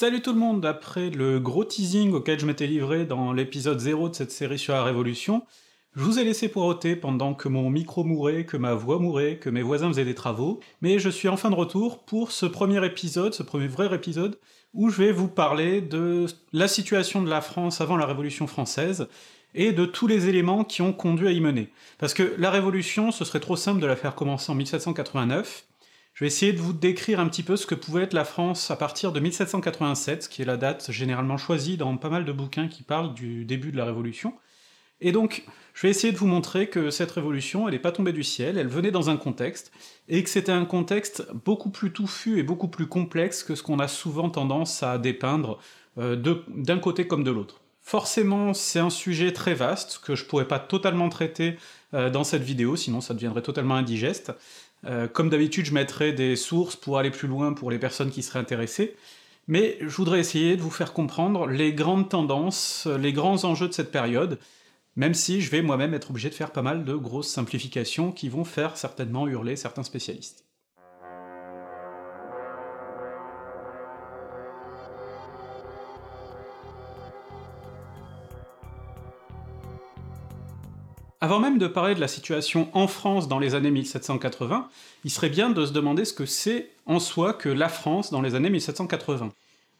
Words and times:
Salut 0.00 0.22
tout 0.22 0.32
le 0.32 0.38
monde, 0.38 0.64
après 0.64 1.10
le 1.10 1.40
gros 1.40 1.62
teasing 1.62 2.14
auquel 2.14 2.40
je 2.40 2.46
m'étais 2.46 2.66
livré 2.66 3.04
dans 3.04 3.34
l'épisode 3.34 3.78
0 3.78 4.08
de 4.08 4.14
cette 4.14 4.30
série 4.30 4.58
sur 4.58 4.72
la 4.72 4.82
Révolution, 4.82 5.42
je 5.94 6.02
vous 6.02 6.18
ai 6.18 6.24
laissé 6.24 6.48
poireauter 6.48 6.96
pendant 6.96 7.34
que 7.34 7.50
mon 7.50 7.68
micro 7.68 8.02
mourait, 8.02 8.46
que 8.46 8.56
ma 8.56 8.72
voix 8.72 8.98
mourait, 8.98 9.36
que 9.36 9.50
mes 9.50 9.60
voisins 9.60 9.88
faisaient 9.88 10.06
des 10.06 10.14
travaux, 10.14 10.58
mais 10.80 10.98
je 10.98 11.10
suis 11.10 11.28
enfin 11.28 11.50
de 11.50 11.54
retour 11.54 12.02
pour 12.02 12.32
ce 12.32 12.46
premier 12.46 12.82
épisode, 12.82 13.34
ce 13.34 13.42
premier 13.42 13.66
vrai 13.66 13.94
épisode, 13.94 14.38
où 14.72 14.88
je 14.88 15.02
vais 15.02 15.12
vous 15.12 15.28
parler 15.28 15.82
de 15.82 16.24
la 16.54 16.66
situation 16.66 17.20
de 17.20 17.28
la 17.28 17.42
France 17.42 17.82
avant 17.82 17.98
la 17.98 18.06
Révolution 18.06 18.46
française, 18.46 19.06
et 19.54 19.72
de 19.72 19.84
tous 19.84 20.06
les 20.06 20.30
éléments 20.30 20.64
qui 20.64 20.80
ont 20.80 20.94
conduit 20.94 21.28
à 21.28 21.32
y 21.32 21.40
mener. 21.42 21.68
Parce 21.98 22.14
que 22.14 22.36
la 22.38 22.50
Révolution, 22.50 23.10
ce 23.10 23.26
serait 23.26 23.40
trop 23.40 23.56
simple 23.56 23.82
de 23.82 23.86
la 23.86 23.96
faire 23.96 24.14
commencer 24.14 24.50
en 24.50 24.54
1789, 24.54 25.66
je 26.20 26.26
vais 26.26 26.28
essayer 26.28 26.52
de 26.52 26.60
vous 26.60 26.74
décrire 26.74 27.18
un 27.18 27.28
petit 27.30 27.42
peu 27.42 27.56
ce 27.56 27.64
que 27.64 27.74
pouvait 27.74 28.02
être 28.02 28.12
la 28.12 28.26
France 28.26 28.70
à 28.70 28.76
partir 28.76 29.10
de 29.10 29.20
1787, 29.20 30.28
qui 30.28 30.42
est 30.42 30.44
la 30.44 30.58
date 30.58 30.92
généralement 30.92 31.38
choisie 31.38 31.78
dans 31.78 31.96
pas 31.96 32.10
mal 32.10 32.26
de 32.26 32.32
bouquins 32.32 32.68
qui 32.68 32.82
parlent 32.82 33.14
du 33.14 33.46
début 33.46 33.72
de 33.72 33.78
la 33.78 33.86
Révolution. 33.86 34.34
Et 35.00 35.12
donc, 35.12 35.46
je 35.72 35.86
vais 35.86 35.88
essayer 35.88 36.12
de 36.12 36.18
vous 36.18 36.26
montrer 36.26 36.68
que 36.68 36.90
cette 36.90 37.10
révolution, 37.12 37.66
elle 37.66 37.72
n'est 37.72 37.80
pas 37.80 37.90
tombée 37.90 38.12
du 38.12 38.22
ciel, 38.22 38.58
elle 38.58 38.68
venait 38.68 38.90
dans 38.90 39.08
un 39.08 39.16
contexte, 39.16 39.72
et 40.10 40.22
que 40.22 40.28
c'était 40.28 40.52
un 40.52 40.66
contexte 40.66 41.26
beaucoup 41.46 41.70
plus 41.70 41.90
touffu 41.90 42.38
et 42.38 42.42
beaucoup 42.42 42.68
plus 42.68 42.86
complexe 42.86 43.42
que 43.42 43.54
ce 43.54 43.62
qu'on 43.62 43.78
a 43.78 43.88
souvent 43.88 44.28
tendance 44.28 44.82
à 44.82 44.98
dépeindre 44.98 45.58
euh, 45.96 46.22
d'un 46.48 46.80
côté 46.80 47.06
comme 47.06 47.24
de 47.24 47.30
l'autre. 47.30 47.62
Forcément, 47.80 48.52
c'est 48.52 48.78
un 48.78 48.90
sujet 48.90 49.32
très 49.32 49.54
vaste, 49.54 50.02
que 50.04 50.14
je 50.14 50.26
pourrais 50.26 50.46
pas 50.46 50.58
totalement 50.58 51.08
traiter 51.08 51.56
euh, 51.94 52.10
dans 52.10 52.24
cette 52.24 52.42
vidéo, 52.42 52.76
sinon 52.76 53.00
ça 53.00 53.14
deviendrait 53.14 53.40
totalement 53.40 53.74
indigeste, 53.74 54.32
euh, 54.86 55.08
comme 55.08 55.30
d'habitude, 55.30 55.66
je 55.66 55.74
mettrai 55.74 56.12
des 56.12 56.36
sources 56.36 56.76
pour 56.76 56.98
aller 56.98 57.10
plus 57.10 57.28
loin 57.28 57.52
pour 57.52 57.70
les 57.70 57.78
personnes 57.78 58.10
qui 58.10 58.22
seraient 58.22 58.38
intéressées, 58.38 58.96
mais 59.46 59.78
je 59.80 59.88
voudrais 59.88 60.20
essayer 60.20 60.56
de 60.56 60.62
vous 60.62 60.70
faire 60.70 60.92
comprendre 60.92 61.46
les 61.46 61.72
grandes 61.72 62.08
tendances, 62.08 62.86
les 62.86 63.12
grands 63.12 63.44
enjeux 63.44 63.68
de 63.68 63.72
cette 63.72 63.90
période, 63.90 64.38
même 64.96 65.14
si 65.14 65.40
je 65.40 65.50
vais 65.50 65.62
moi-même 65.62 65.94
être 65.94 66.10
obligé 66.10 66.30
de 66.30 66.34
faire 66.34 66.52
pas 66.52 66.62
mal 66.62 66.84
de 66.84 66.94
grosses 66.94 67.28
simplifications 67.28 68.12
qui 68.12 68.28
vont 68.28 68.44
faire 68.44 68.76
certainement 68.76 69.26
hurler 69.28 69.56
certains 69.56 69.82
spécialistes. 69.82 70.49
Avant 81.30 81.38
même 81.38 81.58
de 81.58 81.68
parler 81.68 81.94
de 81.94 82.00
la 82.00 82.08
situation 82.08 82.68
en 82.72 82.88
France 82.88 83.28
dans 83.28 83.38
les 83.38 83.54
années 83.54 83.70
1780, 83.70 84.68
il 85.04 85.12
serait 85.12 85.28
bien 85.28 85.48
de 85.48 85.64
se 85.64 85.70
demander 85.70 86.04
ce 86.04 86.12
que 86.12 86.26
c'est 86.26 86.70
en 86.86 86.98
soi 86.98 87.34
que 87.34 87.48
la 87.48 87.68
France 87.68 88.10
dans 88.10 88.20
les 88.20 88.34
années 88.34 88.50
1780. 88.50 89.30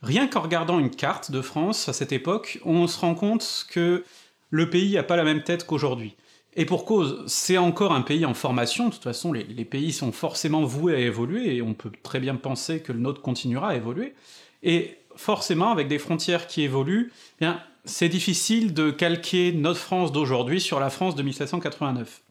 Rien 0.01 0.29
qu'en 0.29 0.43
regardant 0.43 0.79
une 0.79 0.91
carte 0.91 1.33
de 1.33 1.41
France 1.41 1.89
à 1.89 1.93
cette 1.93 2.13
époque, 2.13 2.61
on 2.65 2.87
se 2.87 3.01
rend 3.01 3.17
compte 3.17 3.67
que 3.69 4.05
le 4.51 4.71
pays 4.71 4.95
n'a 4.95 5.03
pas 5.03 5.17
la 5.17 5.25
même 5.25 5.43
tête 5.43 5.67
qu'aujourd'hui. 5.67 6.15
Et 6.55 6.67
pour 6.67 6.85
cause, 6.85 7.25
c'est 7.27 7.59
encore 7.59 7.95
un 7.95 8.03
pays 8.03 8.25
en 8.25 8.35
formation, 8.35 8.87
de 8.87 8.93
toute 8.93 9.03
façon 9.03 9.33
les, 9.33 9.43
les, 9.43 9.65
pays 9.65 9.93
sont 9.93 10.13
forcément 10.13 10.63
voués 10.63 10.95
à 10.95 10.99
évoluer, 10.99 11.57
et 11.57 11.63
on 11.63 11.75
peut 11.75 11.91
très 12.05 12.21
bien 12.21 12.37
penser 12.37 12.81
que 12.81 12.93
le 12.93 13.01
nôtre 13.01 13.23
continuera 13.23 13.71
à 13.71 13.75
évoluer, 13.75 14.15
et 14.63 15.00
forcément 15.21 15.71
avec 15.71 15.87
des 15.87 15.99
frontières 15.99 16.47
qui 16.47 16.63
évoluent, 16.63 17.13
eh 17.41 17.45
bien 17.45 17.61
c'est 17.85 18.09
difficile 18.09 18.75
de 18.75 18.91
calquer 18.91 19.53
notre 19.53 19.79
France 19.79 20.13
d'aujourd'hui 20.13 20.61
sur 20.61 20.81
la 20.81 20.91
France 20.91 21.15
de 21.15 21.23
1789. 21.23 22.23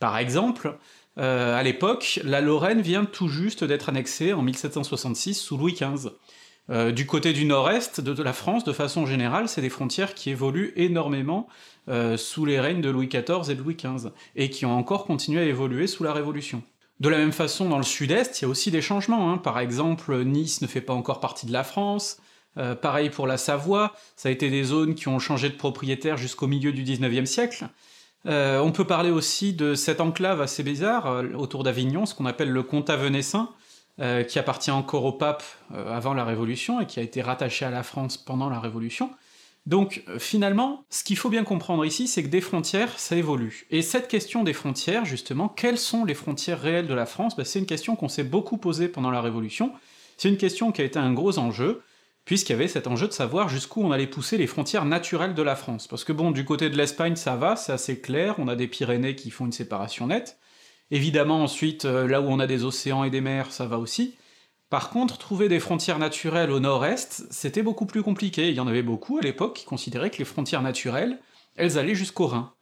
Par 0.00 0.16
exemple, 0.16 0.76
euh, 1.18 1.58
à 1.58 1.62
l'époque, 1.62 2.20
la 2.24 2.40
Lorraine 2.40 2.80
vient 2.80 3.04
tout 3.04 3.28
juste 3.28 3.64
d'être 3.64 3.88
annexée 3.88 4.32
en 4.32 4.42
1766 4.42 5.34
sous 5.34 5.56
Louis 5.56 5.74
XV. 5.74 6.10
Euh, 6.70 6.92
du 6.92 7.06
côté 7.06 7.32
du 7.32 7.44
nord-est 7.44 8.00
de, 8.00 8.22
la 8.22 8.32
France, 8.32 8.64
de 8.64 8.72
façon 8.72 9.06
générale, 9.06 9.48
c'est 9.48 9.62
des 9.62 9.70
frontières 9.70 10.14
qui 10.14 10.30
évoluent 10.30 10.72
énormément 10.76 11.48
euh, 11.88 12.16
sous 12.16 12.44
les 12.44 12.60
règnes 12.60 12.82
de 12.82 12.90
Louis 12.90 13.08
XIV 13.08 13.50
et 13.50 13.54
de 13.54 13.62
Louis 13.62 13.76
XV, 13.76 14.10
et 14.36 14.50
qui 14.50 14.66
ont 14.66 14.76
encore 14.76 15.06
continué 15.06 15.40
à 15.40 15.44
évoluer 15.44 15.86
sous 15.86 16.04
la 16.04 16.12
Révolution. 16.12 16.62
De 17.00 17.08
la 17.08 17.16
même 17.16 17.32
façon, 17.32 17.68
dans 17.68 17.78
le 17.78 17.84
sud-est, 17.84 18.40
il 18.40 18.44
y 18.44 18.46
a 18.46 18.48
aussi 18.48 18.70
des 18.70 18.82
changements. 18.82 19.32
Hein. 19.32 19.38
Par 19.38 19.58
exemple, 19.58 20.24
Nice 20.24 20.60
ne 20.60 20.66
fait 20.66 20.80
pas 20.80 20.92
encore 20.92 21.20
partie 21.20 21.46
de 21.46 21.52
la 21.52 21.64
France, 21.64 22.18
euh, 22.56 22.74
pareil 22.74 23.10
pour 23.10 23.26
la 23.26 23.36
Savoie, 23.36 23.94
ça 24.16 24.28
a 24.28 24.32
été 24.32 24.50
des 24.50 24.64
zones 24.64 24.94
qui 24.94 25.08
ont 25.08 25.18
changé 25.18 25.48
de 25.48 25.54
propriétaire 25.54 26.16
jusqu'au 26.16 26.46
milieu 26.46 26.72
du 26.72 26.82
19e 26.82 27.26
siècle. 27.26 27.68
Euh, 28.26 28.58
on 28.58 28.72
peut 28.72 28.84
parler 28.84 29.10
aussi 29.10 29.52
de 29.52 29.74
cette 29.74 30.00
enclave 30.00 30.40
assez 30.40 30.62
bizarre 30.62 31.06
euh, 31.06 31.32
autour 31.34 31.62
d'Avignon, 31.62 32.04
ce 32.04 32.14
qu'on 32.14 32.26
appelle 32.26 32.50
le 32.50 32.62
comtat 32.62 32.96
venessin, 32.96 33.50
qui 34.28 34.38
appartient 34.38 34.70
encore 34.70 35.04
au 35.04 35.10
pape 35.10 35.42
avant 35.74 36.14
la 36.14 36.24
Révolution 36.24 36.80
et 36.80 36.86
qui 36.86 37.00
a 37.00 37.02
été 37.02 37.20
rattaché 37.20 37.64
à 37.64 37.70
la 37.70 37.82
France 37.82 38.16
pendant 38.16 38.48
la 38.48 38.60
Révolution. 38.60 39.10
Donc 39.66 40.04
finalement, 40.18 40.84
ce 40.88 41.02
qu'il 41.02 41.16
faut 41.16 41.30
bien 41.30 41.42
comprendre 41.42 41.84
ici, 41.84 42.06
c'est 42.06 42.22
que 42.22 42.28
des 42.28 42.40
frontières, 42.40 42.96
ça 42.96 43.16
évolue. 43.16 43.66
Et 43.72 43.82
cette 43.82 44.06
question 44.06 44.44
des 44.44 44.52
frontières, 44.52 45.04
justement, 45.04 45.48
quelles 45.48 45.78
sont 45.78 46.04
les 46.04 46.14
frontières 46.14 46.60
réelles 46.60 46.86
de 46.86 46.94
la 46.94 47.06
France? 47.06 47.36
Ben, 47.36 47.42
C'est 47.42 47.58
une 47.58 47.66
question 47.66 47.96
qu'on 47.96 48.08
s'est 48.08 48.22
beaucoup 48.22 48.56
posée 48.56 48.86
pendant 48.86 49.10
la 49.10 49.20
Révolution, 49.20 49.72
c'est 50.16 50.28
une 50.28 50.36
question 50.36 50.70
qui 50.70 50.80
a 50.80 50.84
été 50.84 51.00
un 51.00 51.12
gros 51.12 51.40
enjeu, 51.40 51.82
puisqu'il 52.28 52.52
y 52.52 52.56
avait 52.56 52.68
cet 52.68 52.86
enjeu 52.86 53.08
de 53.08 53.14
savoir 53.14 53.48
jusqu'où 53.48 53.82
on 53.82 53.90
allait 53.90 54.06
pousser 54.06 54.36
les 54.36 54.46
frontières 54.46 54.84
naturelles 54.84 55.32
de 55.32 55.40
la 55.40 55.56
France. 55.56 55.86
Parce 55.86 56.04
que 56.04 56.12
bon, 56.12 56.30
du 56.30 56.44
côté 56.44 56.68
de 56.68 56.76
l'Espagne, 56.76 57.16
ça 57.16 57.36
va, 57.36 57.56
c'est 57.56 57.72
assez 57.72 58.02
clair, 58.02 58.34
on 58.36 58.48
a 58.48 58.54
des 58.54 58.68
Pyrénées 58.68 59.14
qui 59.14 59.30
font 59.30 59.46
une 59.46 59.52
séparation 59.52 60.08
nette. 60.08 60.38
Évidemment, 60.90 61.42
ensuite, 61.42 61.86
euh, 61.86 62.06
là 62.06 62.20
où 62.20 62.26
on 62.26 62.38
a 62.38 62.46
des 62.46 62.64
océans 62.64 63.02
et 63.02 63.08
des 63.08 63.22
mers, 63.22 63.50
ça 63.50 63.64
va 63.64 63.78
aussi. 63.78 64.14
Par 64.68 64.90
contre, 64.90 65.16
trouver 65.16 65.48
des 65.48 65.58
frontières 65.58 65.98
naturelles 65.98 66.50
au 66.50 66.60
nord-est, 66.60 67.24
c'était 67.30 67.62
beaucoup 67.62 67.86
plus 67.86 68.02
compliqué. 68.02 68.50
Il 68.50 68.54
y 68.54 68.60
en 68.60 68.66
avait 68.66 68.82
beaucoup 68.82 69.16
à 69.16 69.22
l'époque 69.22 69.56
qui 69.56 69.64
considéraient 69.64 70.10
que 70.10 70.18
les 70.18 70.26
frontières 70.26 70.60
naturelles, 70.60 71.20
elles 71.56 71.78
allaient 71.78 71.94
jusqu'au 71.94 72.26
Rhin. 72.26 72.52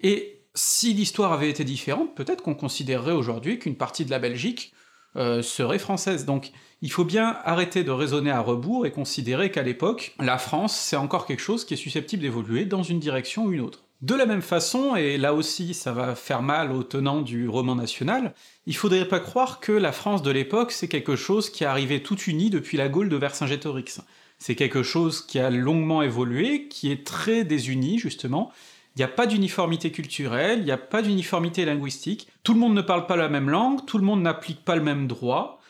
Et 0.00 0.44
si 0.54 0.94
l'histoire 0.94 1.32
avait 1.32 1.50
été 1.50 1.64
différente, 1.64 2.14
peut-être 2.14 2.42
qu'on 2.42 2.54
considérerait 2.54 3.10
aujourd'hui 3.10 3.58
qu'une 3.58 3.76
partie 3.76 4.04
de 4.04 4.12
la 4.12 4.20
Belgique 4.20 4.72
euh, 5.18 5.42
serait 5.42 5.78
française. 5.78 6.24
Donc 6.24 6.52
il 6.80 6.92
faut 6.92 7.04
bien 7.04 7.36
arrêter 7.44 7.82
de 7.84 7.90
raisonner 7.90 8.30
à 8.30 8.40
rebours 8.40 8.86
et 8.86 8.92
considérer 8.92 9.50
qu'à 9.50 9.62
l'époque, 9.62 10.14
la 10.20 10.38
France, 10.38 10.76
c'est 10.76 10.96
encore 10.96 11.26
quelque 11.26 11.42
chose 11.42 11.64
qui 11.64 11.74
est 11.74 11.78
susceptible 11.78 12.22
d'évoluer 12.22 12.64
dans 12.64 12.82
une 12.82 13.00
direction 13.00 13.46
ou 13.46 13.52
une 13.52 13.60
autre. 13.60 13.84
De 14.00 14.14
la 14.14 14.26
même 14.26 14.42
façon, 14.42 14.94
et 14.94 15.18
là 15.18 15.34
aussi 15.34 15.74
ça 15.74 15.90
va 15.90 16.14
faire 16.14 16.40
mal 16.40 16.70
aux 16.70 16.84
tenants 16.84 17.20
du 17.20 17.48
roman 17.48 17.74
national, 17.74 18.32
il 18.66 18.76
faudrait 18.76 19.08
pas 19.08 19.18
croire 19.18 19.58
que 19.58 19.72
la 19.72 19.90
France 19.90 20.22
de 20.22 20.30
l'époque 20.30 20.70
c'est 20.70 20.86
quelque 20.86 21.16
chose 21.16 21.50
qui 21.50 21.64
est 21.64 21.66
arrivé 21.66 22.00
tout 22.00 22.16
uni 22.20 22.48
depuis 22.48 22.76
la 22.76 22.88
Gaule 22.88 23.08
de 23.08 23.16
Vercingétorix. 23.16 24.00
C'est 24.38 24.54
quelque 24.54 24.84
chose 24.84 25.26
qui 25.26 25.40
a 25.40 25.50
longuement 25.50 26.00
évolué, 26.02 26.68
qui 26.68 26.92
est 26.92 27.04
très 27.04 27.42
désuni 27.42 27.98
justement, 27.98 28.52
il 28.98 29.02
n'y 29.02 29.04
a 29.04 29.08
pas 29.08 29.28
d'uniformité 29.28 29.92
culturelle, 29.92 30.58
il 30.58 30.64
n'y 30.64 30.72
a 30.72 30.76
pas 30.76 31.02
d'uniformité 31.02 31.64
linguistique, 31.64 32.26
tout 32.42 32.52
le 32.52 32.58
monde 32.58 32.74
ne 32.74 32.82
parle 32.82 33.06
pas 33.06 33.14
la 33.14 33.28
même 33.28 33.48
langue, 33.48 33.86
tout 33.86 33.96
le 33.96 34.02
monde 34.02 34.22
n'applique 34.22 34.64
pas 34.64 34.74
le 34.74 34.82
même 34.82 35.06
droit, 35.06 35.60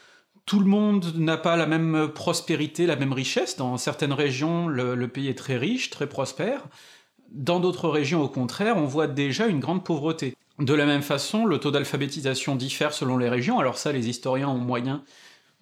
tout 0.47 0.61
le 0.61 0.65
monde 0.65 1.13
n'a 1.15 1.37
pas 1.37 1.55
la 1.57 1.67
même 1.67 2.09
prospérité, 2.15 2.87
la 2.87 2.97
même 2.97 3.13
richesse. 3.13 3.59
Dans 3.59 3.77
certaines 3.77 4.15
régions, 4.15 4.67
le, 4.67 5.09
pays 5.09 5.29
est 5.29 5.37
très 5.37 5.59
riche, 5.59 5.91
très 5.91 6.07
prospère. 6.07 6.65
Dans 7.31 7.61
d'autres 7.61 7.91
régions, 7.91 8.23
au 8.23 8.31
contraire, 8.31 8.79
on 8.79 8.87
voit 8.87 9.07
déjà 9.07 9.47
une 9.47 9.61
grande 9.61 9.85
pauvreté. 9.85 10.35
De 10.59 10.73
la 10.73 10.87
même 10.87 11.03
façon, 11.03 11.45
le 11.45 11.59
taux 11.59 11.71
d'alphabétisation 11.71 12.57
diffère 12.57 12.95
selon 12.95 13.19
les 13.19 13.29
régions, 13.29 13.59
alors 13.59 13.77
ça, 13.77 13.93
les 13.93 14.09
historiens 14.09 14.49
ont 14.49 14.57
moyen 14.57 15.03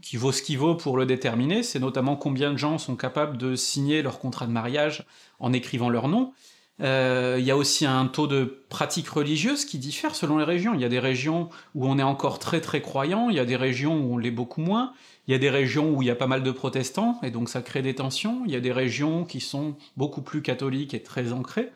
qui 0.02 0.16
vaut 0.16 0.30
ce 0.30 0.42
qui 0.42 0.54
vaut 0.54 0.76
pour 0.76 0.96
le 0.96 1.04
déterminer, 1.04 1.64
c'est 1.64 1.80
notamment 1.80 2.14
combien 2.14 2.52
de 2.52 2.58
gens 2.58 2.78
sont 2.78 2.94
capables 2.94 3.38
de 3.38 3.56
signer 3.56 4.02
leur 4.02 4.20
contrat 4.20 4.46
de 4.46 4.52
mariage 4.52 5.04
en 5.40 5.52
écrivant 5.52 5.88
leur 5.88 6.06
nom, 6.06 6.32
euh, 6.82 7.36
il 7.38 7.44
y 7.44 7.50
a 7.50 7.56
aussi 7.56 7.86
un 7.86 8.06
taux 8.06 8.26
de 8.26 8.64
pratique 8.68 9.08
religieuse 9.08 9.64
qui 9.64 9.78
diffère 9.78 10.14
selon 10.14 10.36
les 10.38 10.44
régions. 10.44 10.74
Il 10.74 10.80
y 10.80 10.84
a 10.84 10.90
des 10.90 10.98
régions 10.98 11.48
où 11.74 11.86
on 11.86 11.98
est 11.98 12.02
encore 12.02 12.38
très 12.38 12.60
très 12.60 12.82
croyant, 12.82 13.30
il 13.30 13.36
y 13.36 13.40
a 13.40 13.46
des 13.46 13.56
régions 13.56 13.96
où 13.98 14.14
on 14.14 14.18
l'est 14.18 14.30
beaucoup 14.30 14.60
moins, 14.60 14.92
il 15.26 15.32
y 15.32 15.34
a 15.34 15.38
des 15.38 15.50
régions 15.50 15.90
où 15.90 16.02
il 16.02 16.08
y 16.08 16.10
a 16.10 16.14
pas 16.14 16.26
mal 16.26 16.42
de 16.42 16.50
protestants, 16.50 17.18
et 17.22 17.30
donc 17.30 17.48
ça 17.48 17.62
crée 17.62 17.82
des 17.82 17.94
tensions, 17.94 18.42
il 18.46 18.52
y 18.52 18.56
a 18.56 18.60
des 18.60 18.72
régions 18.72 19.24
qui 19.24 19.40
sont 19.40 19.76
beaucoup 19.96 20.22
plus 20.22 20.42
catholiques 20.42 20.92
et 20.92 21.02
très 21.02 21.32
ancrées, 21.32 21.72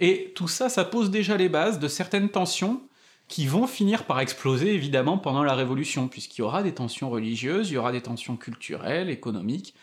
et 0.00 0.32
tout 0.34 0.48
ça, 0.48 0.68
ça 0.68 0.84
pose 0.84 1.10
déjà 1.10 1.36
les 1.36 1.48
bases 1.48 1.78
de 1.78 1.88
certaines 1.88 2.30
tensions 2.30 2.82
qui 3.28 3.46
vont 3.46 3.68
finir 3.68 4.06
par 4.06 4.18
exploser 4.18 4.74
évidemment 4.74 5.16
pendant 5.16 5.44
la 5.44 5.54
Révolution, 5.54 6.08
puisqu'il 6.08 6.40
y 6.40 6.42
aura 6.42 6.64
des 6.64 6.74
tensions 6.74 7.10
religieuses, 7.10 7.70
il 7.70 7.74
y 7.74 7.76
aura 7.76 7.92
des 7.92 8.00
tensions 8.00 8.36
culturelles, 8.36 9.08
économiques, 9.08 9.74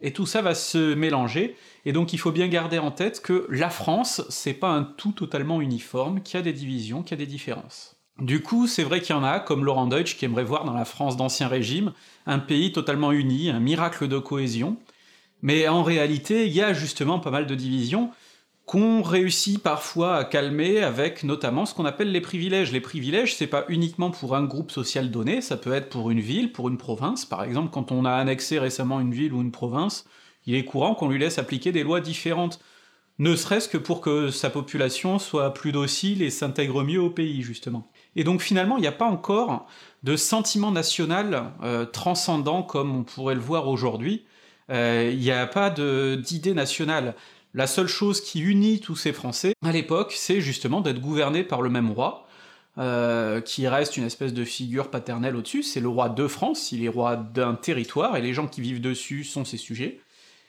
et 0.00 0.12
tout 0.12 0.26
ça 0.26 0.42
va 0.42 0.54
se 0.54 0.94
mélanger, 0.94 1.56
et 1.84 1.92
donc 1.92 2.12
il 2.12 2.18
faut 2.18 2.32
bien 2.32 2.48
garder 2.48 2.78
en 2.78 2.90
tête 2.90 3.20
que 3.22 3.46
la 3.50 3.70
France, 3.70 4.22
c'est 4.28 4.54
pas 4.54 4.70
un 4.70 4.82
tout 4.82 5.12
totalement 5.12 5.60
uniforme, 5.60 6.22
qu'il 6.22 6.38
y 6.38 6.40
a 6.40 6.42
des 6.42 6.52
divisions, 6.52 7.02
qu'il 7.02 7.18
y 7.18 7.22
a 7.22 7.24
des 7.24 7.30
différences. 7.30 7.96
Du 8.18 8.42
coup, 8.42 8.66
c'est 8.66 8.82
vrai 8.82 9.00
qu'il 9.00 9.14
y 9.14 9.18
en 9.18 9.24
a, 9.24 9.40
comme 9.40 9.64
Laurent 9.64 9.86
Deutsch, 9.86 10.16
qui 10.16 10.24
aimerait 10.24 10.44
voir 10.44 10.64
dans 10.64 10.72
la 10.72 10.86
France 10.86 11.18
d'Ancien 11.18 11.48
Régime 11.48 11.92
un 12.24 12.38
pays 12.38 12.72
totalement 12.72 13.12
uni, 13.12 13.50
un 13.50 13.60
miracle 13.60 14.08
de 14.08 14.18
cohésion, 14.18 14.78
mais 15.42 15.68
en 15.68 15.82
réalité, 15.82 16.46
il 16.46 16.52
y 16.52 16.62
a 16.62 16.72
justement 16.72 17.18
pas 17.18 17.30
mal 17.30 17.46
de 17.46 17.54
divisions, 17.54 18.10
qu'on 18.66 19.00
réussit 19.00 19.62
parfois 19.62 20.16
à 20.16 20.24
calmer 20.24 20.82
avec 20.82 21.22
notamment 21.22 21.66
ce 21.66 21.74
qu'on 21.74 21.84
appelle 21.84 22.10
les 22.10 22.20
privilèges. 22.20 22.72
Les 22.72 22.80
privilèges, 22.80 23.36
c'est 23.36 23.46
pas 23.46 23.64
uniquement 23.68 24.10
pour 24.10 24.34
un 24.34 24.42
groupe 24.42 24.72
social 24.72 25.12
donné, 25.12 25.40
ça 25.40 25.56
peut 25.56 25.72
être 25.72 25.88
pour 25.88 26.10
une 26.10 26.20
ville, 26.20 26.50
pour 26.50 26.68
une 26.68 26.76
province. 26.76 27.24
Par 27.24 27.44
exemple, 27.44 27.70
quand 27.70 27.92
on 27.92 28.04
a 28.04 28.12
annexé 28.12 28.58
récemment 28.58 28.98
une 28.98 29.14
ville 29.14 29.32
ou 29.32 29.40
une 29.40 29.52
province, 29.52 30.04
il 30.46 30.56
est 30.56 30.64
courant 30.64 30.96
qu'on 30.96 31.08
lui 31.08 31.18
laisse 31.18 31.38
appliquer 31.38 31.70
des 31.70 31.84
lois 31.84 32.00
différentes, 32.00 32.58
ne 33.18 33.34
serait-ce 33.36 33.68
que 33.68 33.78
pour 33.78 34.00
que 34.00 34.30
sa 34.30 34.50
population 34.50 35.18
soit 35.20 35.54
plus 35.54 35.72
docile 35.72 36.20
et 36.20 36.30
s'intègre 36.30 36.82
mieux 36.82 37.00
au 37.00 37.08
pays, 37.08 37.42
justement. 37.42 37.90
Et 38.16 38.24
donc 38.24 38.42
finalement, 38.42 38.78
il 38.78 38.80
n'y 38.80 38.86
a 38.88 38.92
pas 38.92 39.06
encore 39.06 39.66
de 40.02 40.16
sentiment 40.16 40.72
national 40.72 41.52
euh, 41.62 41.86
transcendant 41.86 42.62
comme 42.62 42.94
on 42.94 43.04
pourrait 43.04 43.36
le 43.36 43.40
voir 43.40 43.68
aujourd'hui. 43.68 44.24
Euh, 44.70 45.10
il 45.12 45.20
n'y 45.20 45.30
a 45.30 45.46
pas 45.46 45.70
d'idée 45.70 46.52
nationale. 46.52 47.14
La 47.56 47.66
seule 47.66 47.86
chose 47.86 48.20
qui 48.20 48.40
unit 48.40 48.80
tous 48.80 48.96
ces 48.96 49.14
Français 49.14 49.54
à 49.64 49.72
l'époque, 49.72 50.12
c'est 50.14 50.42
justement 50.42 50.82
d'être 50.82 51.00
gouvernés 51.00 51.42
par 51.42 51.62
le 51.62 51.70
même 51.70 51.90
roi, 51.90 52.26
euh, 52.76 53.40
qui 53.40 53.66
reste 53.66 53.96
une 53.96 54.04
espèce 54.04 54.34
de 54.34 54.44
figure 54.44 54.90
paternelle 54.90 55.34
au-dessus, 55.34 55.62
c'est 55.62 55.80
le 55.80 55.88
roi 55.88 56.10
de 56.10 56.28
France, 56.28 56.70
il 56.72 56.84
est 56.84 56.88
roi 56.90 57.16
d'un 57.16 57.54
territoire, 57.54 58.14
et 58.18 58.20
les 58.20 58.34
gens 58.34 58.46
qui 58.46 58.60
vivent 58.60 58.82
dessus 58.82 59.24
sont 59.24 59.46
ses 59.46 59.56
sujets. 59.56 60.00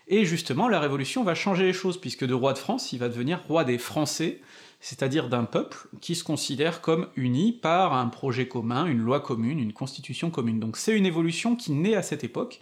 Et 0.10 0.26
justement, 0.26 0.68
la 0.68 0.82
Révolution 0.82 1.24
va 1.24 1.34
changer 1.34 1.64
les 1.64 1.72
choses, 1.72 1.98
puisque 1.98 2.26
de 2.26 2.34
roi 2.34 2.52
de 2.52 2.58
France, 2.58 2.92
il 2.92 3.00
va 3.00 3.08
devenir 3.08 3.42
roi 3.48 3.64
des 3.64 3.78
Français, 3.78 4.42
c'est-à-dire 4.82 5.30
d'un 5.30 5.46
peuple 5.46 5.88
qui 6.02 6.14
se 6.14 6.26
considère 6.26 6.82
comme 6.82 7.08
uni 7.16 7.54
par 7.54 7.94
un 7.94 8.08
projet 8.08 8.50
commun, 8.50 8.86
une 8.86 9.00
loi 9.00 9.22
commune, 9.22 9.60
une 9.60 9.72
constitution 9.72 10.30
commune. 10.30 10.60
Donc 10.60 10.76
c'est 10.76 10.98
une 10.98 11.06
évolution 11.06 11.56
qui 11.56 11.72
naît 11.72 11.96
à 11.96 12.02
cette 12.04 12.26
époque, 12.26 12.60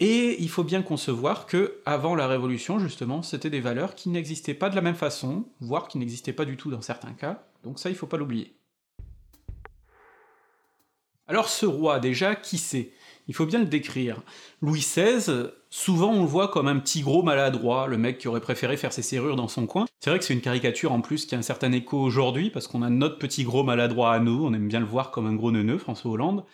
et 0.00 0.42
il 0.42 0.48
faut 0.48 0.64
bien 0.64 0.82
concevoir 0.82 1.46
que, 1.46 1.80
avant 1.84 2.14
la 2.14 2.26
Révolution, 2.26 2.78
justement, 2.78 3.22
c'était 3.22 3.50
des 3.50 3.60
valeurs 3.60 3.94
qui 3.94 4.08
n'existaient 4.08 4.54
pas 4.54 4.70
de 4.70 4.74
la 4.74 4.80
même 4.80 4.94
façon, 4.94 5.44
voire 5.60 5.88
qui 5.88 5.98
n'existaient 5.98 6.32
pas 6.32 6.46
du 6.46 6.56
tout 6.56 6.70
dans 6.70 6.80
certains 6.80 7.12
cas, 7.12 7.44
donc 7.62 7.78
ça 7.78 7.90
il 7.90 7.94
faut 7.94 8.06
pas 8.06 8.16
l'oublier. 8.16 8.56
Alors 11.28 11.48
ce 11.48 11.66
roi, 11.66 12.00
déjà, 12.00 12.34
qui 12.34 12.58
c'est? 12.58 12.90
Il 13.28 13.34
faut 13.34 13.46
bien 13.46 13.60
le 13.60 13.66
décrire. 13.66 14.22
Louis 14.62 14.80
XVI, 14.80 15.50
souvent 15.68 16.12
on 16.12 16.22
le 16.22 16.26
voit 16.26 16.48
comme 16.48 16.66
un 16.66 16.80
petit 16.80 17.02
gros 17.02 17.22
maladroit, 17.22 17.86
le 17.86 17.98
mec 17.98 18.18
qui 18.18 18.26
aurait 18.26 18.40
préféré 18.40 18.76
faire 18.76 18.92
ses 18.92 19.02
serrures 19.02 19.36
dans 19.36 19.46
son 19.46 19.66
coin. 19.66 19.84
C'est 20.00 20.10
vrai 20.10 20.18
que 20.18 20.24
c'est 20.24 20.34
une 20.34 20.40
caricature 20.40 20.90
en 20.90 21.00
plus 21.00 21.26
qui 21.26 21.36
a 21.36 21.38
un 21.38 21.42
certain 21.42 21.70
écho 21.70 22.00
aujourd'hui, 22.00 22.50
parce 22.50 22.66
qu'on 22.66 22.82
a 22.82 22.90
notre 22.90 23.18
petit 23.18 23.44
gros 23.44 23.62
maladroit 23.62 24.12
à 24.12 24.18
nous, 24.18 24.44
on 24.44 24.52
aime 24.54 24.66
bien 24.66 24.80
le 24.80 24.86
voir 24.86 25.10
comme 25.10 25.26
un 25.26 25.34
gros 25.34 25.52
neuneu, 25.52 25.78
François 25.78 26.10
Hollande. 26.10 26.44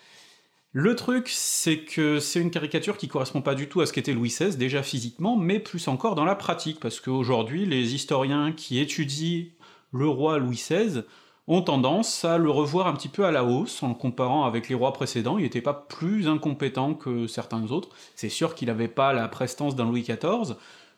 Le 0.79 0.95
truc, 0.95 1.31
c'est 1.31 1.79
que 1.79 2.21
c'est 2.21 2.39
une 2.39 2.51
caricature 2.51 2.99
qui 2.99 3.09
correspond 3.09 3.41
pas 3.41 3.55
du 3.55 3.67
tout 3.67 3.81
à 3.81 3.87
ce 3.87 3.95
qu'était 3.95 4.13
Louis 4.13 4.29
XVI, 4.29 4.59
déjà 4.59 4.83
physiquement, 4.83 5.35
mais 5.35 5.59
plus 5.59 5.89
encore 5.89 6.15
dans 6.15 6.27
la 6.27 6.35
pratique, 6.35 6.81
parce 6.81 7.01
qu'aujourd'hui, 7.01 7.65
les 7.65 7.95
historiens 7.95 8.53
qui 8.53 8.79
étudient 8.79 9.47
le 9.95 10.07
roi 10.07 10.39
Louis 10.39 10.57
XVI 10.57 11.05
ont 11.49 11.63
tendance 11.63 12.27
à 12.27 12.37
le 12.37 12.51
revoir 12.51 12.89
un 12.89 12.93
petit 12.93 13.09
peu 13.09 13.25
à 13.25 13.31
la 13.31 13.43
hausse, 13.43 13.83
en 13.83 13.89
le 13.89 13.95
comparant 13.95 14.45
avec 14.45 14.69
les 14.69 14.75
rois 14.75 14.93
précédents, 14.93 15.39
il 15.39 15.45
n'était 15.45 15.63
pas 15.63 15.73
plus 15.73 16.29
incompétent 16.29 16.93
que 16.93 17.27
certains 17.27 17.71
autres, 17.71 17.89
c'est 18.15 18.29
sûr 18.29 18.55
qu'il 18.55 18.69
n'avait 18.69 18.87
pas 18.87 19.15
la 19.15 19.29
prestance 19.29 19.77
d'un 19.77 19.87
Louis 19.87 20.03
XIV, 20.03 20.57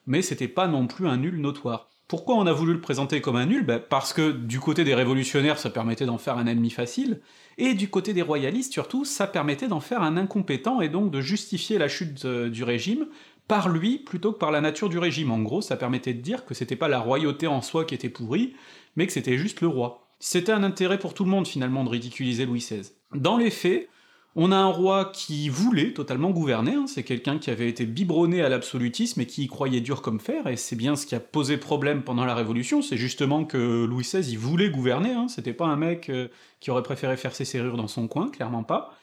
mais 0.09 0.23
c'était 0.23 0.49
pas 0.49 0.67
non 0.67 0.89
plus 0.89 1.07
un 1.07 1.19
nul 1.19 1.41
notoire. 1.41 1.89
Pourquoi 2.09 2.35
on 2.35 2.47
a 2.47 2.53
voulu 2.53 2.73
le 2.73 2.81
présenter 2.81 3.21
comme 3.21 3.37
un 3.37 3.47
nul? 3.47 3.65
Ben 3.65 3.79
Parce 3.79 4.13
que 4.13 4.33
du 4.33 4.59
côté 4.59 4.83
des 4.83 4.95
révolutionnaires, 4.95 5.59
ça 5.59 5.71
permettait 5.71 6.07
d'en 6.07 6.19
faire 6.19 6.37
un 6.37 6.47
ennemi 6.47 6.71
facile, 6.71 7.21
et 7.59 7.75
du 7.75 7.89
côté 7.89 8.13
des 8.13 8.23
royalistes 8.23 8.73
surtout, 8.73 9.05
ça 9.05 9.27
permettait 9.27 9.69
d'en 9.69 9.81
faire 9.81 10.03
un 10.03 10.17
incompétent 10.17 10.81
et 10.81 10.89
donc 10.89 11.11
de 11.11 11.21
justifier 11.21 11.79
la 11.79 11.89
chute 11.89 12.25
euh, 12.25 12.49
du 12.49 12.65
régime 12.65 13.07
par 13.49 13.69
lui 13.69 13.99
plutôt 13.99 14.33
que 14.33 14.39
par 14.39 14.51
la 14.51 14.61
nature 14.61 14.89
du 14.89 14.99
régime. 14.99 15.31
En 15.31 15.41
gros, 15.41 15.63
ça 15.63 15.77
permettait 15.77 16.15
de 16.15 16.21
dire 16.21 16.45
que 16.45 16.55
c'était 16.55 16.77
pas 16.77 16.89
la 16.89 17.01
royauté 17.01 17.47
en 17.47 17.63
soi 17.63 17.85
qui 17.85 17.95
était 17.95 18.09
pourrie, 18.11 18.55
mais 18.97 19.07
que 19.07 19.13
c'était 19.13 19.39
juste 19.39 19.61
le 19.61 19.69
roi. 19.69 20.07
C'était 20.21 20.53
un 20.53 20.63
intérêt 20.63 20.99
pour 20.99 21.15
tout 21.15 21.25
le 21.25 21.31
monde 21.31 21.47
finalement 21.47 21.85
de 21.85 21.89
ridiculiser 21.89 22.45
Louis 22.47 22.61
XVI. 22.61 22.91
Dans 23.15 23.39
les 23.39 23.51
faits, 23.51 23.89
on 24.37 24.53
a 24.53 24.57
un 24.57 24.67
roi 24.67 25.11
qui 25.13 25.49
voulait 25.49 25.93
totalement 25.93 26.31
gouverner, 26.31 26.75
hein. 26.75 26.87
c'est 26.87 27.03
quelqu'un 27.03 27.39
qui 27.39 27.51
avait 27.51 27.69
été 27.69 27.87
biberonné 27.87 28.43
à 28.43 28.49
l'absolutisme 28.49 29.21
et 29.21 29.27
qui 29.27 29.45
y 29.45 29.47
croyait 29.49 29.81
dur 29.81 30.03
comme 30.03 30.21
fer, 30.21 30.47
et 30.47 30.57
c'est 30.57 30.77
bien 30.77 30.97
ce 30.97 31.07
qui 31.07 31.15
a 31.15 31.21
posé 31.21 31.57
problème 31.57 32.03
pendant 32.03 32.25
la 32.25 32.35
Révolution, 32.35 32.83
c'est 32.83 32.97
justement 32.97 33.45
que 33.45 33.85
Louis 33.85 34.05
XVI 34.05 34.37
voulait 34.37 34.71
gouverner, 34.71 35.13
hein. 35.13 35.29
c'était 35.29 35.53
pas 35.53 35.67
un 35.67 35.77
mec 35.77 36.09
euh, 36.09 36.29
qui 36.61 36.71
aurait 36.71 36.83
préféré 36.83 37.17
faire 37.17 37.35
ses 37.35 37.45
serrures 37.45 37.77
dans 37.77 37.89
son 37.89 38.07
coin, 38.07 38.31
clairement 38.31 38.63
pas, 38.63 38.95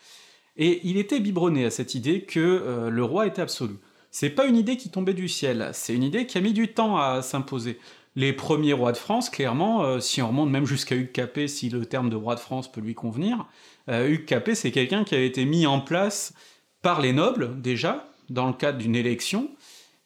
et 0.57 0.81
il 0.83 0.97
était 0.97 1.19
biberonné 1.19 1.65
à 1.65 1.69
cette 1.69 1.95
idée 1.95 2.21
que 2.21 2.39
euh, 2.39 2.89
le 2.89 3.03
roi 3.03 3.27
était 3.27 3.41
absolu. 3.41 3.75
C'est 4.11 4.29
pas 4.29 4.45
une 4.45 4.55
idée 4.55 4.77
qui 4.77 4.89
tombait 4.89 5.13
du 5.13 5.27
ciel, 5.27 5.71
c'est 5.73 5.93
une 5.93 6.03
idée 6.03 6.25
qui 6.25 6.37
a 6.37 6.41
mis 6.41 6.53
du 6.53 6.69
temps 6.69 6.97
à 6.97 7.21
s'imposer 7.21 7.77
les 8.15 8.33
premiers 8.33 8.73
rois 8.73 8.91
de 8.91 8.97
France, 8.97 9.29
clairement, 9.29 9.83
euh, 9.83 9.99
si 9.99 10.21
on 10.21 10.29
remonte 10.29 10.49
même 10.49 10.65
jusqu'à 10.65 10.95
Hugues 10.95 11.11
Capet, 11.11 11.47
si 11.47 11.69
le 11.69 11.85
terme 11.85 12.09
de 12.09 12.15
roi 12.15 12.35
de 12.35 12.39
France 12.39 12.71
peut 12.71 12.81
lui 12.81 12.95
convenir, 12.95 13.45
euh, 13.89 14.07
Hugues 14.07 14.25
Capet, 14.25 14.55
c'est 14.55 14.71
quelqu'un 14.71 15.03
qui 15.03 15.15
a 15.15 15.21
été 15.21 15.45
mis 15.45 15.67
en 15.67 15.81
place 15.81 16.33
par 16.81 17.01
les 17.01 17.13
nobles, 17.13 17.61
déjà, 17.61 18.07
dans 18.29 18.47
le 18.47 18.53
cadre 18.53 18.77
d'une 18.77 18.95
élection, 18.95 19.49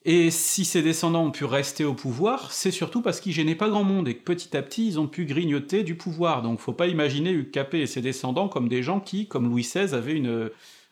et 0.05 0.31
si 0.31 0.65
ses 0.65 0.81
descendants 0.81 1.25
ont 1.25 1.31
pu 1.31 1.45
rester 1.45 1.83
au 1.83 1.93
pouvoir, 1.93 2.51
c'est 2.51 2.71
surtout 2.71 3.01
parce 3.01 3.19
qu'ils 3.19 3.33
gênaient 3.33 3.53
pas 3.53 3.69
grand 3.69 3.83
monde, 3.83 4.07
et 4.07 4.15
que 4.15 4.23
petit 4.23 4.57
à 4.57 4.63
petit, 4.63 4.87
ils 4.87 4.99
ont 4.99 5.07
pu 5.07 5.25
grignoter 5.25 5.83
du 5.83 5.95
pouvoir, 5.95 6.41
donc 6.41 6.59
faut 6.59 6.73
pas 6.73 6.87
imaginer 6.87 7.31
Hugues 7.31 7.51
Capet 7.51 7.81
et 7.81 7.87
ses 7.87 8.01
descendants 8.01 8.47
comme 8.47 8.69
des 8.69 8.81
gens 8.81 8.99
qui, 8.99 9.27
comme 9.27 9.47
Louis 9.49 9.63
XVI, 9.63 9.93
avaient 9.93 10.21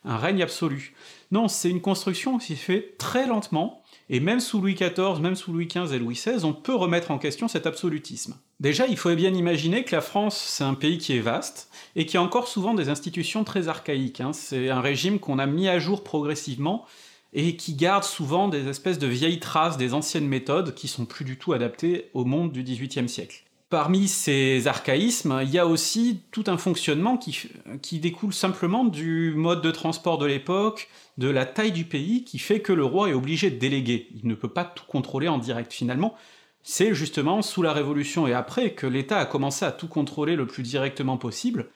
un 0.03 0.17
règne 0.17 0.43
absolu. 0.43 0.93
Non, 1.31 1.47
c'est 1.47 1.69
une 1.69 1.81
construction 1.81 2.37
qui 2.37 2.55
se 2.55 2.61
fait 2.61 2.95
très 2.97 3.25
lentement, 3.25 3.81
et 4.09 4.19
même 4.19 4.39
sous 4.39 4.61
Louis 4.61 4.75
XIV, 4.75 5.19
même 5.21 5.35
sous 5.35 5.51
Louis 5.51 5.67
XV 5.67 5.93
et 5.93 5.99
Louis 5.99 6.15
XVI, 6.15 6.45
on 6.45 6.53
peut 6.53 6.75
remettre 6.75 7.11
en 7.11 7.17
question 7.17 7.47
cet 7.47 7.67
absolutisme. 7.67 8.37
Déjà, 8.59 8.87
il 8.87 8.97
faut 8.97 9.13
bien 9.15 9.33
imaginer 9.33 9.83
que 9.83 9.93
la 9.93 10.01
France, 10.01 10.37
c'est 10.37 10.63
un 10.63 10.73
pays 10.73 10.97
qui 10.97 11.15
est 11.15 11.21
vaste, 11.21 11.69
et 11.95 12.05
qui 12.05 12.17
a 12.17 12.21
encore 12.21 12.47
souvent 12.47 12.73
des 12.73 12.89
institutions 12.89 13.43
très 13.43 13.67
archaïques. 13.67 14.21
Hein. 14.21 14.33
C'est 14.33 14.69
un 14.69 14.81
régime 14.81 15.19
qu'on 15.19 15.39
a 15.39 15.45
mis 15.45 15.67
à 15.67 15.79
jour 15.79 16.03
progressivement, 16.03 16.85
et 17.33 17.57
qui 17.57 17.73
garde 17.73 18.03
souvent 18.03 18.47
des 18.47 18.67
espèces 18.69 18.99
de 18.99 19.07
vieilles 19.07 19.39
traces 19.39 19.77
des 19.77 19.93
anciennes 19.93 20.27
méthodes 20.27 20.73
qui 20.73 20.87
sont 20.87 21.05
plus 21.05 21.25
du 21.25 21.37
tout 21.37 21.53
adaptées 21.53 22.09
au 22.13 22.23
monde 22.23 22.51
du 22.51 22.63
XVIIIe 22.63 23.09
siècle. 23.09 23.43
Parmi 23.69 24.07
ces 24.07 24.65
archaïsmes, 24.67 25.41
il 25.43 25.49
y 25.49 25.59
a 25.59 25.67
aussi 25.67 26.21
tout 26.31 26.45
un 26.47 26.57
fonctionnement 26.57 27.17
qui, 27.17 27.99
découle 27.99 28.33
simplement 28.33 28.85
du 28.85 29.33
mode 29.35 29.61
de 29.61 29.71
transport 29.71 30.17
de 30.17 30.25
l'époque, 30.25 30.87
de 31.17 31.27
la 31.27 31.45
taille 31.45 31.73
du 31.73 31.83
pays, 31.83 32.23
qui 32.23 32.39
fait 32.39 32.61
que 32.61 32.71
le 32.71 32.85
roi 32.85 33.09
est 33.09 33.13
obligé 33.13 33.51
de 33.51 33.57
déléguer. 33.57 34.07
Il 34.15 34.25
ne 34.29 34.35
peut 34.35 34.47
pas 34.47 34.63
tout 34.63 34.85
contrôler 34.87 35.27
en 35.27 35.37
direct 35.37 35.73
finalement. 35.73 36.15
C'est 36.63 36.93
justement 36.93 37.41
sous 37.41 37.61
la 37.61 37.73
Révolution 37.73 38.25
et 38.25 38.33
après 38.33 38.71
que 38.71 38.87
l'État 38.87 39.17
a 39.17 39.25
commencé 39.25 39.65
à 39.65 39.73
tout 39.73 39.89
contrôler 39.89 40.37
le 40.37 40.47
plus 40.47 40.63
directement 40.63 41.17
possible. 41.17 41.67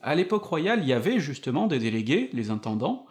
À 0.00 0.14
l'époque 0.14 0.44
royale, 0.44 0.80
il 0.82 0.88
y 0.88 0.94
avait 0.94 1.20
justement 1.20 1.66
des 1.66 1.78
délégués, 1.78 2.30
les 2.32 2.48
intendants, 2.48 3.04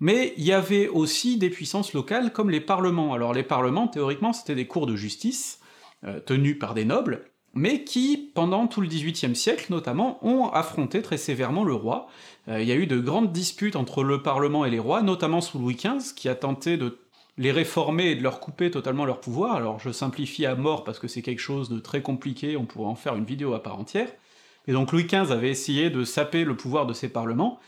mais 0.00 0.34
il 0.36 0.44
y 0.44 0.52
avait 0.52 0.88
aussi 0.88 1.38
des 1.38 1.50
puissances 1.50 1.92
locales 1.92 2.32
comme 2.32 2.50
les 2.50 2.60
parlements. 2.60 3.14
Alors 3.14 3.32
les 3.32 3.44
parlements, 3.44 3.86
théoriquement, 3.86 4.32
c'était 4.32 4.56
des 4.56 4.66
cours 4.66 4.88
de 4.88 4.96
justice, 4.96 5.60
euh, 6.04 6.18
tenus 6.18 6.58
par 6.58 6.74
des 6.74 6.84
nobles, 6.84 7.30
mais 7.56 7.84
qui, 7.84 8.30
pendant 8.34 8.66
tout 8.66 8.82
le 8.82 8.86
XVIIIe 8.86 9.34
siècle 9.34 9.66
notamment, 9.70 10.24
ont 10.24 10.48
affronté 10.50 11.00
très 11.00 11.16
sévèrement 11.16 11.64
le 11.64 11.72
roi. 11.72 12.06
Euh, 12.48 12.60
il 12.60 12.68
y 12.68 12.72
a 12.72 12.76
eu 12.76 12.86
de 12.86 13.00
grandes 13.00 13.32
disputes 13.32 13.76
entre 13.76 14.04
le 14.04 14.22
Parlement 14.22 14.66
et 14.66 14.70
les 14.70 14.78
rois, 14.78 15.02
notamment 15.02 15.40
sous 15.40 15.58
Louis 15.58 15.74
XV, 15.74 16.14
qui 16.14 16.28
a 16.28 16.34
tenté 16.34 16.76
de 16.76 16.98
les 17.38 17.52
réformer 17.52 18.10
et 18.10 18.14
de 18.14 18.22
leur 18.22 18.40
couper 18.40 18.70
totalement 18.70 19.06
leur 19.06 19.20
pouvoir. 19.20 19.56
Alors 19.56 19.80
je 19.80 19.90
simplifie 19.90 20.44
à 20.44 20.54
mort 20.54 20.84
parce 20.84 20.98
que 20.98 21.08
c'est 21.08 21.22
quelque 21.22 21.40
chose 21.40 21.70
de 21.70 21.78
très 21.78 22.02
compliqué, 22.02 22.58
on 22.58 22.66
pourrait 22.66 22.90
en 22.90 22.94
faire 22.94 23.16
une 23.16 23.24
vidéo 23.24 23.54
à 23.54 23.62
part 23.62 23.78
entière. 23.78 24.10
Et 24.66 24.72
donc 24.72 24.92
Louis 24.92 25.04
XV 25.04 25.32
avait 25.32 25.50
essayé 25.50 25.88
de 25.88 26.04
saper 26.04 26.44
le 26.44 26.56
pouvoir 26.56 26.86
de 26.86 26.92
ces 26.92 27.08
parlements, 27.08 27.58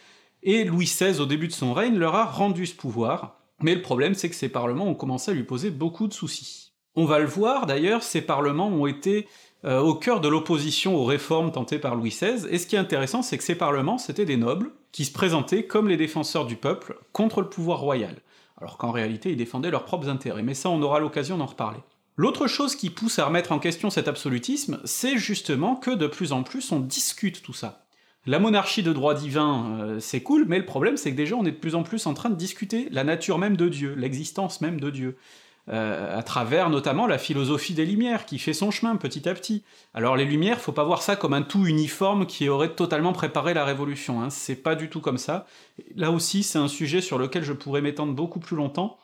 et 0.42 0.64
Louis 0.64 0.84
XVI, 0.84 1.20
au 1.20 1.26
début 1.26 1.48
de 1.48 1.52
son 1.52 1.72
règne, 1.72 1.96
leur 1.96 2.14
a 2.14 2.24
rendu 2.24 2.66
ce 2.66 2.74
pouvoir, 2.74 3.40
mais 3.60 3.74
le 3.74 3.82
problème 3.82 4.14
c'est 4.14 4.28
que 4.28 4.36
ces 4.36 4.48
parlements 4.48 4.86
ont 4.86 4.94
commencé 4.94 5.30
à 5.30 5.34
lui 5.34 5.44
poser 5.44 5.70
beaucoup 5.70 6.08
de 6.08 6.12
soucis. 6.12 6.72
On 6.94 7.04
va 7.04 7.20
le 7.20 7.26
voir 7.26 7.66
d'ailleurs, 7.66 8.02
ces 8.02 8.22
parlements 8.22 8.68
ont 8.68 8.86
été 8.86 9.28
euh, 9.64 9.80
au 9.80 9.94
cœur 9.94 10.20
de 10.20 10.28
l'opposition 10.28 10.94
aux 10.94 11.04
réformes 11.04 11.50
tentées 11.50 11.78
par 11.78 11.96
Louis 11.96 12.10
XVI, 12.10 12.46
et 12.48 12.58
ce 12.58 12.66
qui 12.66 12.76
est 12.76 12.78
intéressant, 12.78 13.22
c'est 13.22 13.38
que 13.38 13.44
ces 13.44 13.56
parlements, 13.56 13.98
c'était 13.98 14.24
des 14.24 14.36
nobles, 14.36 14.70
qui 14.92 15.04
se 15.04 15.12
présentaient 15.12 15.64
comme 15.64 15.88
les 15.88 15.96
défenseurs 15.96 16.46
du 16.46 16.56
peuple 16.56 16.98
contre 17.12 17.40
le 17.40 17.48
pouvoir 17.48 17.80
royal, 17.80 18.16
alors 18.60 18.78
qu'en 18.78 18.92
réalité 18.92 19.30
ils 19.30 19.36
défendaient 19.36 19.70
leurs 19.70 19.84
propres 19.84 20.08
intérêts, 20.08 20.42
mais 20.42 20.54
ça 20.54 20.70
on 20.70 20.82
aura 20.82 21.00
l'occasion 21.00 21.38
d'en 21.38 21.46
reparler. 21.46 21.80
L'autre 22.16 22.46
chose 22.46 22.74
qui 22.74 22.90
pousse 22.90 23.18
à 23.18 23.26
remettre 23.26 23.52
en 23.52 23.58
question 23.58 23.90
cet 23.90 24.08
absolutisme, 24.08 24.80
c'est 24.84 25.18
justement 25.18 25.76
que 25.76 25.90
de 25.90 26.06
plus 26.06 26.32
en 26.32 26.42
plus 26.42 26.72
on 26.72 26.80
discute 26.80 27.42
tout 27.42 27.52
ça. 27.52 27.84
La 28.26 28.38
monarchie 28.38 28.82
de 28.82 28.92
droit 28.92 29.14
divin, 29.14 29.78
euh, 29.80 30.00
c'est 30.00 30.22
cool, 30.22 30.44
mais 30.46 30.58
le 30.58 30.66
problème 30.66 30.96
c'est 30.96 31.12
que 31.12 31.16
déjà 31.16 31.36
on 31.36 31.44
est 31.44 31.52
de 31.52 31.56
plus 31.56 31.74
en 31.74 31.82
plus 31.82 32.06
en 32.06 32.14
train 32.14 32.30
de 32.30 32.34
discuter 32.34 32.88
la 32.90 33.04
nature 33.04 33.38
même 33.38 33.56
de 33.56 33.68
Dieu, 33.68 33.94
l'existence 33.94 34.60
même 34.60 34.80
de 34.80 34.90
Dieu. 34.90 35.16
Euh, 35.70 36.18
à 36.18 36.22
travers 36.22 36.70
notamment 36.70 37.06
la 37.06 37.18
philosophie 37.18 37.74
des 37.74 37.84
Lumières, 37.84 38.24
qui 38.24 38.38
fait 38.38 38.54
son 38.54 38.70
chemin 38.70 38.96
petit 38.96 39.28
à 39.28 39.34
petit. 39.34 39.64
Alors 39.92 40.16
les 40.16 40.24
Lumières, 40.24 40.60
faut 40.60 40.72
pas 40.72 40.84
voir 40.84 41.02
ça 41.02 41.14
comme 41.14 41.34
un 41.34 41.42
tout 41.42 41.66
uniforme 41.66 42.24
qui 42.24 42.48
aurait 42.48 42.74
totalement 42.74 43.12
préparé 43.12 43.52
la 43.52 43.66
Révolution, 43.66 44.22
hein. 44.22 44.30
c'est 44.30 44.56
pas 44.56 44.76
du 44.76 44.88
tout 44.88 45.00
comme 45.00 45.18
ça. 45.18 45.46
Là 45.94 46.10
aussi, 46.10 46.42
c'est 46.42 46.58
un 46.58 46.68
sujet 46.68 47.02
sur 47.02 47.18
lequel 47.18 47.44
je 47.44 47.52
pourrais 47.52 47.82
m'étendre 47.82 48.14
beaucoup 48.14 48.40
plus 48.40 48.56
longtemps. 48.56 48.96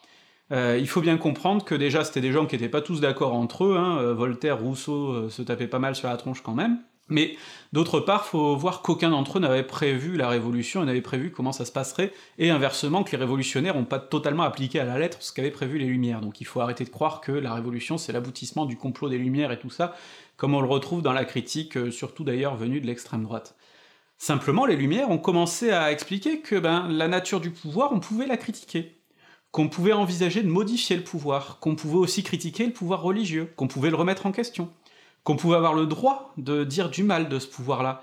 Euh, 0.52 0.78
il 0.80 0.88
faut 0.88 1.02
bien 1.02 1.18
comprendre 1.18 1.64
que 1.66 1.74
déjà 1.74 2.02
c'était 2.02 2.22
des 2.22 2.32
gens 2.32 2.46
qui 2.46 2.56
étaient 2.56 2.68
pas 2.70 2.80
tous 2.80 3.00
d'accord 3.00 3.34
entre 3.34 3.64
eux, 3.64 3.76
hein. 3.76 3.98
euh, 3.98 4.14
Voltaire, 4.14 4.58
Rousseau 4.58 5.28
se 5.28 5.42
tapaient 5.42 5.66
pas 5.66 5.78
mal 5.78 5.94
sur 5.94 6.08
la 6.08 6.16
tronche 6.16 6.42
quand 6.42 6.54
même, 6.54 6.78
Mais 7.08 7.36
d'autre 7.72 8.00
part, 8.00 8.24
faut 8.24 8.56
voir 8.56 8.80
qu'aucun 8.80 9.10
d'entre 9.10 9.36
eux 9.36 9.40
n'avait 9.40 9.62
prévu 9.62 10.16
la 10.16 10.28
révolution 10.28 10.82
et 10.82 10.86
n'avait 10.86 11.02
prévu 11.02 11.30
comment 11.30 11.52
ça 11.52 11.66
se 11.66 11.72
passerait, 11.72 12.12
et 12.38 12.48
inversement 12.48 13.04
que 13.04 13.10
les 13.12 13.18
révolutionnaires 13.18 13.74
n'ont 13.74 13.84
pas 13.84 13.98
totalement 13.98 14.44
appliqué 14.44 14.80
à 14.80 14.84
la 14.84 14.98
lettre 14.98 15.18
ce 15.20 15.32
qu'avaient 15.32 15.50
prévu 15.50 15.78
les 15.78 15.84
Lumières. 15.84 16.22
Donc 16.22 16.40
il 16.40 16.46
faut 16.46 16.60
arrêter 16.60 16.84
de 16.84 16.88
croire 16.88 17.20
que 17.20 17.32
la 17.32 17.52
révolution 17.52 17.98
c'est 17.98 18.12
l'aboutissement 18.12 18.64
du 18.64 18.76
complot 18.76 19.10
des 19.10 19.18
Lumières 19.18 19.52
et 19.52 19.58
tout 19.58 19.70
ça, 19.70 19.94
comme 20.38 20.54
on 20.54 20.62
le 20.62 20.68
retrouve 20.68 21.02
dans 21.02 21.12
la 21.12 21.26
critique, 21.26 21.76
euh, 21.76 21.90
surtout 21.90 22.24
d'ailleurs 22.24 22.56
venue 22.56 22.80
de 22.80 22.86
l'extrême 22.86 23.22
droite. 23.22 23.54
Simplement, 24.16 24.64
les 24.64 24.76
Lumières 24.76 25.10
ont 25.10 25.18
commencé 25.18 25.70
à 25.70 25.92
expliquer 25.92 26.40
que 26.40 26.56
ben, 26.56 26.88
la 26.88 27.08
nature 27.08 27.40
du 27.40 27.50
pouvoir, 27.50 27.92
on 27.92 28.00
pouvait 28.00 28.26
la 28.26 28.38
critiquer, 28.38 28.96
qu'on 29.50 29.68
pouvait 29.68 29.92
envisager 29.92 30.42
de 30.42 30.48
modifier 30.48 30.96
le 30.96 31.04
pouvoir, 31.04 31.58
qu'on 31.58 31.74
pouvait 31.74 31.98
aussi 31.98 32.22
critiquer 32.22 32.64
le 32.64 32.72
pouvoir 32.72 33.02
religieux, 33.02 33.52
qu'on 33.56 33.68
pouvait 33.68 33.90
le 33.90 33.96
remettre 33.96 34.24
en 34.24 34.32
question 34.32 34.70
qu'on 35.24 35.36
pouvait 35.36 35.56
avoir 35.56 35.74
le 35.74 35.86
droit 35.86 36.32
de 36.36 36.64
dire 36.64 36.90
du 36.90 37.02
mal 37.02 37.28
de 37.28 37.38
ce 37.38 37.48
pouvoir-là. 37.48 38.02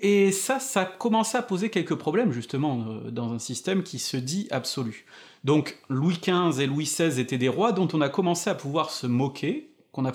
Et 0.00 0.30
ça, 0.30 0.60
ça 0.60 0.84
commençait 0.84 1.38
à 1.38 1.42
poser 1.42 1.70
quelques 1.70 1.94
problèmes, 1.96 2.32
justement, 2.32 2.84
euh, 2.88 3.10
dans 3.10 3.32
un 3.32 3.38
système 3.38 3.82
qui 3.82 3.98
se 3.98 4.16
dit 4.16 4.46
absolu. 4.50 5.06
Donc 5.44 5.78
Louis 5.88 6.18
XV 6.20 6.60
et 6.60 6.66
Louis 6.66 6.84
XVI 6.84 7.20
étaient 7.20 7.38
des 7.38 7.48
rois 7.48 7.72
dont 7.72 7.88
on 7.92 8.00
a 8.00 8.08
commencé 8.08 8.50
à 8.50 8.54
pouvoir 8.54 8.90
se 8.90 9.06
moquer, 9.06 9.70
qu'on 9.92 10.04
a 10.04 10.12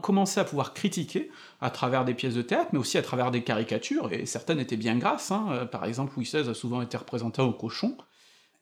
commencé 0.00 0.40
à 0.40 0.44
pouvoir 0.44 0.74
critiquer 0.74 1.30
à 1.60 1.70
travers 1.70 2.04
des 2.04 2.12
pièces 2.12 2.34
de 2.34 2.42
théâtre, 2.42 2.70
mais 2.72 2.78
aussi 2.78 2.98
à 2.98 3.02
travers 3.02 3.30
des 3.30 3.42
caricatures, 3.42 4.12
et 4.12 4.26
certaines 4.26 4.58
étaient 4.58 4.76
bien 4.76 4.96
grasses, 4.96 5.30
hein. 5.30 5.46
Euh, 5.50 5.64
par 5.64 5.84
exemple 5.84 6.12
Louis 6.16 6.24
XVI 6.24 6.48
a 6.48 6.54
souvent 6.54 6.82
été 6.82 6.96
représenté 6.96 7.40
au 7.40 7.52
cochon. 7.52 7.96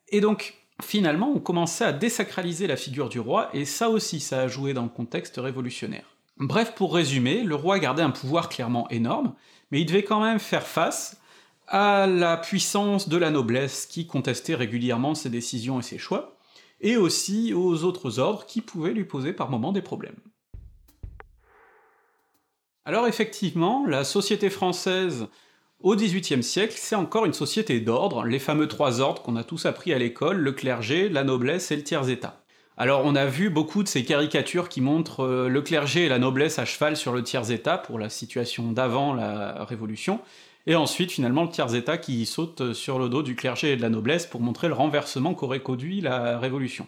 Et 0.08 0.20
donc, 0.20 0.54
finalement, 0.82 1.32
on 1.34 1.40
commençait 1.40 1.84
à 1.84 1.92
désacraliser 1.92 2.66
la 2.66 2.76
figure 2.76 3.08
du 3.08 3.18
roi, 3.18 3.50
et 3.54 3.64
ça 3.64 3.88
aussi, 3.88 4.20
ça 4.20 4.42
a 4.42 4.48
joué 4.48 4.72
dans 4.74 4.82
le 4.82 4.88
contexte 4.88 5.36
révolutionnaire. 5.38 6.04
Bref, 6.40 6.74
pour 6.74 6.94
résumer, 6.94 7.42
le 7.42 7.54
roi 7.54 7.78
gardait 7.78 8.02
un 8.02 8.10
pouvoir 8.10 8.48
clairement 8.48 8.88
énorme, 8.88 9.34
mais 9.70 9.82
il 9.82 9.84
devait 9.84 10.04
quand 10.04 10.22
même 10.22 10.38
faire 10.38 10.66
face 10.66 11.20
à 11.68 12.06
la 12.06 12.38
puissance 12.38 13.10
de 13.10 13.18
la 13.18 13.30
noblesse 13.30 13.84
qui 13.84 14.06
contestait 14.06 14.54
régulièrement 14.54 15.14
ses 15.14 15.28
décisions 15.28 15.80
et 15.80 15.82
ses 15.82 15.98
choix, 15.98 16.38
et 16.80 16.96
aussi 16.96 17.52
aux 17.52 17.84
autres 17.84 18.18
ordres 18.18 18.46
qui 18.46 18.62
pouvaient 18.62 18.94
lui 18.94 19.04
poser 19.04 19.34
par 19.34 19.50
moments 19.50 19.72
des 19.72 19.82
problèmes. 19.82 20.16
Alors 22.86 23.06
effectivement, 23.06 23.84
la 23.86 24.02
société 24.02 24.48
française 24.48 25.26
au 25.80 25.94
XVIIIe 25.94 26.42
siècle, 26.42 26.74
c'est 26.76 26.96
encore 26.96 27.26
une 27.26 27.34
société 27.34 27.80
d'ordre, 27.80 28.24
les 28.24 28.38
fameux 28.38 28.66
trois 28.66 29.00
ordres 29.00 29.20
qu'on 29.20 29.36
a 29.36 29.44
tous 29.44 29.66
appris 29.66 29.92
à 29.92 29.98
l'école, 29.98 30.38
le 30.38 30.52
clergé, 30.52 31.10
la 31.10 31.22
noblesse 31.22 31.70
et 31.70 31.76
le 31.76 31.84
tiers-état. 31.84 32.39
Alors 32.80 33.02
on 33.04 33.14
a 33.14 33.26
vu 33.26 33.50
beaucoup 33.50 33.82
de 33.82 33.88
ces 33.88 34.06
caricatures 34.06 34.70
qui 34.70 34.80
montrent 34.80 35.22
euh, 35.22 35.48
le 35.50 35.60
clergé 35.60 36.06
et 36.06 36.08
la 36.08 36.18
noblesse 36.18 36.58
à 36.58 36.64
cheval 36.64 36.96
sur 36.96 37.12
le 37.12 37.22
tiers-état 37.22 37.76
pour 37.76 37.98
la 37.98 38.08
situation 38.08 38.72
d'avant 38.72 39.12
la 39.12 39.66
Révolution, 39.66 40.18
et 40.66 40.74
ensuite 40.76 41.12
finalement 41.12 41.42
le 41.42 41.50
tiers-état 41.50 41.98
qui 41.98 42.24
saute 42.24 42.72
sur 42.72 42.98
le 42.98 43.10
dos 43.10 43.22
du 43.22 43.36
clergé 43.36 43.72
et 43.72 43.76
de 43.76 43.82
la 43.82 43.90
noblesse 43.90 44.24
pour 44.24 44.40
montrer 44.40 44.68
le 44.68 44.72
renversement 44.72 45.34
qu'aurait 45.34 45.60
conduit 45.60 46.00
la 46.00 46.38
Révolution. 46.38 46.86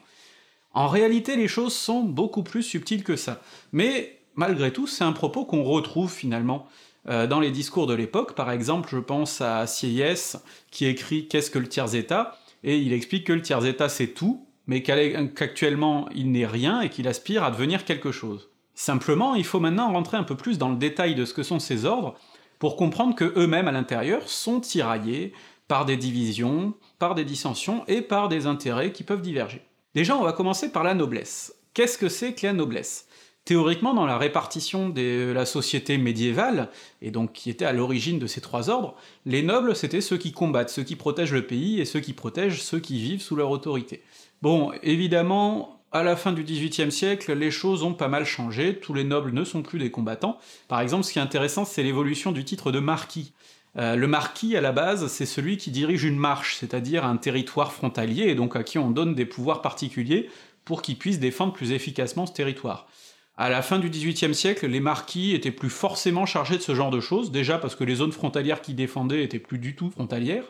En 0.72 0.88
réalité 0.88 1.36
les 1.36 1.46
choses 1.46 1.74
sont 1.74 2.00
beaucoup 2.00 2.42
plus 2.42 2.62
subtiles 2.62 3.04
que 3.04 3.16
ça, 3.16 3.42
mais 3.72 4.18
malgré 4.34 4.72
tout 4.72 4.86
c'est 4.86 5.04
un 5.04 5.12
propos 5.12 5.44
qu'on 5.44 5.62
retrouve 5.62 6.10
finalement 6.10 6.68
euh, 7.10 7.26
dans 7.26 7.38
les 7.38 7.50
discours 7.50 7.86
de 7.86 7.92
l'époque, 7.92 8.34
par 8.34 8.50
exemple 8.50 8.88
je 8.90 8.96
pense 8.96 9.42
à 9.42 9.66
Sieyès 9.66 10.38
qui 10.70 10.86
écrit 10.86 11.28
Qu'est-ce 11.28 11.50
que 11.50 11.58
le 11.58 11.68
tiers-état? 11.68 12.38
Et 12.64 12.78
il 12.78 12.94
explique 12.94 13.26
que 13.26 13.34
le 13.34 13.42
tiers-état 13.42 13.90
c'est 13.90 14.14
tout, 14.14 14.46
mais 14.66 14.82
qu'actuellement 14.82 16.08
il 16.14 16.30
n'est 16.30 16.46
rien 16.46 16.80
et 16.80 16.88
qu'il 16.88 17.08
aspire 17.08 17.44
à 17.44 17.50
devenir 17.50 17.84
quelque 17.84 18.12
chose. 18.12 18.48
Simplement, 18.74 19.34
il 19.34 19.44
faut 19.44 19.60
maintenant 19.60 19.92
rentrer 19.92 20.16
un 20.16 20.22
peu 20.22 20.36
plus 20.36 20.58
dans 20.58 20.70
le 20.70 20.76
détail 20.76 21.14
de 21.14 21.24
ce 21.24 21.34
que 21.34 21.42
sont 21.42 21.58
ces 21.58 21.84
ordres, 21.84 22.14
pour 22.58 22.76
comprendre 22.76 23.14
que 23.14 23.32
eux-mêmes 23.36 23.68
à 23.68 23.72
l'intérieur 23.72 24.28
sont 24.28 24.60
tiraillés 24.60 25.32
par 25.66 25.84
des 25.84 25.96
divisions, 25.96 26.74
par 26.98 27.14
des 27.14 27.24
dissensions 27.24 27.84
et 27.88 28.02
par 28.02 28.28
des 28.28 28.46
intérêts 28.46 28.92
qui 28.92 29.02
peuvent 29.02 29.20
diverger. 29.20 29.62
Déjà, 29.94 30.16
on 30.16 30.22
va 30.22 30.32
commencer 30.32 30.70
par 30.70 30.84
la 30.84 30.94
noblesse. 30.94 31.54
Qu'est-ce 31.74 31.98
que 31.98 32.08
c'est 32.08 32.34
que 32.34 32.46
la 32.46 32.52
noblesse? 32.52 33.08
Théoriquement, 33.44 33.92
dans 33.92 34.06
la 34.06 34.18
répartition 34.18 34.88
de 34.88 35.32
la 35.34 35.44
société 35.44 35.98
médiévale, 35.98 36.70
et 37.00 37.10
donc 37.10 37.32
qui 37.32 37.50
était 37.50 37.64
à 37.64 37.72
l'origine 37.72 38.20
de 38.20 38.28
ces 38.28 38.40
trois 38.40 38.70
ordres, 38.70 38.94
les 39.26 39.42
nobles 39.42 39.74
c'était 39.74 40.00
ceux 40.00 40.16
qui 40.16 40.30
combattent, 40.30 40.70
ceux 40.70 40.84
qui 40.84 40.94
protègent 40.94 41.32
le 41.32 41.46
pays, 41.46 41.80
et 41.80 41.84
ceux 41.84 41.98
qui 41.98 42.12
protègent 42.12 42.62
ceux 42.62 42.78
qui 42.78 43.00
vivent 43.00 43.20
sous 43.20 43.34
leur 43.34 43.50
autorité. 43.50 44.02
Bon, 44.42 44.72
évidemment, 44.82 45.84
à 45.92 46.02
la 46.02 46.16
fin 46.16 46.32
du 46.32 46.42
XVIIIe 46.42 46.90
siècle, 46.90 47.32
les 47.32 47.52
choses 47.52 47.84
ont 47.84 47.94
pas 47.94 48.08
mal 48.08 48.24
changé, 48.24 48.80
tous 48.80 48.92
les 48.92 49.04
nobles 49.04 49.30
ne 49.30 49.44
sont 49.44 49.62
plus 49.62 49.78
des 49.78 49.92
combattants. 49.92 50.36
Par 50.66 50.80
exemple, 50.80 51.04
ce 51.04 51.12
qui 51.12 51.20
est 51.20 51.22
intéressant, 51.22 51.64
c'est 51.64 51.84
l'évolution 51.84 52.32
du 52.32 52.44
titre 52.44 52.72
de 52.72 52.80
marquis. 52.80 53.34
Euh, 53.78 53.94
le 53.94 54.08
marquis, 54.08 54.56
à 54.56 54.60
la 54.60 54.72
base, 54.72 55.06
c'est 55.06 55.26
celui 55.26 55.58
qui 55.58 55.70
dirige 55.70 56.02
une 56.02 56.16
marche, 56.16 56.56
c'est-à-dire 56.56 57.04
un 57.04 57.18
territoire 57.18 57.72
frontalier, 57.72 58.24
et 58.24 58.34
donc 58.34 58.56
à 58.56 58.64
qui 58.64 58.78
on 58.78 58.90
donne 58.90 59.14
des 59.14 59.26
pouvoirs 59.26 59.62
particuliers 59.62 60.28
pour 60.64 60.82
qu'il 60.82 60.98
puisse 60.98 61.20
défendre 61.20 61.52
plus 61.52 61.70
efficacement 61.70 62.26
ce 62.26 62.32
territoire. 62.32 62.88
À 63.36 63.48
la 63.48 63.62
fin 63.62 63.78
du 63.78 63.90
XVIIIe 63.90 64.34
siècle, 64.34 64.66
les 64.66 64.80
marquis 64.80 65.34
étaient 65.34 65.52
plus 65.52 65.70
forcément 65.70 66.26
chargés 66.26 66.56
de 66.56 66.62
ce 66.62 66.74
genre 66.74 66.90
de 66.90 67.00
choses, 67.00 67.30
déjà 67.30 67.58
parce 67.58 67.76
que 67.76 67.84
les 67.84 67.94
zones 67.94 68.12
frontalières 68.12 68.60
qu'ils 68.60 68.76
défendaient 68.76 69.22
étaient 69.22 69.38
plus 69.38 69.58
du 69.58 69.76
tout 69.76 69.90
frontalières, 69.90 70.44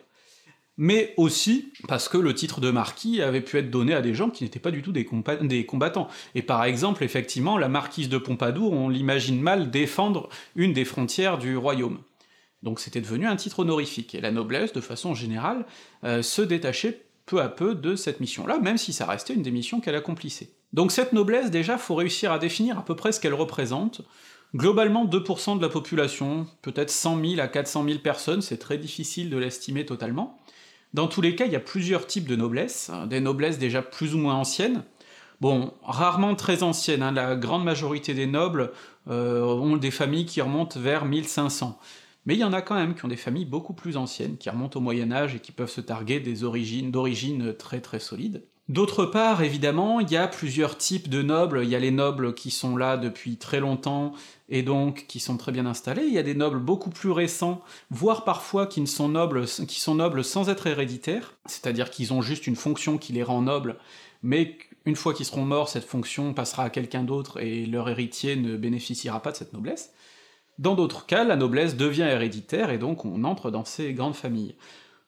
mais 0.76 1.14
aussi 1.16 1.72
parce 1.86 2.08
que 2.08 2.18
le 2.18 2.34
titre 2.34 2.60
de 2.60 2.70
marquis 2.70 3.20
avait 3.20 3.40
pu 3.40 3.58
être 3.58 3.70
donné 3.70 3.94
à 3.94 4.00
des 4.00 4.14
gens 4.14 4.30
qui 4.30 4.44
n'étaient 4.44 4.58
pas 4.58 4.70
du 4.70 4.82
tout 4.82 4.92
des, 4.92 5.04
combattants. 5.66 6.08
Et 6.34 6.42
par 6.42 6.64
exemple, 6.64 7.04
effectivement, 7.04 7.58
la 7.58 7.68
marquise 7.68 8.08
de 8.08 8.18
Pompadour, 8.18 8.72
on 8.72 8.88
l'imagine 8.88 9.40
mal 9.40 9.70
défendre 9.70 10.28
une 10.56 10.72
des 10.72 10.84
frontières 10.84 11.38
du 11.38 11.56
royaume. 11.56 11.98
Donc 12.62 12.80
c'était 12.80 13.00
devenu 13.00 13.26
un 13.26 13.36
titre 13.36 13.60
honorifique, 13.60 14.14
et 14.14 14.20
la 14.20 14.30
noblesse, 14.30 14.72
de 14.72 14.80
façon 14.80 15.14
générale, 15.14 15.66
euh, 16.04 16.22
se 16.22 16.42
détachait 16.42 17.02
peu 17.26 17.40
à 17.40 17.48
peu 17.48 17.74
de 17.74 17.96
cette 17.96 18.20
mission-là, 18.20 18.58
même 18.58 18.78
si 18.78 18.92
ça 18.92 19.06
restait 19.06 19.34
une 19.34 19.42
des 19.42 19.50
missions 19.50 19.80
qu'elle 19.80 19.94
accomplissait. 19.94 20.50
Donc 20.72 20.92
cette 20.92 21.12
noblesse, 21.12 21.50
déjà, 21.50 21.76
faut 21.76 21.94
réussir 21.94 22.32
à 22.32 22.38
définir 22.38 22.78
à 22.78 22.84
peu 22.84 22.96
près 22.96 23.12
ce 23.12 23.20
qu'elle 23.20 23.34
représente. 23.34 24.02
Globalement, 24.54 25.06
2% 25.06 25.56
de 25.56 25.62
la 25.62 25.68
population, 25.68 26.46
peut-être 26.60 26.90
100 26.90 27.24
000 27.24 27.40
à 27.40 27.48
400 27.48 27.84
000 27.84 27.98
personnes, 28.00 28.42
c'est 28.42 28.58
très 28.58 28.78
difficile 28.78 29.30
de 29.30 29.36
l'estimer 29.38 29.86
totalement. 29.86 30.38
Dans 30.94 31.08
tous 31.08 31.22
les 31.22 31.34
cas, 31.34 31.46
il 31.46 31.52
y 31.52 31.56
a 31.56 31.60
plusieurs 31.60 32.06
types 32.06 32.28
de 32.28 32.36
noblesse, 32.36 32.90
hein, 32.90 33.06
des 33.06 33.20
noblesses 33.20 33.58
déjà 33.58 33.80
plus 33.80 34.14
ou 34.14 34.18
moins 34.18 34.34
anciennes, 34.34 34.84
bon, 35.40 35.72
rarement 35.82 36.34
très 36.34 36.62
anciennes, 36.62 37.02
hein, 37.02 37.12
la 37.12 37.34
grande 37.34 37.64
majorité 37.64 38.12
des 38.12 38.26
nobles 38.26 38.72
euh, 39.08 39.42
ont 39.42 39.76
des 39.76 39.90
familles 39.90 40.26
qui 40.26 40.42
remontent 40.42 40.78
vers 40.78 41.06
1500, 41.06 41.78
mais 42.26 42.34
il 42.34 42.40
y 42.40 42.44
en 42.44 42.52
a 42.52 42.60
quand 42.60 42.74
même 42.74 42.94
qui 42.94 43.04
ont 43.04 43.08
des 43.08 43.16
familles 43.16 43.46
beaucoup 43.46 43.72
plus 43.72 43.96
anciennes, 43.96 44.36
qui 44.36 44.50
remontent 44.50 44.78
au 44.78 44.82
Moyen-Âge 44.82 45.34
et 45.34 45.40
qui 45.40 45.50
peuvent 45.50 45.70
se 45.70 45.80
targuer 45.80 46.20
des 46.20 46.44
origines 46.44 46.90
d'origine 46.90 47.54
très 47.54 47.80
très 47.80 47.98
solides. 47.98 48.42
D'autre 48.68 49.04
part, 49.04 49.42
évidemment, 49.42 49.98
il 49.98 50.10
y 50.10 50.16
a 50.16 50.28
plusieurs 50.28 50.78
types 50.78 51.08
de 51.08 51.20
nobles, 51.20 51.62
il 51.64 51.68
y 51.68 51.74
a 51.74 51.80
les 51.80 51.90
nobles 51.90 52.32
qui 52.32 52.52
sont 52.52 52.76
là 52.76 52.96
depuis 52.96 53.36
très 53.36 53.58
longtemps 53.58 54.12
et 54.48 54.62
donc 54.62 55.06
qui 55.08 55.18
sont 55.18 55.36
très 55.36 55.50
bien 55.50 55.66
installés, 55.66 56.04
il 56.06 56.12
y 56.12 56.18
a 56.18 56.22
des 56.22 56.36
nobles 56.36 56.60
beaucoup 56.60 56.90
plus 56.90 57.10
récents, 57.10 57.60
voire 57.90 58.22
parfois 58.24 58.66
qui, 58.68 58.80
ne 58.80 58.86
sont, 58.86 59.08
nobles, 59.08 59.46
qui 59.46 59.80
sont 59.80 59.96
nobles 59.96 60.22
sans 60.22 60.48
être 60.48 60.68
héréditaires, 60.68 61.34
c'est-à-dire 61.46 61.90
qu'ils 61.90 62.12
ont 62.12 62.22
juste 62.22 62.46
une 62.46 62.54
fonction 62.54 62.98
qui 62.98 63.12
les 63.12 63.24
rend 63.24 63.42
nobles, 63.42 63.78
mais 64.22 64.56
une 64.84 64.96
fois 64.96 65.12
qu'ils 65.12 65.26
seront 65.26 65.44
morts, 65.44 65.68
cette 65.68 65.84
fonction 65.84 66.32
passera 66.32 66.64
à 66.64 66.70
quelqu'un 66.70 67.02
d'autre 67.02 67.40
et 67.40 67.66
leur 67.66 67.88
héritier 67.88 68.36
ne 68.36 68.56
bénéficiera 68.56 69.20
pas 69.20 69.32
de 69.32 69.36
cette 69.36 69.52
noblesse. 69.52 69.92
Dans 70.58 70.74
d'autres 70.74 71.06
cas, 71.06 71.24
la 71.24 71.36
noblesse 71.36 71.76
devient 71.76 72.02
héréditaire 72.02 72.70
et 72.70 72.78
donc 72.78 73.04
on 73.04 73.24
entre 73.24 73.50
dans 73.50 73.64
ces 73.64 73.92
grandes 73.92 74.14
familles. 74.14 74.54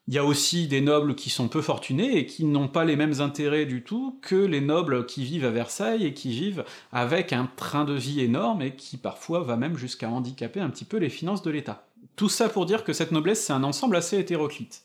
Il 0.07 0.13
y 0.13 0.19
a 0.19 0.25
aussi 0.25 0.69
des 0.69 0.83
nobles 0.83 1.15
qui 1.15 1.31
sont 1.31 1.49
peu 1.49 1.63
fortunés 1.63 2.19
et 2.19 2.27
qui 2.27 2.45
n'ont 2.45 2.69
pas 2.69 2.85
les 2.85 2.97
mêmes 2.97 3.23
intérêts 3.23 3.65
du 3.65 3.83
tout 3.83 4.19
que 4.21 4.35
les 4.35 4.61
nobles 4.61 5.07
qui 5.07 5.25
vivent 5.25 5.47
à 5.47 5.51
Versailles 5.51 6.05
et 6.05 6.13
qui 6.13 6.31
vivent 6.31 6.65
avec 6.93 7.33
un 7.33 7.49
train 7.57 7.87
de 7.87 7.95
vie 7.95 8.21
énorme 8.21 8.61
et 8.61 8.77
qui 8.77 8.99
parfois 8.99 9.41
va 9.41 9.57
même 9.57 9.79
jusqu'à 9.79 10.11
handicaper 10.11 10.61
un 10.61 10.69
petit 10.69 10.85
peu 10.85 10.99
les 10.99 11.09
finances 11.09 11.43
de 11.43 11.51
l'État. 11.51 11.87
Tout 12.17 12.29
ça 12.29 12.51
pour 12.51 12.67
dire 12.67 12.85
que 12.85 12.93
cette 12.93 13.13
noblesse 13.13 13.43
c'est 13.43 13.55
un 13.55 13.65
ensemble 13.65 13.97
assez 13.97 14.19
hétéroclite. 14.19 14.83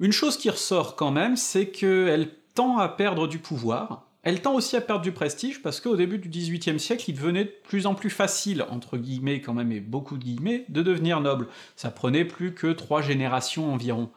Une 0.00 0.12
chose 0.12 0.36
qui 0.36 0.50
ressort 0.50 0.96
quand 0.96 1.12
même, 1.12 1.36
c'est 1.36 1.68
qu'elle 1.68 2.34
tend 2.54 2.78
à 2.78 2.88
perdre 2.88 3.28
du 3.28 3.38
pouvoir, 3.38 4.08
elle 4.22 4.40
tend 4.40 4.54
aussi 4.54 4.76
à 4.76 4.80
perdre 4.80 5.02
du 5.02 5.10
prestige 5.10 5.62
parce 5.62 5.80
qu'au 5.80 5.96
début 5.96 6.18
du 6.18 6.28
XVIIIe 6.28 6.78
siècle, 6.78 7.04
il 7.08 7.14
devenait 7.14 7.44
de 7.44 7.54
plus 7.64 7.86
en 7.86 7.94
plus 7.94 8.10
facile, 8.10 8.64
entre 8.70 8.96
guillemets 8.96 9.40
quand 9.40 9.54
même 9.54 9.72
et 9.72 9.80
beaucoup 9.80 10.16
de 10.16 10.22
guillemets, 10.22 10.64
de 10.68 10.82
devenir 10.82 11.20
noble. 11.20 11.48
Ça 11.74 11.90
prenait 11.90 12.24
plus 12.24 12.54
que 12.54 12.68
trois 12.68 13.02
générations 13.02 13.72
environ, 13.72 14.10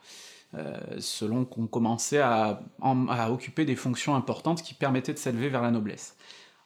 euh, 0.54 0.78
selon 1.00 1.44
qu'on 1.44 1.66
commençait 1.66 2.20
à, 2.20 2.60
occuper 3.28 3.64
des 3.64 3.74
fonctions 3.74 4.14
importantes 4.14 4.62
qui 4.62 4.74
permettaient 4.74 5.12
de 5.12 5.18
s'élever 5.18 5.48
vers 5.48 5.62
la 5.62 5.72
noblesse. 5.72 6.16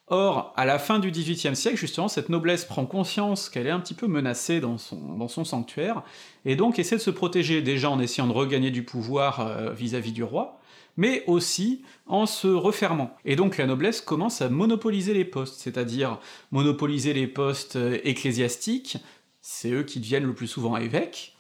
Or, 0.09 0.53
à 0.57 0.67
la 0.67 0.79
fin 0.79 0.99
du 0.99 1.11
XVIIIe 1.11 1.57
siècle, 1.57 1.79
justement, 1.79 2.09
cette 2.09 2.29
noblesse 2.29 2.67
prend 2.67 2.85
conscience 2.85 3.49
qu'elle 3.49 3.69
est 3.69 3.71
un 3.71 3.81
petit 3.81 3.95
peu 3.95 4.09
menacée 4.09 4.61
dans 4.61 4.77
son, 4.77 5.45
sanctuaire, 5.45 6.03
et 6.45 6.57
donc 6.57 6.81
essaie 6.81 6.97
de 6.97 7.01
se 7.01 7.11
protéger, 7.11 7.63
déjà 7.63 7.89
en 7.89 8.01
essayant 8.01 8.27
de 8.27 8.33
regagner 8.33 8.73
du 8.73 8.83
pouvoir 8.83 9.73
vis 9.73 9.95
à 9.95 10.01
-vis 10.01 10.13
du 10.13 10.25
roi, 10.25 10.60
mais 11.01 11.25
aussi 11.27 11.83
en 12.07 12.27
se 12.27 12.47
refermant. 12.47 13.17
Et 13.25 13.35
donc 13.35 13.57
la 13.57 13.67
noblesse 13.67 14.03
commence 14.03 14.43
à 14.43 14.51
monopoliser 14.51 15.15
les 15.15 15.25
postes, 15.25 15.59
c'est-à-dire 15.59 16.21
monopoliser 16.51 17.15
les 17.15 17.27
postes 17.27 17.77
euh, 17.77 17.99
ecclésiastiques, 18.05 18.99
c'est 19.41 19.71
eux 19.71 19.83
qui 19.83 19.99
deviennent 19.99 20.27
le 20.27 20.35
plus 20.35 20.47
souvent 20.47 20.77
évêques, 20.77 21.39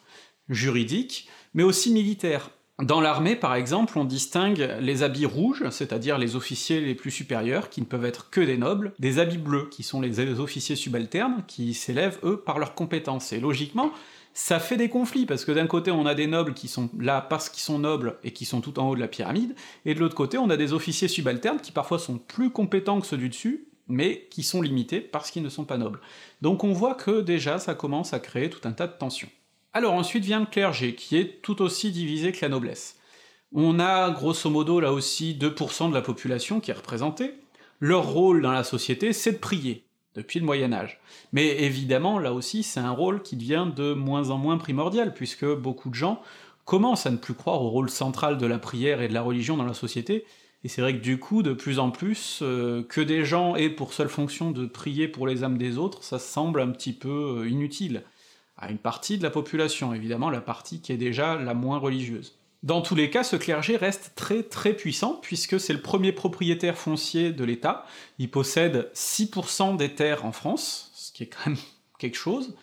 juridiques, 0.49 1.29
mais 1.53 1.63
aussi 1.63 1.93
militaires. 1.93 2.49
Dans 2.81 3.03
l'armée, 3.03 3.37
par 3.37 3.55
exemple, 3.55 3.99
on 3.99 4.07
distingue 4.07 4.67
les 4.81 5.03
habits 5.03 5.27
rouges, 5.27 5.69
c'est-à-dire 5.69 6.17
les 6.17 6.37
officiers 6.37 6.81
les 6.81 6.95
plus 6.95 7.11
supérieurs, 7.11 7.69
qui 7.69 7.83
ne 7.83 7.87
peuvent 7.87 8.07
être 8.07 8.31
que 8.31 8.41
des 8.41 8.57
nobles, 8.57 8.95
des 8.99 9.19
habits 9.19 9.37
bleus, 9.37 9.69
qui 9.71 9.83
sont 9.83 10.01
les 10.01 10.41
officiers 10.41 10.77
subalternes, 10.77 11.45
qui 11.47 11.75
s'élèvent, 11.75 12.19
eux, 12.25 12.41
par 12.41 12.59
leurs 12.59 12.75
compétences. 12.75 13.35
Et 13.35 13.41
logiquement, 13.41 13.93
ça 14.33 14.61
fait 14.61 14.77
des 14.77 14.89
conflits, 14.89 15.27
parce 15.27 15.45
que 15.45 15.53
d'un 15.53 15.67
côté 15.67 15.91
on 15.91 16.07
a 16.07 16.15
des 16.15 16.27
nobles 16.27 16.55
qui 16.55 16.69
sont 16.69 16.89
là 16.99 17.21
parce 17.21 17.49
qu'ils 17.49 17.63
sont 17.63 17.79
nobles 17.79 18.17
et 18.23 18.33
qui 18.33 18.45
sont 18.45 18.61
tout 18.61 18.79
en 18.79 18.89
haut 18.89 18.95
de 18.95 19.01
la 19.01 19.09
pyramide, 19.09 19.55
et 19.85 19.95
de 19.95 20.01
l'autre 20.01 20.15
côté 20.15 20.39
on 20.39 20.51
a 20.51 20.57
des 20.57 20.73
officiers 20.73 21.09
subalternes 21.09 21.61
qui 21.61 21.73
parfois 21.73 21.99
sont 21.99 22.19
plus 22.19 22.51
compétents 22.51 23.01
que 23.01 23.07
ceux 23.07 23.17
du 23.17 23.29
dessus, 23.29 23.67
mais 23.89 24.29
qui 24.31 24.43
sont 24.43 24.63
limités 24.63 25.01
parce 25.01 25.31
qu'ils 25.31 25.43
ne 25.43 25.49
sont 25.49 25.65
pas 25.65 25.79
nobles. 25.79 26.01
Donc 26.43 26.65
on 26.65 26.73
voit 26.73 26.95
que 26.95 27.21
déjà 27.21 27.59
ça 27.59 27.75
commence 27.75 28.15
à 28.15 28.21
créer 28.21 28.49
tout 28.49 28.67
un 28.69 28.73
tas 28.73 28.87
de 28.87 28.97
tensions. 28.97 29.29
Alors 29.73 29.95
ensuite 29.95 30.25
vient 30.25 30.41
le 30.41 30.47
clergé, 30.47 30.95
qui 30.95 31.17
est 31.17 31.43
tout 31.43 31.61
aussi 31.61 31.91
divisé 31.91 32.33
que 32.33 32.39
la 32.43 32.49
noblesse. 32.49 32.97
On 33.53 33.81
a 33.81 34.11
grosso 34.11 34.49
modo 34.49 34.79
là 34.79 34.93
aussi 34.93 35.37
2% 35.39 35.91
de 35.91 35.95
la 35.95 36.03
population 36.03 36.61
qui 36.61 36.71
est 36.71 36.75
représentée. 36.75 37.35
Leur 37.81 38.07
rôle 38.07 38.43
dans 38.43 38.53
la 38.53 38.63
société, 38.63 39.13
c'est 39.13 39.33
de 39.33 39.39
prier, 39.39 39.85
depuis 40.21 40.41
le 40.41 40.47
Moyen 40.47 40.73
Âge. 40.73 41.01
Mais 41.33 41.63
évidemment, 41.63 42.19
là 42.19 42.33
aussi, 42.33 42.63
c'est 42.63 42.81
un 42.81 42.91
rôle 42.91 43.23
qui 43.23 43.37
devient 43.37 43.67
de 43.75 43.95
moins 43.95 44.31
en 44.31 44.39
moins 44.39 44.59
primordial, 44.59 45.15
puisque 45.15 45.47
beaucoup 45.47 45.91
de 45.91 45.95
gens 45.95 46.23
commencent 46.65 47.07
à 47.07 47.11
ne 47.11 47.17
plus 47.17 47.35
croire 47.35 47.63
au 47.63 47.71
rôle 47.71 47.91
central 47.91 48.39
de 48.39 48.47
la 48.47 48.59
prière 48.59 49.01
et 49.01 49.09
de 49.09 49.15
la 49.15 49.23
religion 49.23 49.57
dans 49.57 49.65
la 49.65 49.75
société, 49.75 50.25
et 50.63 50.69
c'est 50.69 50.83
vrai 50.83 50.95
que 50.95 51.03
du 51.03 51.19
coup, 51.19 51.43
de 51.43 51.55
plus 51.55 51.79
en 51.79 51.91
plus, 51.91 52.41
euh, 52.43 52.83
que 52.83 53.01
des 53.01 53.25
gens 53.25 53.57
aient 53.57 53.71
pour 53.71 53.95
seule 53.95 54.11
fonction 54.11 54.51
de 54.51 54.67
prier 54.67 55.09
pour 55.09 55.27
les 55.27 55.43
âmes 55.43 55.57
des 55.57 55.79
autres, 55.79 56.05
ça 56.05 56.19
semble 56.19 56.61
un 56.61 56.71
petit 56.71 56.93
peu 56.93 57.39
euh, 57.41 57.49
inutile 57.49 58.03
à 58.59 58.71
une 58.71 58.79
partie 58.79 59.17
de 59.17 59.23
la 59.23 59.31
population, 59.31 59.95
évidemment 59.95 60.29
la 60.29 60.43
partie 60.43 60.83
qui 60.83 60.93
est 60.93 60.99
déjà 60.99 61.37
la 61.37 61.55
moins 61.55 61.79
religieuse. 61.79 62.39
Dans 62.63 62.83
tous 62.83 62.95
les 62.95 63.09
cas, 63.09 63.25
ce 63.25 63.37
clergé 63.37 63.77
reste 63.77 64.13
très 64.17 64.43
très 64.43 64.75
puissant, 64.75 65.15
puisque 65.15 65.59
c'est 65.59 65.73
le 65.73 65.81
premier 65.81 66.13
propriétaire 66.13 66.77
foncier 66.77 67.33
de 67.33 67.45
l'État, 67.45 67.87
il 68.19 68.31
possède 68.31 68.91
6% 68.95 69.77
des 69.77 69.95
terres 69.95 70.27
en 70.27 70.33
France, 70.33 70.91
ce 70.95 71.11
qui 71.13 71.23
est 71.23 71.27
quand 71.27 71.51
même 71.51 71.59
quelque 71.99 72.19
chose, 72.19 72.55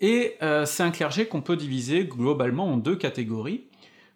et 0.00 0.36
euh, 0.42 0.64
c'est 0.64 0.82
un 0.82 0.90
clergé 0.90 1.26
qu'on 1.26 1.42
peut 1.42 1.56
diviser 1.56 2.04
globalement 2.04 2.72
en 2.72 2.76
deux 2.76 2.96
catégories, 2.96 3.64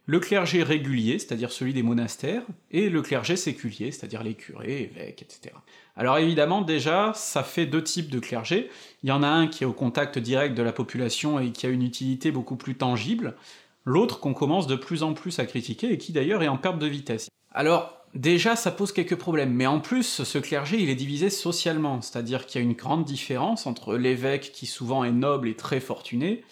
le 0.07 0.19
clergé 0.19 0.63
régulier, 0.63 1.19
c'est-à-dire 1.19 1.53
celui 1.53 1.73
des 1.73 1.83
monastères, 1.83 2.43
et 2.71 2.89
le 2.89 3.03
clergé 3.03 3.37
séculier, 3.37 3.93
c'est-à-dire 3.93 4.23
les 4.23 4.35
curés, 4.35 4.83
évêques, 4.83 5.23
etc. 5.23 5.55
Alors 5.97 6.19
évidemment, 6.19 6.63
déjà, 6.63 7.13
ça 7.15 7.45
fait 7.45 7.67
deux 7.67 7.85
types 7.85 8.11
de 8.11 8.19
clergé. 8.19 8.69
Il 9.03 9.11
y 9.11 9.13
en 9.13 9.23
a 9.23 9.29
un 9.29 9.47
qui 9.47 9.63
est 9.63 9.67
au 9.67 9.73
contact 9.73 10.19
direct 10.19 10.57
de 10.57 10.63
la 10.63 10.73
population 10.73 11.39
et 11.39 11.53
qui 11.53 11.67
a 11.67 11.69
une 11.69 11.83
utilité 11.83 12.33
beaucoup 12.33 12.57
plus 12.57 12.75
tangible, 12.75 13.37
l'autre 13.85 14.21
qu'on 14.21 14.35
commence 14.35 14.67
de 14.67 14.77
plus 14.77 15.03
en 15.03 15.15
plus 15.15 15.39
à 15.39 15.47
critiquer 15.47 15.93
et 15.93 15.99
qui 15.99 16.13
d'ailleurs 16.13 16.43
est 16.43 16.49
en 16.49 16.57
perte 16.57 16.79
de 16.79 16.87
vitesse. 16.87 17.29
Alors, 17.53 17.99
déjà, 18.15 18.57
ça 18.57 18.71
pose 18.71 18.93
quelques 18.93 19.17
problèmes, 19.17 19.53
mais 19.53 19.67
en 19.67 19.81
plus, 19.81 20.23
ce 20.23 20.39
clergé, 20.39 20.81
il 20.81 20.89
est 20.89 20.95
divisé 20.95 21.31
socialement, 21.31 22.01
c'est-à-dire 22.01 22.47
qu'il 22.47 22.61
y 22.61 22.65
a 22.65 22.67
une 22.67 22.75
grande 22.75 23.05
différence 23.05 23.67
entre 23.67 23.97
l'évêque, 23.97 24.53
qui 24.53 24.67
souvent 24.67 25.05
est 25.05 25.13
noble 25.13 25.49
et 25.49 25.55
très 25.55 25.81
fortuné, 25.81 26.43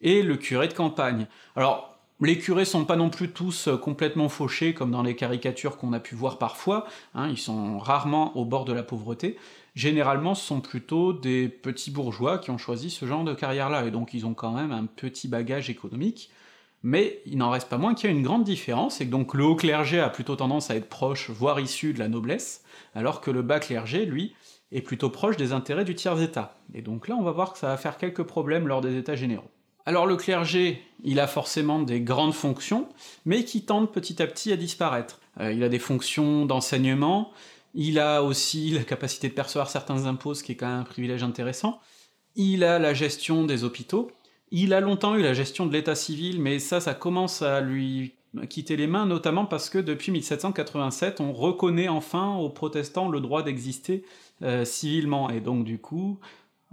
et 0.00 0.22
le 0.22 0.36
curé 0.36 0.68
de 0.68 0.74
campagne. 0.74 1.26
Alors, 1.56 1.98
les 2.20 2.38
curés 2.38 2.64
sont 2.64 2.84
pas 2.84 2.96
non 2.96 3.10
plus 3.10 3.30
tous 3.30 3.68
euh, 3.68 3.76
complètement 3.76 4.28
fauchés 4.28 4.74
comme 4.74 4.90
dans 4.90 5.02
les 5.02 5.14
caricatures 5.14 5.76
qu'on 5.76 5.92
a 5.92 6.00
pu 6.00 6.16
voir 6.16 6.38
parfois, 6.38 6.86
hein, 7.14 7.28
ils 7.28 7.38
sont 7.38 7.78
rarement 7.78 8.36
au 8.36 8.44
bord 8.44 8.64
de 8.64 8.72
la 8.72 8.82
pauvreté, 8.82 9.36
généralement 9.76 10.34
ce 10.34 10.44
sont 10.44 10.60
plutôt 10.60 11.12
des 11.12 11.48
petits 11.48 11.92
bourgeois 11.92 12.38
qui 12.38 12.50
ont 12.50 12.58
choisi 12.58 12.90
ce 12.90 13.06
genre 13.06 13.22
de 13.22 13.34
carrière-là, 13.34 13.86
et 13.86 13.92
donc 13.92 14.14
ils 14.14 14.26
ont 14.26 14.34
quand 14.34 14.50
même 14.50 14.72
un 14.72 14.86
petit 14.86 15.28
bagage 15.28 15.70
économique, 15.70 16.30
mais 16.82 17.20
il 17.26 17.38
n'en 17.38 17.50
reste 17.50 17.68
pas 17.68 17.78
moins 17.78 17.94
qu'il 17.94 18.10
y 18.10 18.12
a 18.12 18.16
une 18.16 18.22
grande 18.22 18.44
différence, 18.44 19.00
et 19.00 19.06
que 19.06 19.10
donc 19.10 19.34
le 19.34 19.44
haut 19.44 19.56
clergé 19.56 20.00
a 20.00 20.10
plutôt 20.10 20.36
tendance 20.36 20.70
à 20.70 20.76
être 20.76 20.88
proche, 20.88 21.30
voire 21.30 21.60
issu 21.60 21.92
de 21.92 21.98
la 21.98 22.08
noblesse, 22.08 22.62
alors 22.94 23.20
que 23.20 23.30
le 23.30 23.42
bas 23.42 23.60
clergé, 23.60 24.04
lui, 24.04 24.34
est 24.72 24.82
plutôt 24.82 25.10
proche 25.10 25.36
des 25.36 25.52
intérêts 25.52 25.84
du 25.84 25.94
tiers-état. 25.94 26.56
Et 26.74 26.82
donc 26.82 27.08
là 27.08 27.16
on 27.16 27.22
va 27.22 27.30
voir 27.30 27.52
que 27.52 27.58
ça 27.58 27.68
va 27.68 27.76
faire 27.76 27.96
quelques 27.96 28.22
problèmes 28.22 28.68
lors 28.68 28.80
des 28.80 28.96
états 28.96 29.16
généraux. 29.16 29.50
Alors 29.86 30.04
le 30.04 30.16
clergé, 30.16 30.82
il 31.02 31.18
a 31.18 31.26
forcément 31.26 31.80
des 31.80 32.02
grandes 32.02 32.34
fonctions, 32.34 32.88
mais 33.24 33.44
qui 33.44 33.62
tendent 33.62 33.90
petit 33.90 34.22
à 34.22 34.26
petit 34.26 34.52
à 34.52 34.56
disparaître. 34.56 35.20
Euh, 35.40 35.52
il 35.52 35.62
a 35.62 35.70
des 35.70 35.78
fonctions 35.78 36.44
d'enseignement, 36.44 37.32
il 37.74 37.98
a 37.98 38.22
aussi 38.22 38.70
la 38.70 38.84
capacité 38.84 39.28
de 39.28 39.34
percevoir 39.34 39.70
certains 39.70 40.04
impôts, 40.04 40.34
ce 40.34 40.42
qui 40.42 40.52
est 40.52 40.56
quand 40.56 40.66
même 40.66 40.80
un 40.80 40.84
privilège 40.84 41.22
intéressant, 41.22 41.80
il 42.36 42.64
a 42.64 42.78
la 42.78 42.92
gestion 42.92 43.44
des 43.44 43.64
hôpitaux, 43.64 44.10
il 44.50 44.72
a 44.74 44.80
longtemps 44.80 45.14
eu 45.14 45.22
la 45.22 45.34
gestion 45.34 45.66
de 45.66 45.72
l'état 45.72 45.94
civil, 45.94 46.40
mais 46.40 46.58
ça, 46.58 46.80
ça 46.80 46.94
commence 46.94 47.42
à 47.42 47.60
lui 47.60 48.14
quitter 48.48 48.76
les 48.76 48.86
mains, 48.86 49.06
notamment 49.06 49.46
parce 49.46 49.70
que 49.70 49.78
depuis 49.78 50.12
1787, 50.12 51.20
on 51.20 51.32
reconnaît 51.32 51.88
enfin 51.88 52.36
aux 52.36 52.50
protestants 52.50 53.08
le 53.08 53.20
droit 53.20 53.42
d'exister 53.42 54.04
euh, 54.42 54.64
civilement, 54.64 55.30
et 55.30 55.40
donc 55.40 55.64
du 55.64 55.78
coup, 55.78 56.18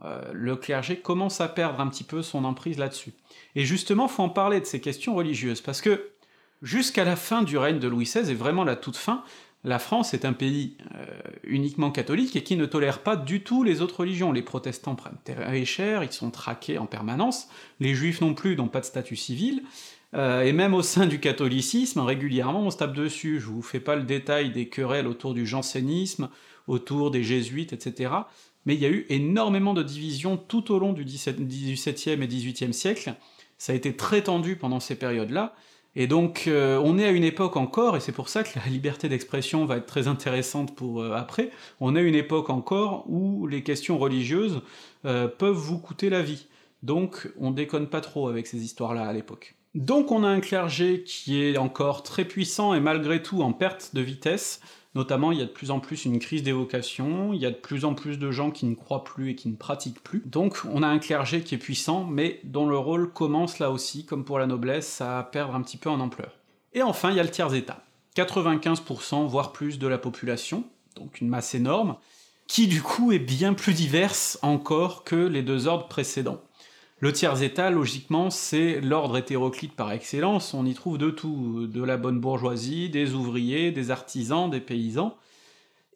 euh, 0.03 0.21
le 0.33 0.55
clergé 0.55 0.97
commence 0.97 1.41
à 1.41 1.47
perdre 1.47 1.79
un 1.79 1.87
petit 1.87 2.03
peu 2.03 2.21
son 2.21 2.43
emprise 2.43 2.77
là-dessus. 2.77 3.13
Et 3.55 3.63
justement, 3.63 4.07
faut 4.07 4.23
en 4.23 4.29
parler 4.29 4.59
de 4.59 4.65
ces 4.65 4.81
questions 4.81 5.15
religieuses, 5.15 5.61
parce 5.61 5.81
que 5.81 6.09
jusqu'à 6.61 7.05
la 7.05 7.15
fin 7.15 7.41
du 7.41 7.57
règne 7.57 7.79
de 7.79 7.87
Louis 7.87 8.05
XVI, 8.05 8.29
et 8.29 8.35
vraiment 8.35 8.63
la 8.63 8.75
toute 8.75 8.97
fin, 8.97 9.23
la 9.65 9.79
France 9.79 10.13
est 10.13 10.23
un 10.23 10.33
pays 10.33 10.77
euh, 10.95 11.05
uniquement 11.43 11.91
catholique 11.91 12.35
et 12.35 12.43
qui 12.43 12.55
ne 12.55 12.65
tolère 12.65 13.03
pas 13.03 13.17
du 13.17 13.41
tout 13.41 13.63
les 13.63 13.81
autres 13.81 13.99
religions. 13.99 14.31
Les 14.31 14.41
protestants 14.41 14.95
prennent 14.95 15.17
très 15.25 15.65
cher, 15.65 16.03
ils 16.03 16.11
sont 16.11 16.31
traqués 16.31 16.77
en 16.77 16.85
permanence, 16.85 17.49
les 17.79 17.93
juifs 17.93 18.21
non 18.21 18.33
plus 18.33 18.55
n'ont 18.55 18.67
pas 18.67 18.79
de 18.79 18.85
statut 18.85 19.17
civil, 19.17 19.63
euh, 20.13 20.43
et 20.43 20.53
même 20.53 20.73
au 20.73 20.81
sein 20.81 21.07
du 21.07 21.19
catholicisme, 21.19 21.99
régulièrement 21.99 22.61
on 22.61 22.71
se 22.71 22.77
tape 22.77 22.93
dessus. 22.93 23.41
Je 23.41 23.47
vous 23.47 23.61
fais 23.61 23.81
pas 23.81 23.97
le 23.97 24.03
détail 24.03 24.51
des 24.51 24.69
querelles 24.69 25.07
autour 25.07 25.33
du 25.33 25.45
jansénisme, 25.45 26.29
autour 26.67 27.11
des 27.11 27.23
jésuites, 27.23 27.73
etc 27.73 28.11
mais 28.65 28.75
il 28.75 28.81
y 28.81 28.85
a 28.85 28.89
eu 28.89 29.05
énormément 29.09 29.73
de 29.73 29.83
divisions 29.83 30.37
tout 30.37 30.71
au 30.71 30.79
long 30.79 30.93
du 30.93 31.05
XVIIe 31.05 32.21
et 32.21 32.27
XVIIIe 32.27 32.73
siècle, 32.73 33.15
ça 33.57 33.73
a 33.73 33.75
été 33.75 33.95
très 33.95 34.23
tendu 34.23 34.55
pendant 34.55 34.79
ces 34.79 34.95
périodes-là, 34.95 35.55
et 35.95 36.07
donc 36.07 36.45
euh, 36.47 36.81
on 36.83 36.97
est 36.97 37.05
à 37.05 37.11
une 37.11 37.23
époque 37.23 37.55
encore, 37.57 37.95
et 37.95 37.99
c'est 37.99 38.11
pour 38.11 38.29
ça 38.29 38.43
que 38.43 38.57
la 38.57 38.65
liberté 38.69 39.09
d'expression 39.09 39.65
va 39.65 39.77
être 39.77 39.85
très 39.85 40.07
intéressante 40.07 40.75
pour 40.75 41.01
euh, 41.01 41.13
après, 41.13 41.51
on 41.79 41.95
est 41.95 41.99
à 41.99 42.03
une 42.03 42.15
époque 42.15 42.49
encore 42.49 43.05
où 43.09 43.47
les 43.47 43.63
questions 43.63 43.97
religieuses 43.97 44.61
euh, 45.05 45.27
peuvent 45.27 45.55
vous 45.55 45.79
coûter 45.79 46.09
la 46.09 46.21
vie, 46.21 46.47
donc 46.83 47.29
on 47.39 47.51
déconne 47.51 47.87
pas 47.87 48.01
trop 48.01 48.27
avec 48.27 48.47
ces 48.47 48.63
histoires-là 48.63 49.05
à 49.05 49.13
l'époque. 49.13 49.55
Donc 49.73 50.11
on 50.11 50.23
a 50.23 50.27
un 50.27 50.39
clergé 50.39 51.03
qui 51.03 51.43
est 51.43 51.57
encore 51.57 52.01
très 52.03 52.23
puissant 52.23 52.73
et 52.73 52.79
malgré 52.79 53.21
tout 53.21 53.41
en 53.41 53.51
perte 53.51 53.91
de 53.93 53.99
vitesse, 53.99 54.61
Notamment, 54.95 55.33
il 55.33 55.39
y 55.39 55.41
a 55.41 55.45
de 55.45 55.51
plus 55.51 55.71
en 55.71 55.81
plus 55.81 56.05
une 56.05 56.19
crise 56.19 56.41
d'évocation, 56.41 57.33
il 57.33 57.41
y 57.41 57.45
a 57.45 57.51
de 57.51 57.55
plus 57.55 57.83
en 57.83 57.93
plus 57.93 58.17
de 58.17 58.31
gens 58.31 58.49
qui 58.49 58.65
ne 58.65 58.75
croient 58.75 59.03
plus 59.03 59.31
et 59.31 59.35
qui 59.35 59.49
ne 59.49 59.57
pratiquent 59.57 60.01
plus. 60.01 60.23
Donc 60.25 60.61
on 60.71 60.83
a 60.83 60.87
un 60.87 60.99
clergé 60.99 61.41
qui 61.41 61.53
est 61.53 61.59
puissant, 61.59 62.05
mais 62.05 62.39
dont 62.45 62.65
le 62.65 62.77
rôle 62.77 63.11
commence 63.11 63.59
là 63.59 63.71
aussi, 63.71 64.05
comme 64.05 64.23
pour 64.23 64.39
la 64.39 64.47
noblesse, 64.47 65.01
à 65.01 65.21
perdre 65.29 65.53
un 65.53 65.61
petit 65.61 65.77
peu 65.77 65.89
en 65.89 65.99
ampleur. 65.99 66.31
Et 66.73 66.81
enfin, 66.81 67.11
il 67.11 67.17
y 67.17 67.19
a 67.19 67.23
le 67.23 67.29
tiers-état. 67.29 67.83
95% 68.15 69.27
voire 69.27 69.51
plus 69.51 69.77
de 69.79 69.87
la 69.87 69.97
population, 69.97 70.63
donc 70.95 71.19
une 71.19 71.27
masse 71.27 71.53
énorme, 71.53 71.97
qui 72.47 72.67
du 72.67 72.81
coup 72.81 73.11
est 73.11 73.19
bien 73.19 73.53
plus 73.53 73.73
diverse 73.73 74.39
encore 74.41 75.03
que 75.03 75.15
les 75.15 75.41
deux 75.41 75.67
ordres 75.67 75.87
précédents. 75.87 76.41
Le 76.99 77.11
tiers-état, 77.11 77.69
logiquement, 77.69 78.29
c'est 78.29 78.79
l'ordre 78.79 79.17
hétéroclite 79.17 79.75
par 79.75 79.91
excellence, 79.91 80.53
on 80.53 80.65
y 80.65 80.73
trouve 80.73 80.97
de 80.97 81.09
tout, 81.09 81.67
de 81.67 81.83
la 81.83 81.97
bonne 81.97 82.21
bourgeoisie, 82.21 82.89
des 82.89 83.13
ouvriers, 83.13 83.71
des 83.71 83.91
artisans, 83.91 84.49
des 84.49 84.61
paysans, 84.61 85.17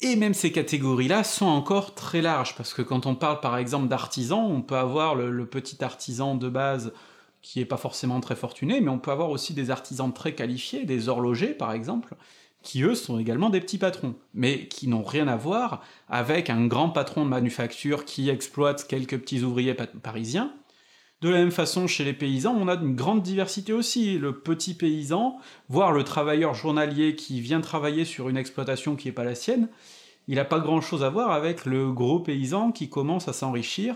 et 0.02 0.16
même 0.16 0.34
ces 0.34 0.52
catégories-là 0.52 1.24
sont 1.24 1.46
encore 1.46 1.94
très 1.94 2.22
larges, 2.22 2.56
parce 2.56 2.74
que 2.74 2.82
quand 2.82 3.06
on 3.06 3.16
parle 3.16 3.42
par 3.42 3.58
exemple 3.58 3.88
d'artisans, 3.88 4.46
on 4.50 4.62
peut 4.62 4.78
avoir 4.78 5.16
le, 5.16 5.46
petit 5.46 5.84
artisan 5.84 6.36
de 6.36 6.48
base 6.48 6.94
qui 7.42 7.62
est 7.62 7.66
pas 7.66 7.78
forcément 7.78 8.20
très 8.20 8.36
fortuné, 8.36 8.82
mais 8.82 8.90
on 8.90 9.00
peut 9.00 9.12
avoir 9.12 9.30
aussi 9.30 9.54
des 9.54 9.72
artisans 9.72 10.14
très 10.14 10.36
qualifiés, 10.36 10.86
des 10.86 11.10
horlogers 11.10 11.54
par 11.54 11.74
exemple, 11.74 12.16
qui 12.62 12.84
eux 12.84 12.96
sont 12.96 13.20
également 13.20 13.50
des 13.50 13.62
petits 13.62 13.78
patrons, 13.78 14.16
mais 14.34 14.68
qui 14.68 14.88
n'ont 14.88 15.04
rien 15.04 15.28
à 15.30 15.38
voir 15.38 15.82
avec 16.10 16.50
un 16.50 16.68
grand 16.68 16.90
patron 16.90 17.24
de 17.24 17.30
manufacture 17.30 18.04
qui 18.06 18.30
exploite 18.30 18.88
quelques 18.88 19.18
petits 19.18 19.44
ouvriers 19.44 19.74
parisiens, 19.74 20.54
de 21.22 21.30
la 21.30 21.40
même 21.40 21.52
façon, 21.52 21.86
chez 21.88 22.06
les 22.06 22.14
paysans, 22.14 22.56
on 22.56 22.68
a 22.68 22.76
une 22.76 22.96
grande 22.96 23.22
diversité 23.22 23.74
aussi. 23.74 24.18
Le 24.18 24.40
petit 24.40 24.74
paysan, 24.74 25.38
voire 25.68 25.92
le 25.92 26.04
travailleur 26.04 26.54
journalier 26.54 27.16
qui 27.16 27.42
vient 27.42 27.60
travailler 27.60 28.06
sur 28.06 28.30
une 28.30 28.38
exploitation 28.38 28.96
qui 28.96 29.08
n'est 29.08 29.14
pas 29.14 29.26
la 29.26 29.36
sienne, 29.36 29.68
il 30.28 30.36
n'a 30.36 30.46
pas 30.46 30.60
grand 30.60 30.80
chose 30.80 31.04
à 31.04 31.10
voir 31.10 31.32
avec 31.32 31.66
le 31.66 31.92
gros 31.92 32.20
paysan 32.20 32.72
qui 32.72 32.90
commence 32.90 33.28
à 33.28 33.34
s'enrichir 33.34 33.96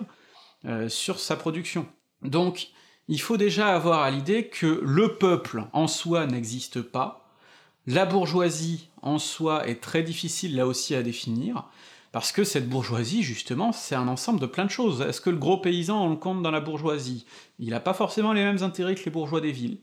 euh, 0.65 0.89
sur 0.89 1.19
sa 1.19 1.37
production. 1.37 1.85
Donc, 2.23 2.69
il 3.07 3.21
faut 3.21 3.37
déjà 3.37 3.73
avoir 3.73 4.01
à 4.01 4.11
l'idée 4.11 4.47
que 4.47 4.81
le 4.83 5.15
peuple 5.15 5.65
en 5.73 5.87
soi 5.87 6.25
n'existe 6.25 6.81
pas, 6.81 7.23
la 7.85 8.05
bourgeoisie 8.05 8.89
en 9.01 9.19
soi 9.19 9.67
est 9.67 9.81
très 9.81 10.03
difficile 10.03 10.55
là 10.55 10.65
aussi 10.65 10.95
à 10.95 11.03
définir, 11.03 11.65
Parce 12.13 12.31
que 12.31 12.43
cette 12.43 12.69
bourgeoisie, 12.69 13.23
justement, 13.23 13.71
c'est 13.71 13.95
un 13.95 14.07
ensemble 14.07 14.39
de 14.39 14.45
plein 14.45 14.65
de 14.65 14.69
choses. 14.69 15.01
Est-ce 15.01 15.19
que 15.19 15.31
le 15.31 15.37
gros 15.37 15.57
paysan, 15.57 16.05
on 16.05 16.11
le 16.11 16.15
compte 16.15 16.43
dans 16.43 16.51
la 16.51 16.61
bourgeoisie? 16.61 17.25
Il 17.57 17.71
n'a 17.71 17.79
pas 17.79 17.95
forcément 17.95 18.33
les 18.33 18.43
mêmes 18.43 18.61
intérêts 18.61 18.93
que 18.93 19.03
les 19.03 19.09
bourgeois 19.09 19.41
des 19.41 19.51
villes. 19.51 19.79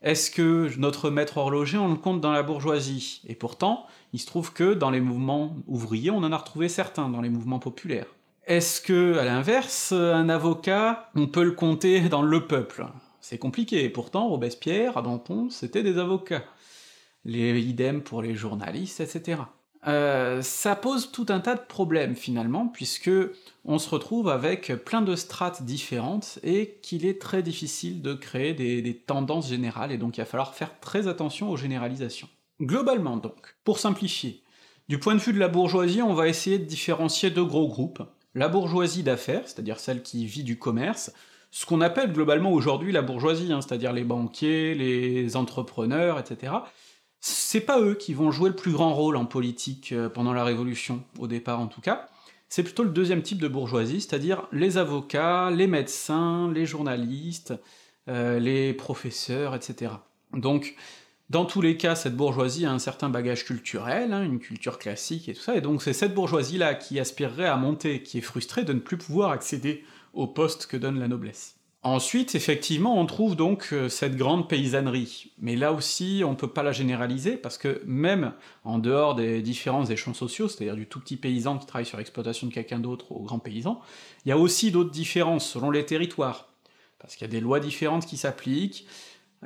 Est-ce 0.00 0.30
que 0.30 0.70
notre 0.78 1.10
maître 1.10 1.36
horloger, 1.36 1.76
on 1.76 1.88
le 1.88 1.96
compte 1.96 2.22
dans 2.22 2.32
la 2.32 2.42
bourgeoisie? 2.42 3.20
Et 3.26 3.34
pourtant, 3.34 3.84
il 4.14 4.20
se 4.20 4.24
trouve 4.24 4.54
que 4.54 4.72
dans 4.72 4.88
les 4.88 5.02
mouvements 5.02 5.54
ouvriers, 5.66 6.10
on 6.10 6.24
en 6.24 6.32
a 6.32 6.36
retrouvé 6.38 6.70
certains, 6.70 7.10
dans 7.10 7.20
les 7.20 7.28
mouvements 7.28 7.58
populaires. 7.58 8.06
Est-ce 8.46 8.80
que, 8.80 9.18
à 9.18 9.26
l'inverse, 9.26 9.92
un 9.92 10.30
avocat, 10.30 11.10
on 11.14 11.26
peut 11.26 11.44
le 11.44 11.52
compter 11.52 12.08
dans 12.08 12.22
le 12.22 12.46
peuple? 12.46 12.86
C'est 13.20 13.36
compliqué, 13.36 13.90
pourtant 13.90 14.28
Robespierre, 14.28 15.02
Danton, 15.02 15.50
c'était 15.50 15.82
des 15.82 15.98
avocats. 15.98 16.44
Les 17.26 17.60
idem 17.60 18.00
pour 18.00 18.22
les 18.22 18.34
journalistes, 18.34 19.00
etc. 19.00 19.42
Euh, 19.86 20.42
ça 20.42 20.76
pose 20.76 21.10
tout 21.10 21.26
un 21.30 21.40
tas 21.40 21.54
de 21.54 21.62
problèmes 21.66 22.14
finalement, 22.14 22.68
puisque 22.68 23.10
on 23.64 23.78
se 23.78 23.88
retrouve 23.88 24.28
avec 24.28 24.72
plein 24.84 25.00
de 25.00 25.16
strates 25.16 25.62
différentes 25.62 26.38
et 26.42 26.78
qu'il 26.82 27.06
est 27.06 27.20
très 27.20 27.42
difficile 27.42 28.02
de 28.02 28.14
créer 28.14 28.52
des, 28.52 28.94
tendances 29.06 29.48
générales, 29.48 29.92
et 29.92 29.98
donc 29.98 30.18
il 30.18 30.20
va 30.20 30.26
falloir 30.26 30.54
faire 30.54 30.78
très 30.80 31.08
attention 31.08 31.50
aux 31.50 31.56
généralisations. 31.56 32.28
Globalement 32.60 33.16
donc, 33.16 33.56
pour 33.64 33.78
simplifier, 33.78 34.42
du 34.88 34.98
point 34.98 35.14
de 35.14 35.20
vue 35.20 35.32
de 35.32 35.38
la 35.38 35.48
bourgeoisie, 35.48 36.02
on 36.02 36.14
va 36.14 36.28
essayer 36.28 36.58
de 36.58 36.64
différencier 36.64 37.30
deux 37.30 37.44
gros 37.44 37.68
groupes. 37.68 38.02
La 38.34 38.48
bourgeoisie 38.48 39.02
d'affaires, 39.02 39.42
c'est-à-dire 39.46 39.80
celle 39.80 40.02
qui 40.02 40.26
vit 40.26 40.44
du 40.44 40.58
commerce, 40.58 41.12
ce 41.50 41.66
qu'on 41.66 41.80
appelle 41.80 42.12
globalement 42.12 42.52
aujourd'hui 42.52 42.92
la 42.92 43.02
bourgeoisie, 43.02 43.52
hein, 43.52 43.60
c'est-à-dire 43.60 43.92
les 43.92 44.04
banquiers, 44.04 44.74
les 44.74 45.36
entrepreneurs, 45.36 46.18
etc., 46.18 46.52
c'est 47.20 47.60
pas 47.60 47.80
eux 47.80 47.94
qui 47.94 48.14
vont 48.14 48.30
jouer 48.30 48.48
le 48.48 48.56
plus 48.56 48.72
grand 48.72 48.94
rôle 48.94 49.16
en 49.16 49.26
politique 49.26 49.92
euh, 49.92 50.08
pendant 50.08 50.32
la 50.32 50.44
Révolution, 50.44 51.04
au 51.18 51.26
départ 51.26 51.60
en 51.60 51.66
tout 51.66 51.80
cas, 51.80 52.08
c'est 52.48 52.62
plutôt 52.64 52.82
le 52.82 52.90
deuxième 52.90 53.22
type 53.22 53.38
de 53.38 53.48
bourgeoisie, 53.48 54.00
c'est-à-dire 54.00 54.48
les 54.50 54.76
avocats, 54.78 55.50
les 55.50 55.66
médecins, 55.68 56.50
les 56.52 56.66
journalistes, 56.66 57.54
euh, 58.08 58.40
les 58.40 58.72
professeurs, 58.72 59.54
etc. 59.54 59.92
Donc, 60.32 60.74
dans 61.28 61.44
tous 61.44 61.60
les 61.60 61.76
cas, 61.76 61.94
cette 61.94 62.16
bourgeoisie 62.16 62.66
a 62.66 62.72
un 62.72 62.80
certain 62.80 63.08
bagage 63.08 63.44
culturel, 63.44 64.12
hein, 64.12 64.24
une 64.24 64.40
culture 64.40 64.78
classique 64.78 65.28
et 65.28 65.34
tout 65.34 65.42
ça, 65.42 65.54
et 65.54 65.60
donc 65.60 65.82
c'est 65.82 65.92
cette 65.92 66.14
bourgeoisie-là 66.14 66.74
qui 66.74 66.98
aspirerait 66.98 67.46
à 67.46 67.56
monter, 67.56 68.02
qui 68.02 68.18
est 68.18 68.22
frustrée 68.22 68.64
de 68.64 68.72
ne 68.72 68.80
plus 68.80 68.98
pouvoir 68.98 69.30
accéder 69.30 69.84
au 70.12 70.26
poste 70.26 70.66
que 70.66 70.76
donne 70.76 70.98
la 70.98 71.06
noblesse. 71.06 71.59
Ensuite, 71.82 72.34
effectivement, 72.34 73.00
on 73.00 73.06
trouve 73.06 73.36
donc 73.36 73.70
euh, 73.72 73.88
cette 73.88 74.14
grande 74.14 74.50
paysannerie, 74.50 75.32
mais 75.38 75.56
là 75.56 75.72
aussi, 75.72 76.22
on 76.26 76.34
peut 76.34 76.52
pas 76.52 76.62
la 76.62 76.72
généraliser, 76.72 77.38
parce 77.38 77.56
que 77.56 77.80
même 77.86 78.34
en 78.64 78.78
dehors 78.78 79.14
des 79.14 79.40
différents 79.40 79.86
échelons 79.86 80.12
sociaux, 80.12 80.46
c'est-à-dire 80.46 80.76
du 80.76 80.86
tout 80.86 81.00
petit 81.00 81.16
paysan 81.16 81.56
qui 81.56 81.64
travaille 81.64 81.86
sur 81.86 81.96
l'exploitation 81.96 82.48
de 82.48 82.52
quelqu'un 82.52 82.80
d'autre 82.80 83.12
au 83.12 83.22
grand 83.22 83.38
paysan, 83.38 83.80
il 84.26 84.28
y 84.28 84.32
a 84.32 84.36
aussi 84.36 84.70
d'autres 84.70 84.90
différences 84.90 85.48
selon 85.48 85.70
les 85.70 85.86
territoires, 85.86 86.52
parce 86.98 87.16
qu'il 87.16 87.26
y 87.26 87.30
a 87.30 87.32
des 87.32 87.40
lois 87.40 87.60
différentes 87.60 88.04
qui 88.04 88.18
s'appliquent, 88.18 88.86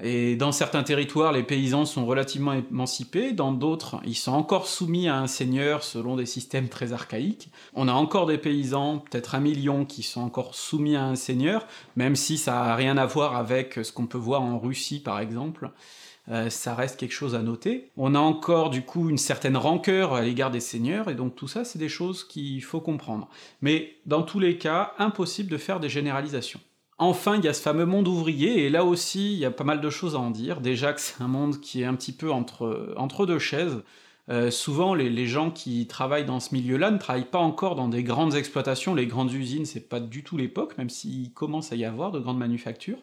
et 0.03 0.35
dans 0.35 0.51
certains 0.51 0.83
territoires, 0.83 1.33
les 1.33 1.45
paysans 1.45 1.85
sont 1.85 2.05
relativement 2.05 2.53
émancipés, 2.53 3.33
dans 3.33 3.53
d'autres, 3.53 4.01
ils 4.05 4.17
sont 4.17 4.33
encore 4.33 4.67
soumis 4.67 5.07
à 5.07 5.19
un 5.19 5.29
seigneur 5.29 5.85
selon 5.85 6.17
des 6.17 6.27
systèmes 6.27 6.69
très 6.69 6.93
archaïques. 6.93 7.51
On 7.75 7.87
a 7.87 7.93
encore 7.93 8.27
des 8.27 8.39
paysans, 8.39 8.99
peut-être 8.99 9.37
un 9.37 9.41
million, 9.41 9.85
qui 9.85 10.03
sont 10.03 10.23
encore 10.23 10.57
soumis 10.57 10.97
à 10.97 11.05
un 11.05 11.15
seigneur, 11.15 11.69
même 11.95 12.17
si 12.17 12.39
ça 12.39 12.65
a 12.65 12.75
rien 12.75 12.97
à 12.97 13.07
voir 13.07 13.37
avec 13.37 13.75
ce 13.85 13.93
qu'on 13.93 14.07
peut 14.07 14.19
voir 14.19 14.43
en 14.43 14.59
Russie, 14.59 15.01
par 15.01 15.21
exemple. 15.21 15.71
Euh, 16.29 16.51
ça 16.51 16.75
reste 16.75 16.99
quelque 16.99 17.13
chose 17.13 17.35
à 17.37 17.43
noter. 17.43 17.91
On 17.97 18.15
a 18.15 18.19
encore 18.19 18.71
du 18.71 18.83
coup 18.83 19.11
une 19.11 19.19
certaine 19.19 19.59
rancœur 19.59 20.15
à 20.15 20.23
l'égard 20.23 20.51
des 20.51 20.61
seigneurs, 20.61 21.09
et 21.09 21.15
donc 21.15 21.37
tout 21.37 21.49
ça 21.49 21.65
c'est 21.65 21.79
des 21.79 21.91
choses 21.91 22.25
qu'il 22.25 22.65
faut 22.65 22.81
comprendre. 22.81 23.29
Mais 23.61 23.97
dans 24.07 24.23
tous 24.23 24.41
les 24.41 24.57
cas, 24.57 24.95
impossible 24.99 25.51
de 25.51 25.59
faire 25.59 25.81
des 25.81 25.91
généralisations. 25.91 26.61
Enfin, 26.99 27.37
il 27.37 27.45
y 27.45 27.49
a 27.49 27.55
ce 27.55 27.61
fameux 27.61 27.87
monde 27.87 28.07
ouvrier, 28.07 28.65
et 28.65 28.71
là 28.71 28.85
aussi, 28.85 29.33
il 29.33 29.39
y 29.39 29.45
a 29.45 29.51
pas 29.51 29.65
mal 29.65 29.81
de 29.81 29.91
choses 29.91 30.15
à 30.15 30.19
en 30.19 30.31
dire. 30.31 30.61
Déjà 30.61 30.93
que 30.93 31.01
c'est 31.01 31.21
un 31.23 31.29
monde 31.29 31.61
qui 31.61 31.83
est 31.83 31.85
un 31.85 31.95
petit 31.95 32.13
peu 32.13 32.31
entre, 32.31 33.27
deux 33.27 33.39
chaises. 33.39 33.83
Euh, 34.31 34.51
souvent, 34.51 34.95
les, 34.95 35.11
les, 35.11 35.27
gens 35.27 35.51
qui 35.51 35.87
travaillent 35.87 36.25
dans 36.25 36.41
ce 36.41 36.55
milieu-là 36.55 36.91
ne 36.91 36.99
travaillent 36.99 37.31
pas 37.31 37.41
encore 37.41 37.75
dans 37.75 37.89
des 37.89 38.03
grandes 38.03 38.35
exploitations, 38.37 38.95
les 38.95 39.07
grandes 39.07 39.33
usines, 39.33 39.67
c'est 39.67 39.89
pas 39.89 40.01
du 40.01 40.23
tout 40.25 40.37
l'époque, 40.39 40.79
même 40.79 40.89
s'il 40.89 41.33
commence 41.33 41.73
à 41.73 41.77
y 41.77 41.85
avoir 41.85 42.11
de 42.11 42.21
grandes 42.21 42.39
manufactures. 42.39 42.99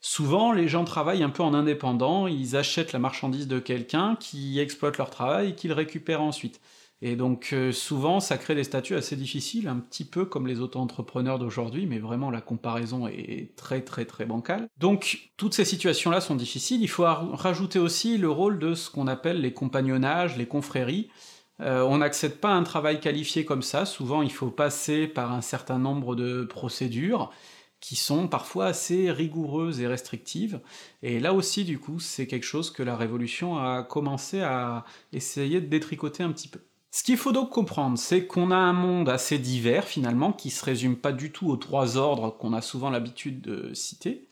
Souvent, 0.00 0.52
les 0.52 0.66
gens 0.66 0.84
travaillent 0.84 1.22
un 1.22 1.30
peu 1.30 1.42
en 1.42 1.52
indépendant, 1.52 2.26
ils 2.26 2.56
achètent 2.56 2.92
la 2.92 2.98
marchandise 2.98 3.46
de 3.46 3.58
quelqu'un 3.58 4.16
qui 4.18 4.58
exploite 4.58 4.96
leur 4.96 5.10
travail 5.10 5.50
et 5.50 5.54
qui 5.54 5.68
le 5.68 5.74
récupère 5.74 6.22
ensuite. 6.22 6.60
Et 7.02 7.16
donc 7.16 7.50
euh, 7.52 7.72
souvent, 7.72 8.20
ça 8.20 8.36
crée 8.36 8.54
des 8.54 8.64
statuts 8.64 8.94
assez 8.94 9.16
difficiles, 9.16 9.68
un 9.68 9.76
petit 9.76 10.04
peu 10.04 10.26
comme 10.26 10.46
les 10.46 10.60
auto-entrepreneurs 10.60 11.38
d'aujourd'hui, 11.38 11.86
mais 11.86 11.98
vraiment 11.98 12.30
la 12.30 12.42
comparaison 12.42 13.06
est 13.08 13.56
très 13.56 13.82
très 13.82 14.04
très 14.04 14.26
bancale. 14.26 14.68
Donc 14.76 15.30
toutes 15.38 15.54
ces 15.54 15.64
situations-là 15.64 16.20
sont 16.20 16.34
difficiles, 16.34 16.82
il 16.82 16.88
faut 16.88 17.04
rajouter 17.04 17.78
aussi 17.78 18.18
le 18.18 18.30
rôle 18.30 18.58
de 18.58 18.74
ce 18.74 18.90
qu'on 18.90 19.06
appelle 19.06 19.40
les 19.40 19.54
compagnonnages, 19.54 20.36
les 20.36 20.46
confréries. 20.46 21.08
Euh, 21.60 21.82
on 21.82 21.98
n'accède 21.98 22.38
pas 22.38 22.50
à 22.50 22.54
un 22.54 22.62
travail 22.64 23.00
qualifié 23.00 23.44
comme 23.44 23.62
ça, 23.62 23.86
souvent 23.86 24.22
il 24.22 24.32
faut 24.32 24.50
passer 24.50 25.06
par 25.06 25.32
un 25.32 25.42
certain 25.42 25.78
nombre 25.78 26.16
de 26.16 26.44
procédures, 26.44 27.30
qui 27.80 27.96
sont 27.96 28.28
parfois 28.28 28.66
assez 28.66 29.10
rigoureuses 29.10 29.80
et 29.80 29.86
restrictives. 29.86 30.60
Et 31.02 31.18
là 31.18 31.32
aussi, 31.32 31.64
du 31.64 31.78
coup, 31.78 31.98
c'est 31.98 32.26
quelque 32.26 32.44
chose 32.44 32.70
que 32.70 32.82
la 32.82 32.96
Révolution 32.96 33.58
a 33.58 33.82
commencé 33.82 34.40
à 34.42 34.84
essayer 35.12 35.60
de 35.62 35.66
détricoter 35.66 36.22
un 36.22 36.32
petit 36.32 36.48
peu. 36.48 36.60
Ce 36.92 37.04
qu'il 37.04 37.16
faut 37.16 37.30
donc 37.30 37.50
comprendre, 37.50 37.96
c'est 37.96 38.26
qu'on 38.26 38.50
a 38.50 38.56
un 38.56 38.72
monde 38.72 39.08
assez 39.08 39.38
divers 39.38 39.84
finalement, 39.84 40.32
qui 40.32 40.50
se 40.50 40.64
résume 40.64 40.96
pas 40.96 41.12
du 41.12 41.30
tout 41.30 41.48
aux 41.48 41.56
trois 41.56 41.96
ordres 41.96 42.30
qu'on 42.30 42.52
a 42.52 42.62
souvent 42.62 42.90
l'habitude 42.90 43.40
de 43.40 43.72
citer, 43.74 44.26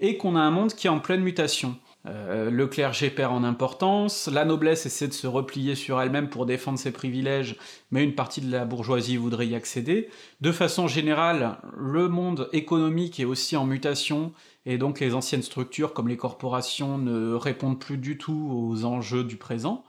et 0.00 0.16
qu'on 0.16 0.34
a 0.34 0.40
un 0.40 0.50
monde 0.50 0.72
qui 0.72 0.86
est 0.86 0.90
en 0.90 1.00
pleine 1.00 1.20
mutation. 1.20 1.76
Euh, 2.06 2.50
le 2.50 2.66
clergé 2.66 3.10
perd 3.10 3.34
en 3.34 3.44
importance, 3.44 4.28
la 4.28 4.46
noblesse 4.46 4.86
essaie 4.86 5.08
de 5.08 5.12
se 5.12 5.26
replier 5.26 5.74
sur 5.74 6.00
elle-même 6.00 6.30
pour 6.30 6.46
défendre 6.46 6.78
ses 6.78 6.92
privilèges, 6.92 7.56
mais 7.90 8.04
une 8.04 8.14
partie 8.14 8.40
de 8.40 8.50
la 8.50 8.64
bourgeoisie 8.64 9.18
voudrait 9.18 9.48
y 9.48 9.54
accéder. 9.54 10.08
De 10.40 10.52
façon 10.52 10.86
générale, 10.86 11.58
le 11.76 12.08
monde 12.08 12.48
économique 12.52 13.20
est 13.20 13.26
aussi 13.26 13.54
en 13.56 13.66
mutation, 13.66 14.32
et 14.64 14.78
donc 14.78 15.00
les 15.00 15.12
anciennes 15.12 15.42
structures 15.42 15.92
comme 15.92 16.08
les 16.08 16.16
corporations 16.16 16.96
ne 16.96 17.34
répondent 17.34 17.78
plus 17.78 17.98
du 17.98 18.16
tout 18.16 18.50
aux 18.50 18.84
enjeux 18.86 19.24
du 19.24 19.36
présent. 19.36 19.84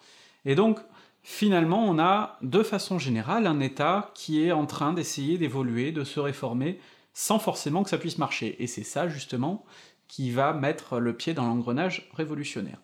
Et 0.45 0.55
donc, 0.55 0.79
finalement, 1.29 1.87
on 1.87 1.99
a, 1.99 2.39
de 2.41 2.63
façon 2.63 2.97
générale, 2.97 3.45
un 3.45 3.59
État 3.59 4.11
qui 4.15 4.43
est 4.43 4.51
en 4.51 4.65
train 4.65 4.93
d'essayer 4.93 5.37
d'évoluer, 5.37 5.91
de 5.91 6.03
se 6.03 6.19
réformer, 6.19 6.79
sans 7.13 7.37
forcément 7.37 7.83
que 7.83 7.91
ça 7.91 7.99
puisse 7.99 8.17
marcher. 8.17 8.55
Et 8.57 8.65
c'est 8.65 8.83
ça, 8.83 9.07
justement, 9.07 9.63
qui 10.07 10.31
va 10.31 10.53
mettre 10.53 10.97
le 10.99 11.15
pied 11.15 11.35
dans 11.35 11.45
l'engrenage 11.45 12.09
révolutionnaire. 12.15 12.79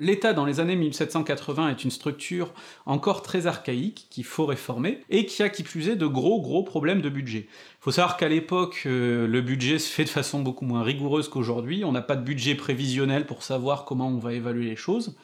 L'État 0.00 0.32
dans 0.32 0.46
les 0.46 0.58
années 0.58 0.74
1780 0.74 1.68
est 1.68 1.84
une 1.84 1.92
structure 1.92 2.54
encore 2.86 3.22
très 3.22 3.46
archaïque, 3.46 4.08
qu'il 4.10 4.24
faut 4.24 4.46
réformer, 4.46 5.04
et 5.10 5.26
qui 5.26 5.44
a 5.44 5.48
qui 5.48 5.62
plus 5.62 5.90
est 5.90 5.96
de 5.96 6.06
gros 6.06 6.40
gros 6.40 6.64
problèmes 6.64 7.02
de 7.02 7.08
budget. 7.08 7.46
Faut 7.78 7.92
savoir 7.92 8.16
qu'à 8.16 8.28
l'époque, 8.28 8.82
euh, 8.86 9.28
le 9.28 9.40
budget 9.42 9.78
se 9.78 9.92
fait 9.92 10.04
de 10.04 10.08
façon 10.08 10.40
beaucoup 10.40 10.64
moins 10.64 10.82
rigoureuse 10.82 11.28
qu'aujourd'hui, 11.28 11.84
on 11.84 11.92
n'a 11.92 12.02
pas 12.02 12.16
de 12.16 12.24
budget 12.24 12.56
prévisionnel 12.56 13.26
pour 13.26 13.44
savoir 13.44 13.84
comment 13.84 14.08
on 14.08 14.18
va 14.18 14.32
évaluer 14.32 14.64
les 14.64 14.76
choses, 14.76 15.14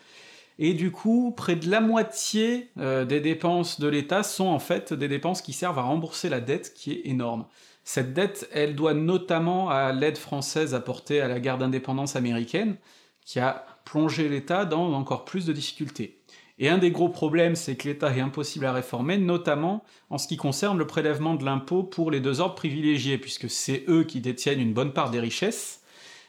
et 0.58 0.72
du 0.72 0.90
coup, 0.90 1.34
près 1.36 1.56
de 1.56 1.70
la 1.70 1.80
moitié 1.80 2.70
euh, 2.78 3.04
des 3.04 3.20
dépenses 3.20 3.78
de 3.78 3.88
l'État 3.88 4.22
sont 4.22 4.46
en 4.46 4.58
fait 4.58 4.92
des 4.94 5.08
dépenses 5.08 5.42
qui 5.42 5.52
servent 5.52 5.78
à 5.78 5.82
rembourser 5.82 6.28
la 6.28 6.40
dette 6.40 6.72
qui 6.72 6.92
est 6.92 7.02
énorme. 7.04 7.46
Cette 7.84 8.14
dette, 8.14 8.48
elle 8.52 8.74
doit 8.74 8.94
notamment 8.94 9.68
à 9.68 9.92
l'aide 9.92 10.18
française 10.18 10.74
apportée 10.74 11.20
à 11.20 11.28
la 11.28 11.40
guerre 11.40 11.58
d'indépendance 11.58 12.16
américaine, 12.16 12.76
qui 13.24 13.38
a 13.38 13.66
plongé 13.84 14.28
l'État 14.28 14.64
dans 14.64 14.92
encore 14.94 15.24
plus 15.24 15.44
de 15.44 15.52
difficultés. 15.52 16.20
Et 16.58 16.70
un 16.70 16.78
des 16.78 16.90
gros 16.90 17.10
problèmes, 17.10 17.54
c'est 17.54 17.76
que 17.76 17.86
l'État 17.86 18.16
est 18.16 18.20
impossible 18.20 18.64
à 18.64 18.72
réformer, 18.72 19.18
notamment 19.18 19.84
en 20.08 20.16
ce 20.16 20.26
qui 20.26 20.38
concerne 20.38 20.78
le 20.78 20.86
prélèvement 20.86 21.34
de 21.34 21.44
l'impôt 21.44 21.82
pour 21.82 22.10
les 22.10 22.20
deux 22.20 22.40
ordres 22.40 22.54
privilégiés, 22.54 23.18
puisque 23.18 23.50
c'est 23.50 23.84
eux 23.88 24.04
qui 24.04 24.20
détiennent 24.20 24.60
une 24.60 24.72
bonne 24.72 24.94
part 24.94 25.10
des 25.10 25.20
richesses, 25.20 25.82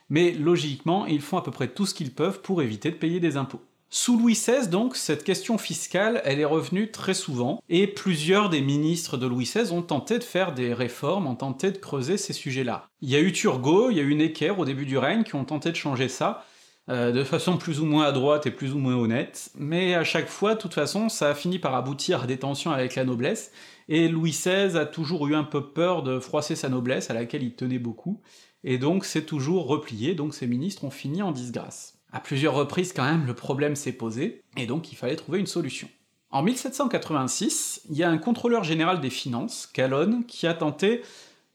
mais 0.10 0.32
logiquement, 0.32 1.06
ils 1.06 1.22
font 1.22 1.38
à 1.38 1.44
peu 1.44 1.52
près 1.52 1.70
tout 1.70 1.86
ce 1.86 1.94
qu'ils 1.94 2.14
peuvent 2.14 2.42
pour 2.42 2.62
éviter 2.62 2.92
de 2.92 2.98
payer 2.98 3.22
des 3.22 3.38
impôts. 3.38 3.62
Sous 3.90 4.20
Louis 4.20 4.34
XVI, 4.34 4.68
donc, 4.68 4.98
cette 4.98 5.24
question 5.24 5.58
fiscale, 5.58 6.22
elle 6.26 6.42
est 6.42 6.46
revenue 6.46 6.92
très 6.92 7.14
souvent, 7.14 7.64
et 7.70 7.88
plusieurs 7.88 8.50
des 8.50 8.60
ministres 8.60 9.16
de 9.16 9.26
Louis 9.26 9.46
XVI 9.46 9.72
ont 9.72 9.82
tenté 9.82 10.20
de 10.20 10.26
faire 10.26 10.54
des 10.54 10.74
réformes, 10.74 11.26
ont 11.26 11.36
tenté 11.36 11.72
de 11.72 11.78
creuser 11.78 12.18
ces 12.18 12.34
sujets-là. 12.34 12.90
Il 13.02 13.10
y 13.10 13.16
a 13.16 13.22
eu 13.22 13.32
Turgot, 13.32 13.90
il 13.90 13.96
y 13.96 14.02
a 14.02 14.04
eu 14.04 14.14
Necker 14.14 14.56
au 14.58 14.66
début 14.66 14.86
du 14.86 14.98
règne 14.98 15.24
qui 15.24 15.36
ont 15.36 15.46
tenté 15.46 15.72
de 15.72 15.78
changer 15.78 16.10
ça, 16.10 16.44
euh, 16.90 17.14
de 17.14 17.24
façon 17.24 17.56
plus 17.56 17.80
ou 17.80 17.86
moins 17.86 18.04
à 18.04 18.12
droite 18.12 18.46
et 18.46 18.52
plus 18.52 18.74
ou 18.74 18.78
moins 18.78 18.96
honnête, 18.96 19.52
mais 19.56 19.96
à 19.96 20.04
chaque 20.04 20.28
fois, 20.28 20.56
de 20.56 20.60
toute 20.60 20.74
façon, 20.74 21.08
ça 21.08 21.30
a 21.30 21.34
fini 21.34 21.58
par 21.58 21.74
aboutir 21.74 22.24
à 22.24 22.28
des 22.28 22.38
tensions 22.38 22.72
avec 22.72 22.96
la 22.96 23.06
noblesse, 23.06 23.54
et 23.88 24.10
Louis 24.10 24.32
XVI 24.32 24.78
a 24.78 24.86
toujours 24.86 25.28
eu 25.28 25.36
un 25.36 25.46
peu 25.46 25.66
peur 25.66 26.04
de 26.04 26.20
froisser 26.20 26.58
sa 26.58 26.68
noblesse, 26.68 27.10
à 27.10 27.14
laquelle 27.14 27.44
il 27.44 27.56
tenait 27.56 27.80
beaucoup, 27.80 28.22
et 28.66 28.78
donc 28.78 29.06
c'est 29.06 29.26
toujours 29.26 29.68
replié, 29.68 30.14
donc 30.14 30.34
ces 30.34 30.46
ministres 30.46 30.84
ont 30.84 30.92
fini 30.92 31.22
en 31.22 31.32
disgrâce. 31.32 31.97
À 32.12 32.20
plusieurs 32.20 32.54
reprises 32.54 32.94
quand 32.94 33.04
même, 33.04 33.26
le 33.26 33.34
problème 33.34 33.76
s'est 33.76 33.92
posé, 33.92 34.42
et 34.56 34.66
donc 34.66 34.92
il 34.92 34.96
fallait 34.96 35.16
trouver 35.16 35.40
une 35.40 35.48
solution. 35.48 35.90
En 36.30 36.42
1786, 36.42 37.82
il 37.90 37.98
y 37.98 38.04
a 38.04 38.10
un 38.10 38.18
contrôleur 38.18 38.64
général 38.64 39.00
des 39.00 39.10
finances, 39.10 39.68
Calonne, 39.68 40.26
qui 40.26 40.48
a 40.48 40.54
tenté 40.54 41.02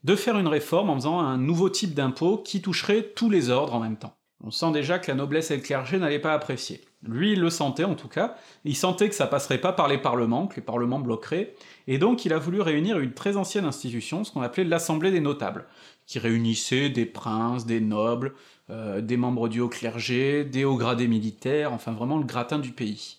de 0.04 0.16
faire 0.16 0.38
une 0.38 0.48
réforme 0.48 0.90
en 0.90 0.96
faisant 0.96 1.20
un 1.20 1.38
nouveau 1.38 1.68
type 1.68 1.94
d'impôt 1.94 2.38
qui 2.38 2.60
toucherait 2.60 3.12
tous 3.14 3.30
les 3.30 3.50
ordres 3.50 3.74
en 3.74 3.80
même 3.80 3.96
temps. 3.96 4.14
On 4.44 4.50
sent 4.50 4.72
déjà 4.72 4.98
que 4.98 5.10
la 5.10 5.16
noblesse 5.16 5.50
et 5.50 5.56
le 5.56 5.62
clergé 5.62 5.98
n'allaient 5.98 6.18
pas 6.18 6.34
apprécier. 6.34 6.80
Lui, 7.04 7.32
il 7.32 7.40
le 7.40 7.50
sentait 7.50 7.84
en 7.84 7.94
tout 7.94 8.08
cas, 8.08 8.36
il 8.64 8.76
sentait 8.76 9.08
que 9.08 9.14
ça 9.14 9.26
passerait 9.26 9.60
pas 9.60 9.72
par 9.72 9.88
les 9.88 9.98
parlements, 9.98 10.46
que 10.46 10.56
les 10.56 10.62
parlements 10.62 11.00
bloqueraient, 11.00 11.54
et 11.86 11.98
donc 11.98 12.24
il 12.24 12.32
a 12.32 12.38
voulu 12.38 12.60
réunir 12.60 12.98
une 12.98 13.12
très 13.12 13.36
ancienne 13.36 13.64
institution, 13.64 14.24
ce 14.24 14.32
qu'on 14.32 14.42
appelait 14.42 14.64
l'Assemblée 14.64 15.10
des 15.10 15.20
notables, 15.20 15.66
qui 16.06 16.18
réunissait 16.18 16.88
des 16.88 17.06
princes, 17.06 17.66
des 17.66 17.80
nobles, 17.80 18.34
euh, 18.70 19.00
des 19.00 19.16
membres 19.16 19.48
du 19.48 19.60
haut 19.60 19.68
clergé, 19.68 20.44
des 20.44 20.64
hauts 20.64 20.76
gradés 20.76 21.08
militaires, 21.08 21.72
enfin 21.72 21.92
vraiment 21.92 22.18
le 22.18 22.24
gratin 22.24 22.58
du 22.58 22.72
pays. 22.72 23.18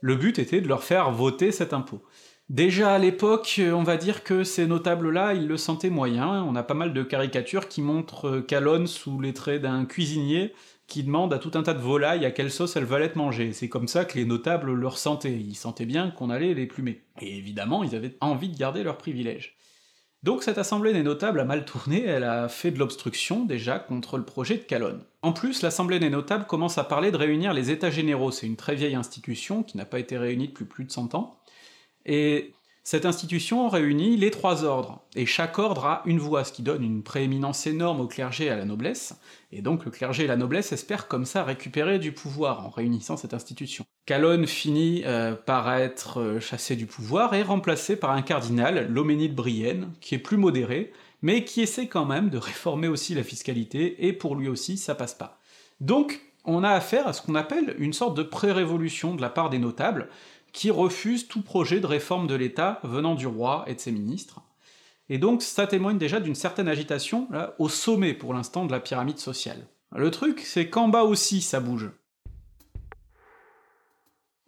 Le 0.00 0.16
but 0.16 0.38
était 0.38 0.60
de 0.60 0.68
leur 0.68 0.82
faire 0.82 1.10
voter 1.10 1.52
cet 1.52 1.72
impôt. 1.72 2.02
Déjà 2.48 2.94
à 2.94 2.98
l'époque, 2.98 3.60
on 3.72 3.84
va 3.84 3.96
dire 3.96 4.24
que 4.24 4.42
ces 4.42 4.66
notables-là, 4.66 5.34
ils 5.34 5.46
le 5.46 5.56
sentaient 5.56 5.88
moyen, 5.88 6.42
on 6.42 6.56
a 6.56 6.64
pas 6.64 6.74
mal 6.74 6.92
de 6.92 7.02
caricatures 7.04 7.68
qui 7.68 7.80
montrent 7.80 8.40
Calonne 8.40 8.88
sous 8.88 9.20
les 9.20 9.32
traits 9.32 9.62
d'un 9.62 9.84
cuisinier 9.84 10.52
qui 10.88 11.04
demande 11.04 11.32
à 11.32 11.38
tout 11.38 11.52
un 11.54 11.62
tas 11.62 11.74
de 11.74 11.80
volailles 11.80 12.26
à 12.26 12.32
quelle 12.32 12.50
sauce 12.50 12.74
elles 12.74 12.84
veulent 12.84 13.02
être 13.02 13.14
mangées. 13.14 13.52
C'est 13.52 13.68
comme 13.68 13.86
ça 13.86 14.04
que 14.04 14.18
les 14.18 14.24
notables 14.24 14.72
le 14.72 14.88
ressentaient, 14.88 15.38
ils 15.38 15.54
sentaient 15.54 15.86
bien 15.86 16.10
qu'on 16.10 16.28
allait 16.28 16.52
les 16.52 16.66
plumer. 16.66 17.04
Et 17.20 17.36
évidemment, 17.38 17.84
ils 17.84 17.94
avaient 17.94 18.16
envie 18.20 18.48
de 18.48 18.58
garder 18.58 18.82
leurs 18.82 18.98
privilèges. 18.98 19.56
Donc 20.22 20.42
cette 20.42 20.58
assemblée 20.58 20.92
des 20.92 21.02
notables 21.02 21.40
a 21.40 21.46
mal 21.46 21.64
tourné, 21.64 22.04
elle 22.04 22.24
a 22.24 22.48
fait 22.48 22.70
de 22.70 22.78
l'obstruction 22.78 23.46
déjà 23.46 23.78
contre 23.78 24.18
le 24.18 24.24
projet 24.24 24.56
de 24.58 24.62
Calonne. 24.62 25.02
En 25.22 25.32
plus, 25.32 25.62
l'assemblée 25.62 25.98
des 25.98 26.10
notables 26.10 26.44
commence 26.46 26.76
à 26.76 26.84
parler 26.84 27.10
de 27.10 27.16
réunir 27.16 27.54
les 27.54 27.70
états 27.70 27.90
généraux, 27.90 28.30
c'est 28.30 28.46
une 28.46 28.56
très 28.56 28.74
vieille 28.74 28.94
institution 28.94 29.62
qui 29.62 29.78
n'a 29.78 29.86
pas 29.86 29.98
été 29.98 30.18
réunie 30.18 30.48
depuis 30.48 30.66
plus 30.66 30.84
de 30.84 30.90
100 30.90 31.14
ans, 31.14 31.40
et 32.04 32.52
cette 32.84 33.06
institution 33.06 33.70
réunit 33.70 34.18
les 34.18 34.30
trois 34.30 34.64
ordres, 34.64 35.02
et 35.16 35.24
chaque 35.24 35.58
ordre 35.58 35.86
a 35.86 36.02
une 36.04 36.18
voix, 36.18 36.44
ce 36.44 36.52
qui 36.52 36.62
donne 36.62 36.84
une 36.84 37.02
prééminence 37.02 37.66
énorme 37.66 38.00
au 38.00 38.06
clergé 38.06 38.46
et 38.46 38.50
à 38.50 38.56
la 38.56 38.66
noblesse, 38.66 39.18
et 39.52 39.62
donc 39.62 39.86
le 39.86 39.90
clergé 39.90 40.24
et 40.24 40.26
la 40.26 40.36
noblesse 40.36 40.72
espèrent 40.72 41.08
comme 41.08 41.24
ça 41.24 41.44
récupérer 41.44 41.98
du 41.98 42.12
pouvoir 42.12 42.66
en 42.66 42.68
réunissant 42.68 43.16
cette 43.16 43.32
institution. 43.32 43.86
Calonne 44.10 44.48
finit 44.48 45.04
euh, 45.06 45.36
par 45.36 45.72
être 45.72 46.20
euh, 46.20 46.40
chassé 46.40 46.74
du 46.74 46.86
pouvoir 46.86 47.32
et 47.32 47.44
remplacé 47.44 47.94
par 47.94 48.10
un 48.10 48.22
cardinal, 48.22 48.88
l'Homénide 48.90 49.36
Brienne, 49.36 49.92
qui 50.00 50.16
est 50.16 50.18
plus 50.18 50.36
modéré, 50.36 50.92
mais 51.22 51.44
qui 51.44 51.60
essaie 51.60 51.86
quand 51.86 52.06
même 52.06 52.28
de 52.28 52.36
réformer 52.36 52.88
aussi 52.88 53.14
la 53.14 53.22
fiscalité, 53.22 54.08
et 54.08 54.12
pour 54.12 54.34
lui 54.34 54.48
aussi 54.48 54.78
ça 54.78 54.96
passe 54.96 55.14
pas. 55.14 55.38
Donc 55.80 56.22
on 56.44 56.64
a 56.64 56.70
affaire 56.70 57.06
à 57.06 57.12
ce 57.12 57.22
qu'on 57.22 57.36
appelle 57.36 57.76
une 57.78 57.92
sorte 57.92 58.16
de 58.16 58.24
pré-révolution 58.24 59.14
de 59.14 59.20
la 59.20 59.30
part 59.30 59.48
des 59.48 59.60
notables, 59.60 60.08
qui 60.52 60.72
refusent 60.72 61.28
tout 61.28 61.42
projet 61.42 61.78
de 61.78 61.86
réforme 61.86 62.26
de 62.26 62.34
l'État 62.34 62.80
venant 62.82 63.14
du 63.14 63.28
roi 63.28 63.62
et 63.68 63.76
de 63.76 63.80
ses 63.80 63.92
ministres. 63.92 64.40
Et 65.08 65.18
donc 65.18 65.40
ça 65.40 65.68
témoigne 65.68 65.98
déjà 65.98 66.18
d'une 66.18 66.34
certaine 66.34 66.66
agitation, 66.66 67.28
au 67.60 67.68
sommet 67.68 68.14
pour 68.14 68.34
l'instant 68.34 68.66
de 68.66 68.72
la 68.72 68.80
pyramide 68.80 69.18
sociale. 69.18 69.68
Le 69.94 70.10
truc, 70.10 70.40
c'est 70.40 70.68
qu'en 70.68 70.88
bas 70.88 71.04
aussi 71.04 71.42
ça 71.42 71.60
bouge. 71.60 71.90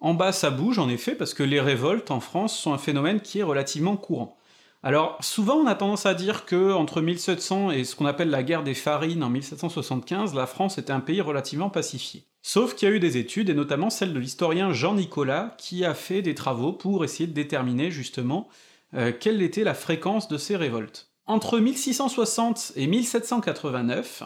En 0.03 0.15
bas 0.15 0.33
ça 0.33 0.51
bouge 0.51 0.81
en 0.81 0.89
effet, 0.89 1.15
parce 1.15 1.33
que 1.33 1.45
les 1.45 1.61
révoltes 1.61 2.11
en 2.11 2.19
France 2.19 2.59
sont 2.59 2.75
un 2.75 2.79
phénomène 2.79 3.21
qui 3.21 3.39
est 3.39 3.45
relativement 3.45 3.97
courant. 3.97 4.37
Alors, 4.83 5.17
souvent 5.21 5.55
on 5.55 5.69
a 5.69 5.77
tendance 5.77 6.07
à 6.07 6.15
dire 6.15 6.45
que 6.45 6.73
entre 6.73 7.01
1700 7.01 7.71
et 7.71 7.85
ce 7.85 7.95
qu'on 7.95 8.07
appelle 8.07 8.29
la 8.29 8.43
guerre 8.43 8.65
des 8.65 8.75
farines 8.75 9.23
en 9.23 9.31
1775, 9.31 10.35
la 10.35 10.49
France 10.49 10.77
était 10.77 10.93
un 10.93 10.99
pays 10.99 11.21
relativement 11.21 11.71
pacifié. 11.71 12.25
Sauf 12.43 12.75
qu'il 12.75 12.89
y 12.89 12.91
a 12.91 12.95
eu 12.97 12.99
des 12.99 13.17
études, 13.17 13.49
et 13.49 13.55
notamment 13.55 13.91
celle 13.91 14.13
de 14.13 14.19
l'historien 14.19 14.73
Jean 14.73 14.95
Nicolas, 14.95 15.55
qui 15.57 15.85
a 15.85 15.95
fait 15.95 16.21
des 16.21 16.35
travaux 16.35 16.73
pour 16.73 17.05
essayer 17.05 17.29
de 17.29 17.33
déterminer 17.33 17.93
justement 17.93 18.49
euh, 18.95 19.13
quelle 19.19 19.41
était 19.41 19.63
la 19.63 19.75
fréquence 19.75 20.27
de 20.27 20.37
ces 20.37 20.57
révoltes. 20.57 21.13
Entre 21.27 21.61
1660 21.61 22.73
et 22.75 22.89
1789, 22.89 24.25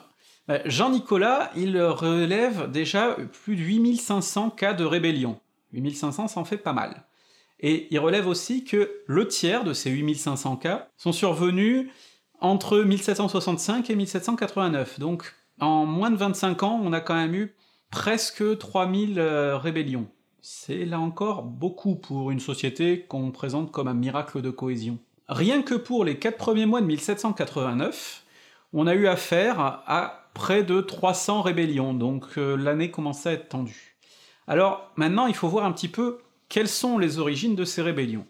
euh, 0.49 0.59
Jean 0.65 0.89
Nicolas, 0.89 1.51
il 1.55 1.79
relève 1.83 2.71
déjà 2.71 3.19
plus 3.45 3.57
de 3.57 3.61
8500 3.61 4.49
cas 4.49 4.73
de 4.73 4.85
rébellion. 4.87 5.39
8500, 5.73 6.29
ça 6.29 6.41
en 6.41 6.45
fait 6.45 6.59
pas 6.59 6.73
mal. 6.73 7.05
Et 7.61 7.89
il 7.91 7.99
relève 7.99 8.27
aussi 8.27 8.65
que 8.65 9.03
le 9.07 9.27
tiers 9.29 9.65
de 9.65 9.73
ces 9.73 9.91
8500 9.91 10.57
cas 10.57 10.89
sont 10.97 11.13
survenus 11.13 11.89
entre 12.41 12.81
1765 12.81 13.89
et 13.91 13.97
1789. 13.97 15.01
Donc 15.01 15.35
en 15.61 15.87
moins 15.87 16.11
de 16.11 16.17
25 16.17 16.63
ans, 16.63 16.81
on 16.83 16.93
a 16.93 17.01
quand 17.01 17.15
même 17.15 17.35
eu 17.35 17.55
presque 17.91 18.59
3000 18.59 19.19
euh, 19.19 19.57
rébellions. 19.57 20.07
C'est 20.43 20.85
là 20.85 21.01
encore 21.01 21.43
beaucoup 21.43 21.97
pour 21.97 22.31
une 22.31 22.41
société 22.41 23.01
qu'on 23.09 23.31
présente 23.33 23.73
comme 23.73 23.89
un 23.89 23.95
miracle 23.95 24.43
de 24.43 24.51
cohésion. 24.51 24.99
Rien 25.29 25.63
que 25.63 25.75
pour 25.75 26.05
les 26.05 26.19
4 26.19 26.37
premiers 26.37 26.67
mois 26.67 26.81
de 26.81 26.87
1789, 26.87 28.23
on 28.73 28.87
a 28.87 28.95
eu 28.95 29.09
affaire 29.09 29.59
à 29.59 30.31
près 30.35 30.63
de 30.63 30.81
300 30.81 31.43
rébellions, 31.43 31.95
donc 31.95 32.27
euh, 32.37 32.57
l'année 32.57 32.91
commençait 32.91 33.31
à 33.31 33.33
être 33.33 33.49
tendue. 33.49 33.96
Alors 34.47 34.91
maintenant, 34.97 35.27
il 35.27 35.35
faut 35.35 35.49
voir 35.49 35.65
un 35.65 35.73
petit 35.73 35.89
peu 35.89 36.19
quelles 36.49 36.69
sont 36.69 36.99
les 36.99 37.19
origines 37.19 37.57
de 37.57 37.65
ces 37.65 37.83
rébellions 37.83 38.27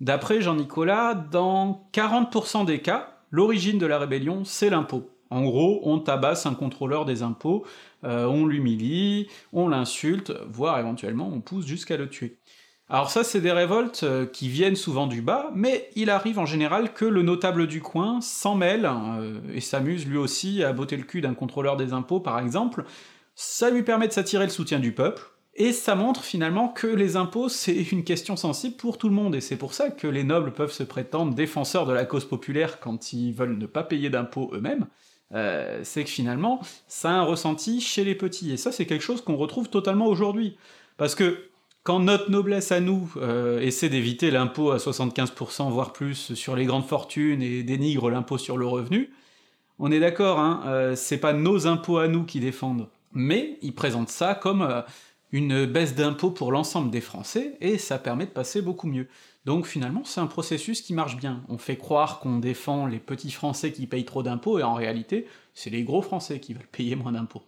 D'après 0.00 0.42
Jean-Nicolas, 0.42 1.14
dans 1.14 1.88
40% 1.94 2.66
des 2.66 2.80
cas, 2.80 3.16
l'origine 3.30 3.78
de 3.78 3.86
la 3.86 3.98
rébellion, 3.98 4.44
c'est 4.44 4.68
l'impôt. 4.68 5.08
En 5.30 5.42
gros, 5.42 5.80
on 5.84 5.98
tabasse 5.98 6.46
un 6.46 6.54
contrôleur 6.54 7.04
des 7.04 7.22
impôts, 7.22 7.64
euh, 8.04 8.26
on 8.26 8.46
l'humilie, 8.46 9.28
on 9.52 9.68
l'insulte, 9.68 10.32
voire 10.48 10.78
éventuellement 10.78 11.28
on 11.32 11.40
pousse 11.40 11.66
jusqu'à 11.66 11.96
le 11.96 12.08
tuer. 12.08 12.38
Alors 12.88 13.10
ça, 13.10 13.24
c'est 13.24 13.40
des 13.40 13.50
révoltes 13.50 14.04
euh, 14.04 14.26
qui 14.26 14.48
viennent 14.48 14.76
souvent 14.76 15.08
du 15.08 15.22
bas, 15.22 15.50
mais 15.54 15.90
il 15.96 16.10
arrive 16.10 16.38
en 16.38 16.46
général 16.46 16.92
que 16.92 17.04
le 17.04 17.22
notable 17.22 17.66
du 17.66 17.80
coin 17.80 18.20
s'en 18.20 18.54
mêle, 18.54 18.88
euh, 18.88 19.40
et 19.52 19.60
s'amuse 19.60 20.06
lui 20.06 20.18
aussi 20.18 20.62
à 20.62 20.72
botter 20.72 20.96
le 20.96 21.02
cul 21.02 21.20
d'un 21.20 21.34
contrôleur 21.34 21.76
des 21.76 21.92
impôts 21.92 22.20
par 22.20 22.38
exemple, 22.38 22.84
ça 23.34 23.70
lui 23.70 23.82
permet 23.82 24.06
de 24.06 24.12
s'attirer 24.12 24.44
le 24.44 24.50
soutien 24.50 24.78
du 24.78 24.92
peuple, 24.92 25.22
et 25.58 25.72
ça 25.72 25.94
montre 25.94 26.22
finalement 26.22 26.68
que 26.68 26.86
les 26.86 27.16
impôts, 27.16 27.48
c'est 27.48 27.90
une 27.90 28.04
question 28.04 28.36
sensible 28.36 28.76
pour 28.76 28.98
tout 28.98 29.08
le 29.08 29.14
monde, 29.14 29.34
et 29.34 29.40
c'est 29.40 29.56
pour 29.56 29.72
ça 29.72 29.90
que 29.90 30.06
les 30.06 30.22
nobles 30.22 30.52
peuvent 30.52 30.72
se 30.72 30.82
prétendre 30.82 31.34
défenseurs 31.34 31.86
de 31.86 31.94
la 31.94 32.04
cause 32.04 32.26
populaire 32.26 32.78
quand 32.78 33.14
ils 33.14 33.32
veulent 33.32 33.56
ne 33.56 33.66
pas 33.66 33.82
payer 33.82 34.10
d'impôts 34.10 34.50
eux-mêmes, 34.52 34.86
euh, 35.34 35.80
c'est 35.82 36.04
que 36.04 36.10
finalement, 36.10 36.60
ça 36.88 37.10
a 37.10 37.14
un 37.14 37.22
ressenti 37.22 37.80
chez 37.80 38.04
les 38.04 38.14
petits, 38.14 38.52
et 38.52 38.58
ça 38.58 38.70
c'est 38.70 38.84
quelque 38.84 39.02
chose 39.02 39.22
qu'on 39.22 39.36
retrouve 39.36 39.70
totalement 39.70 40.06
aujourd'hui. 40.06 40.58
Parce 40.98 41.14
que 41.14 41.48
quand 41.84 42.00
notre 42.00 42.30
noblesse 42.30 42.70
à 42.70 42.80
nous 42.80 43.10
euh, 43.16 43.60
essaie 43.60 43.88
d'éviter 43.88 44.30
l'impôt 44.30 44.72
à 44.72 44.76
75% 44.76 45.70
voire 45.70 45.92
plus 45.92 46.34
sur 46.34 46.54
les 46.54 46.66
grandes 46.66 46.86
fortunes 46.86 47.42
et 47.42 47.62
dénigre 47.62 48.10
l'impôt 48.10 48.38
sur 48.38 48.58
le 48.58 48.66
revenu, 48.66 49.10
on 49.78 49.90
est 49.90 50.00
d'accord, 50.00 50.38
hein, 50.38 50.62
euh, 50.66 50.96
c'est 50.96 51.18
pas 51.18 51.32
nos 51.32 51.66
impôts 51.66 51.98
à 51.98 52.08
nous 52.08 52.24
qui 52.24 52.40
défendent, 52.40 52.88
mais 53.12 53.58
ils 53.62 53.74
présentent 53.74 54.10
ça 54.10 54.34
comme 54.34 54.84
une 55.36 55.66
baisse 55.66 55.94
d'impôts 55.94 56.30
pour 56.30 56.50
l'ensemble 56.50 56.90
des 56.90 57.02
Français, 57.02 57.58
et 57.60 57.76
ça 57.76 57.98
permet 57.98 58.24
de 58.24 58.30
passer 58.30 58.62
beaucoup 58.62 58.86
mieux. 58.86 59.06
Donc 59.44 59.66
finalement, 59.66 60.02
c'est 60.04 60.20
un 60.20 60.26
processus 60.26 60.80
qui 60.80 60.94
marche 60.94 61.18
bien. 61.18 61.42
On 61.50 61.58
fait 61.58 61.76
croire 61.76 62.20
qu'on 62.20 62.38
défend 62.38 62.86
les 62.86 62.98
petits 62.98 63.30
Français 63.30 63.70
qui 63.70 63.86
payent 63.86 64.06
trop 64.06 64.22
d'impôts, 64.22 64.58
et 64.58 64.62
en 64.62 64.72
réalité, 64.72 65.26
c'est 65.52 65.68
les 65.68 65.82
gros 65.84 66.00
Français 66.00 66.40
qui 66.40 66.54
veulent 66.54 66.66
payer 66.66 66.96
moins 66.96 67.12
d'impôts. 67.12 67.42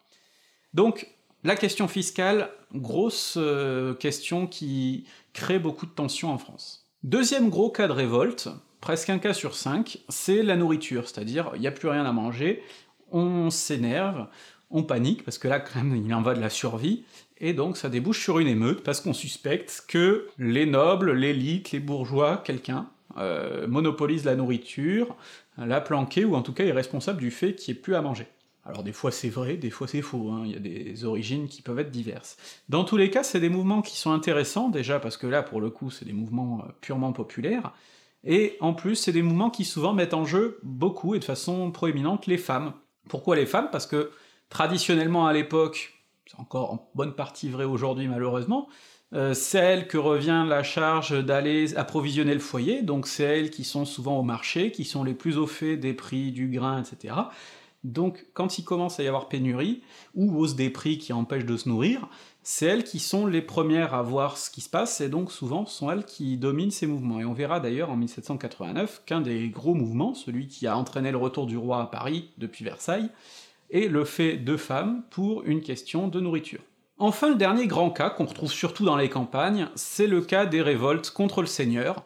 Donc, 0.75 1.09
la 1.45 1.57
question 1.57 1.89
fiscale, 1.89 2.51
grosse 2.75 3.37
euh, 3.39 3.95
question 3.95 4.47
qui 4.47 5.07
crée 5.33 5.59
beaucoup 5.59 5.87
de 5.87 5.93
tensions 5.93 6.31
en 6.31 6.37
France. 6.37 6.87
Deuxième 7.05 7.49
gros 7.49 7.71
cas 7.71 7.89
de 7.89 7.93
révolte, 7.93 8.51
presque 8.83 9.09
un 9.09 9.19
cas 9.19 9.33
sur 9.33 9.55
cinq, 9.55 9.99
c'est 10.11 10.43
la 10.43 10.57
nourriture, 10.57 11.09
c'est-à-dire 11.09 11.53
il 11.55 11.61
n'y 11.63 11.67
a 11.67 11.73
plus 11.73 11.89
rien 11.89 12.05
à 12.05 12.13
manger, 12.13 12.63
on 13.13 13.49
s'énerve, 13.49 14.27
on 14.71 14.83
panique, 14.83 15.25
parce 15.25 15.39
que 15.39 15.49
là, 15.49 15.61
quand 15.61 15.83
même, 15.83 15.97
il 15.97 16.13
en 16.15 16.23
va 16.23 16.35
de 16.35 16.41
la 16.41 16.51
survie, 16.51 17.05
et 17.39 17.53
donc 17.53 17.77
ça 17.77 17.89
débouche 17.89 18.23
sur 18.23 18.39
une 18.39 18.49
émeute, 18.49 18.83
parce 18.83 19.01
qu'on 19.01 19.13
suspecte 19.15 19.85
que 19.89 20.27
les 20.39 20.67
nobles, 20.67 21.13
l'élite, 21.13 21.73
les 21.73 21.81
bourgeois, 21.81 22.43
quelqu'un, 22.45 22.89
euh, 23.17 23.67
monopolise 23.67 24.25
la 24.25 24.37
nourriture, 24.37 25.17
l'a 25.57 25.81
planquée, 25.81 26.25
ou 26.25 26.35
en 26.35 26.43
tout 26.43 26.53
cas 26.53 26.65
est 26.65 26.73
responsable 26.73 27.21
du 27.21 27.31
fait 27.31 27.55
qu'il 27.55 27.75
n'y 27.75 27.79
ait 27.79 27.83
plus 27.83 27.95
à 27.95 28.03
manger. 28.03 28.27
Alors 28.65 28.83
des 28.83 28.93
fois 28.93 29.11
c'est 29.11 29.31
vrai, 29.31 29.57
des 29.57 29.71
fois 29.71 29.89
c'est 29.89 30.03
faux, 30.03 30.31
hein. 30.31 30.43
il 30.45 30.53
y 30.53 30.57
a 30.57 30.59
des 30.59 31.05
origines 31.07 31.49
qui 31.49 31.63
peuvent 31.63 31.79
être 31.79 31.91
diverses. 31.91 32.37
Dans 32.69 32.85
tous 32.85 32.99
les 32.99 33.11
cas, 33.11 33.23
c'est 33.23 33.41
des 33.41 33.49
mouvements 33.49 33.81
qui 33.81 33.97
sont 33.97 34.13
intéressants, 34.13 34.69
déjà 34.69 35.01
parce 35.01 35.17
que 35.17 35.27
là, 35.27 35.43
pour 35.43 35.61
le 35.63 35.71
coup, 35.71 35.91
c'est 35.91 36.05
des 36.05 36.13
mouvements 36.13 36.63
euh, 36.63 36.73
purement 36.83 37.13
populaires, 37.13 37.73
et 38.25 38.57
en 38.61 38.75
plus, 38.75 38.97
c'est 38.97 39.13
des 39.13 39.23
mouvements 39.23 39.51
qui 39.51 39.65
souvent 39.65 39.95
mettent 39.95 40.15
en 40.15 40.27
jeu 40.27 40.59
beaucoup, 40.63 41.15
et 41.15 41.19
de 41.19 41.25
façon 41.25 41.71
proéminente, 41.71 42.27
les 42.27 42.37
femmes. 42.37 42.75
Pourquoi 43.09 43.37
les 43.37 43.47
femmes? 43.47 43.69
Parce 43.73 43.87
que, 43.87 44.11
traditionnellement 44.51 45.27
à 45.27 45.33
l'époque, 45.33 46.05
c'est 46.27 46.39
encore 46.39 46.73
en 46.73 46.91
bonne 46.95 47.15
partie 47.15 47.49
vrai 47.49 47.65
aujourd'hui 47.65 48.09
malheureusement, 48.09 48.69
euh, 49.15 49.33
c'est 49.33 49.59
elles 49.59 49.89
que 49.89 49.97
revient 49.97 50.45
la 50.47 50.63
charge 50.63 51.25
d'aller 51.25 51.77
approvisionner 51.77 52.35
le 52.35 52.41
foyer, 52.41 52.83
donc 52.83 53.07
c'est 53.07 53.25
elles 53.25 53.51
qui 53.51 53.65
sont 53.65 53.87
souvent 53.87 54.19
au 54.19 54.23
marché, 54.23 54.71
qui 54.71 54.85
sont 54.85 55.03
les 55.03 55.15
plus 55.15 55.39
au 55.39 55.47
fait 55.47 55.77
des 55.77 55.95
prix 55.95 56.31
du 56.31 56.49
grain, 56.49 56.83
etc. 56.83 57.15
Donc 57.85 58.27
quand 58.35 58.59
il 58.59 58.65
commence 58.65 59.01
à 59.01 59.05
y 59.05 59.09
avoir 59.09 59.29
pénurie, 59.29 59.83
ou 60.15 60.37
hausse 60.37 60.57
des 60.57 60.69
prix 60.69 60.99
qui 60.99 61.15
empêchent 61.15 61.47
de 61.47 61.57
se 61.57 61.69
nourrir, 61.69 62.09
c'est 62.43 62.67
elles 62.67 62.85
qui 62.85 62.99
sont 62.99 63.27
les 63.27 63.41
premières 63.41 63.95
à 63.95 64.03
voir 64.03 64.37
ce 64.37 64.51
qui 64.51 64.61
se 64.61 64.69
passe, 64.69 65.01
et 65.01 65.09
donc 65.09 65.33
souvent 65.33 65.65
sont 65.65 65.91
elles 65.91 66.05
qui 66.05 66.37
dominent 66.37 66.71
ces 66.71 66.87
mouvements. 66.87 67.21
Et 67.21 67.25
on 67.25 67.33
verra 67.33 67.61
d'ailleurs 67.61 67.91
en 67.91 67.97
1789 67.97 69.03
qu'un 69.07 69.23
des 69.23 69.49
gros 69.49 69.75
mouvements, 69.75 70.15
celui 70.15 70.49
qui 70.49 70.67
a 70.67 70.77
entraîné 70.77 71.11
le 71.13 71.19
retour 71.19 71.47
du 71.47 71.57
roi 71.57 71.81
à 71.81 71.87
Paris 71.87 72.31
depuis 72.37 72.65
Versailles, 72.65 73.11
est 73.71 73.89
le 73.89 74.05
fait 74.05 74.37
de 74.37 74.57
femmes 74.57 75.03
pour 75.11 75.45
une 75.45 75.61
question 75.61 76.09
de 76.09 76.21
nourriture. 76.21 76.61
Enfin, 76.99 77.29
le 77.29 77.37
dernier 77.37 77.67
grand 77.67 77.91
cas, 77.91 78.11
qu'on 78.11 78.25
retrouve 78.25 78.51
surtout 78.51 78.85
dans 78.85 78.97
les 78.97 79.09
campagnes, 79.09 79.69
c'est 79.77 80.09
le 80.09 80.21
cas 80.21 80.47
des 80.47 80.63
révoltes 80.63 81.11
contre 81.11 81.43
le 81.43 81.47
seigneur, 81.47 82.05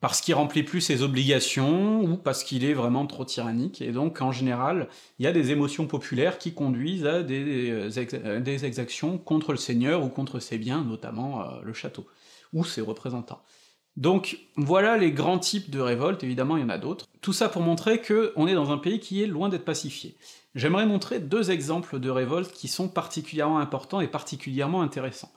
parce 0.00 0.20
qu'il 0.20 0.34
remplit 0.34 0.62
plus 0.62 0.82
ses 0.82 1.02
obligations, 1.02 2.02
ou 2.02 2.16
parce 2.16 2.44
qu'il 2.44 2.64
est 2.64 2.74
vraiment 2.74 3.06
trop 3.06 3.24
tyrannique, 3.24 3.80
et 3.80 3.90
donc 3.90 4.20
en 4.20 4.30
général, 4.30 4.88
il 5.18 5.24
y 5.24 5.28
a 5.28 5.32
des 5.32 5.50
émotions 5.50 5.86
populaires 5.86 6.38
qui 6.38 6.52
conduisent 6.52 7.06
à 7.06 7.22
des, 7.22 7.70
euh, 7.70 8.40
des 8.40 8.64
exactions 8.66 9.16
contre 9.16 9.52
le 9.52 9.58
seigneur 9.58 10.04
ou 10.04 10.08
contre 10.08 10.40
ses 10.40 10.58
biens, 10.58 10.84
notamment 10.84 11.40
euh, 11.40 11.44
le 11.64 11.72
château, 11.72 12.06
ou 12.52 12.64
ses 12.64 12.82
représentants. 12.82 13.42
Donc 13.96 14.38
voilà 14.54 14.96
les 14.96 15.10
grands 15.10 15.40
types 15.40 15.70
de 15.70 15.80
révoltes, 15.80 16.22
évidemment 16.22 16.56
il 16.56 16.60
y 16.60 16.64
en 16.64 16.68
a 16.68 16.78
d'autres. 16.78 17.06
Tout 17.20 17.32
ça 17.32 17.48
pour 17.48 17.62
montrer 17.62 18.00
que 18.00 18.32
on 18.36 18.46
est 18.46 18.54
dans 18.54 18.70
un 18.70 18.78
pays 18.78 19.00
qui 19.00 19.24
est 19.24 19.26
loin 19.26 19.48
d'être 19.48 19.64
pacifié. 19.64 20.14
J'aimerais 20.54 20.86
montrer 20.86 21.20
deux 21.20 21.50
exemples 21.50 22.00
de 22.00 22.10
révoltes 22.10 22.52
qui 22.52 22.68
sont 22.68 22.88
particulièrement 22.88 23.58
importants 23.58 24.00
et 24.00 24.08
particulièrement 24.08 24.82
intéressants. 24.82 25.32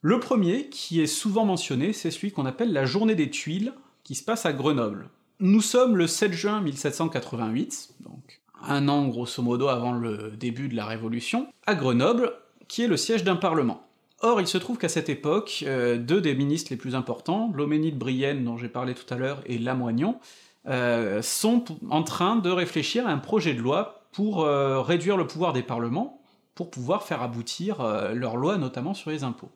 Le 0.00 0.20
premier, 0.20 0.68
qui 0.68 1.00
est 1.00 1.06
souvent 1.06 1.44
mentionné, 1.44 1.92
c'est 1.92 2.10
celui 2.10 2.30
qu'on 2.30 2.46
appelle 2.46 2.72
la 2.72 2.84
journée 2.84 3.14
des 3.14 3.30
tuiles, 3.30 3.72
qui 4.02 4.14
se 4.14 4.22
passe 4.22 4.46
à 4.46 4.52
Grenoble. 4.52 5.08
Nous 5.40 5.62
sommes 5.62 5.96
le 5.96 6.06
7 6.06 6.32
juin 6.32 6.60
1788, 6.60 7.94
donc 8.00 8.40
un 8.62 8.88
an 8.88 9.08
grosso 9.08 9.42
modo 9.42 9.68
avant 9.68 9.92
le 9.92 10.32
début 10.38 10.68
de 10.68 10.76
la 10.76 10.86
Révolution, 10.86 11.48
à 11.66 11.74
Grenoble, 11.74 12.32
qui 12.68 12.82
est 12.82 12.86
le 12.86 12.96
siège 12.96 13.24
d'un 13.24 13.36
parlement. 13.36 13.86
Or, 14.20 14.40
il 14.40 14.46
se 14.46 14.58
trouve 14.58 14.78
qu'à 14.78 14.88
cette 14.88 15.08
époque, 15.08 15.64
euh, 15.66 15.98
deux 15.98 16.20
des 16.20 16.34
ministres 16.34 16.70
les 16.70 16.76
plus 16.76 16.94
importants, 16.94 17.52
l'Homénide 17.54 17.98
Brienne 17.98 18.44
dont 18.44 18.56
j'ai 18.56 18.68
parlé 18.68 18.94
tout 18.94 19.12
à 19.12 19.16
l'heure 19.16 19.42
et 19.46 19.58
Lamoignon, 19.58 20.18
euh, 20.66 21.20
sont 21.20 21.64
en 21.90 22.02
train 22.02 22.36
de 22.36 22.50
réfléchir 22.50 23.06
à 23.06 23.10
un 23.10 23.18
projet 23.18 23.52
de 23.52 23.60
loi 23.60 24.03
pour 24.14 24.44
euh, 24.44 24.80
réduire 24.80 25.16
le 25.16 25.26
pouvoir 25.26 25.52
des 25.52 25.62
parlements, 25.62 26.22
pour 26.54 26.70
pouvoir 26.70 27.02
faire 27.02 27.20
aboutir 27.20 27.82
leurs 28.14 28.36
lois, 28.36 28.58
notamment 28.58 28.94
sur 28.94 29.10
les 29.10 29.24
impôts. 29.24 29.50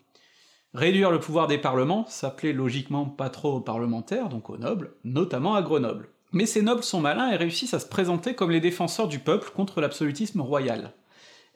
Réduire 0.75 1.13
le 1.13 1.21
pouvoir 1.21 1.47
des 1.47 1.59
parlements 1.59 2.05
s'appelait 2.09 2.53
logiquement 2.53 3.07
pas 3.07 3.31
trop 3.31 3.55
aux 3.55 3.61
parlementaires, 3.61 4.29
donc 4.29 4.51
aux 4.51 4.59
nobles, 4.59 4.95
notamment 5.05 5.55
à 5.55 5.63
Grenoble. 5.63 6.09
Mais 6.33 6.45
ces 6.45 6.61
nobles 6.61 6.83
sont 6.83 7.01
malins 7.01 7.31
et 7.31 7.37
réussissent 7.37 7.75
à 7.75 7.79
se 7.79 7.89
présenter 7.89 8.35
comme 8.35 8.51
les 8.51 8.61
défenseurs 8.61 9.09
du 9.09 9.19
peuple 9.19 9.51
contre 9.55 9.81
l'absolutisme 9.81 10.41
royal. 10.41 10.93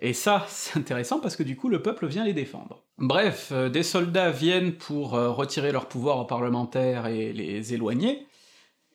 Et 0.01 0.15
ça, 0.15 0.47
c'est 0.49 0.79
intéressant 0.79 1.21
parce 1.21 1.37
que 1.37 1.43
du 1.43 1.57
coup 1.57 1.69
le 1.69 1.83
peuple 1.83 2.07
vient 2.07 2.25
les 2.25 2.33
défendre. 2.33 2.83
Bref, 2.99 3.51
euh, 3.53 3.69
des 3.69 3.83
soldats 3.83 4.31
viennent 4.31 4.73
pour 4.73 5.15
euh, 5.15 5.31
retirer 5.31 5.73
leur 5.73 5.87
pouvoir 5.87 6.19
aux 6.19 6.25
parlementaires 6.25 7.07
et 7.07 7.33
les 7.33 7.75
éloigner, 7.75 8.27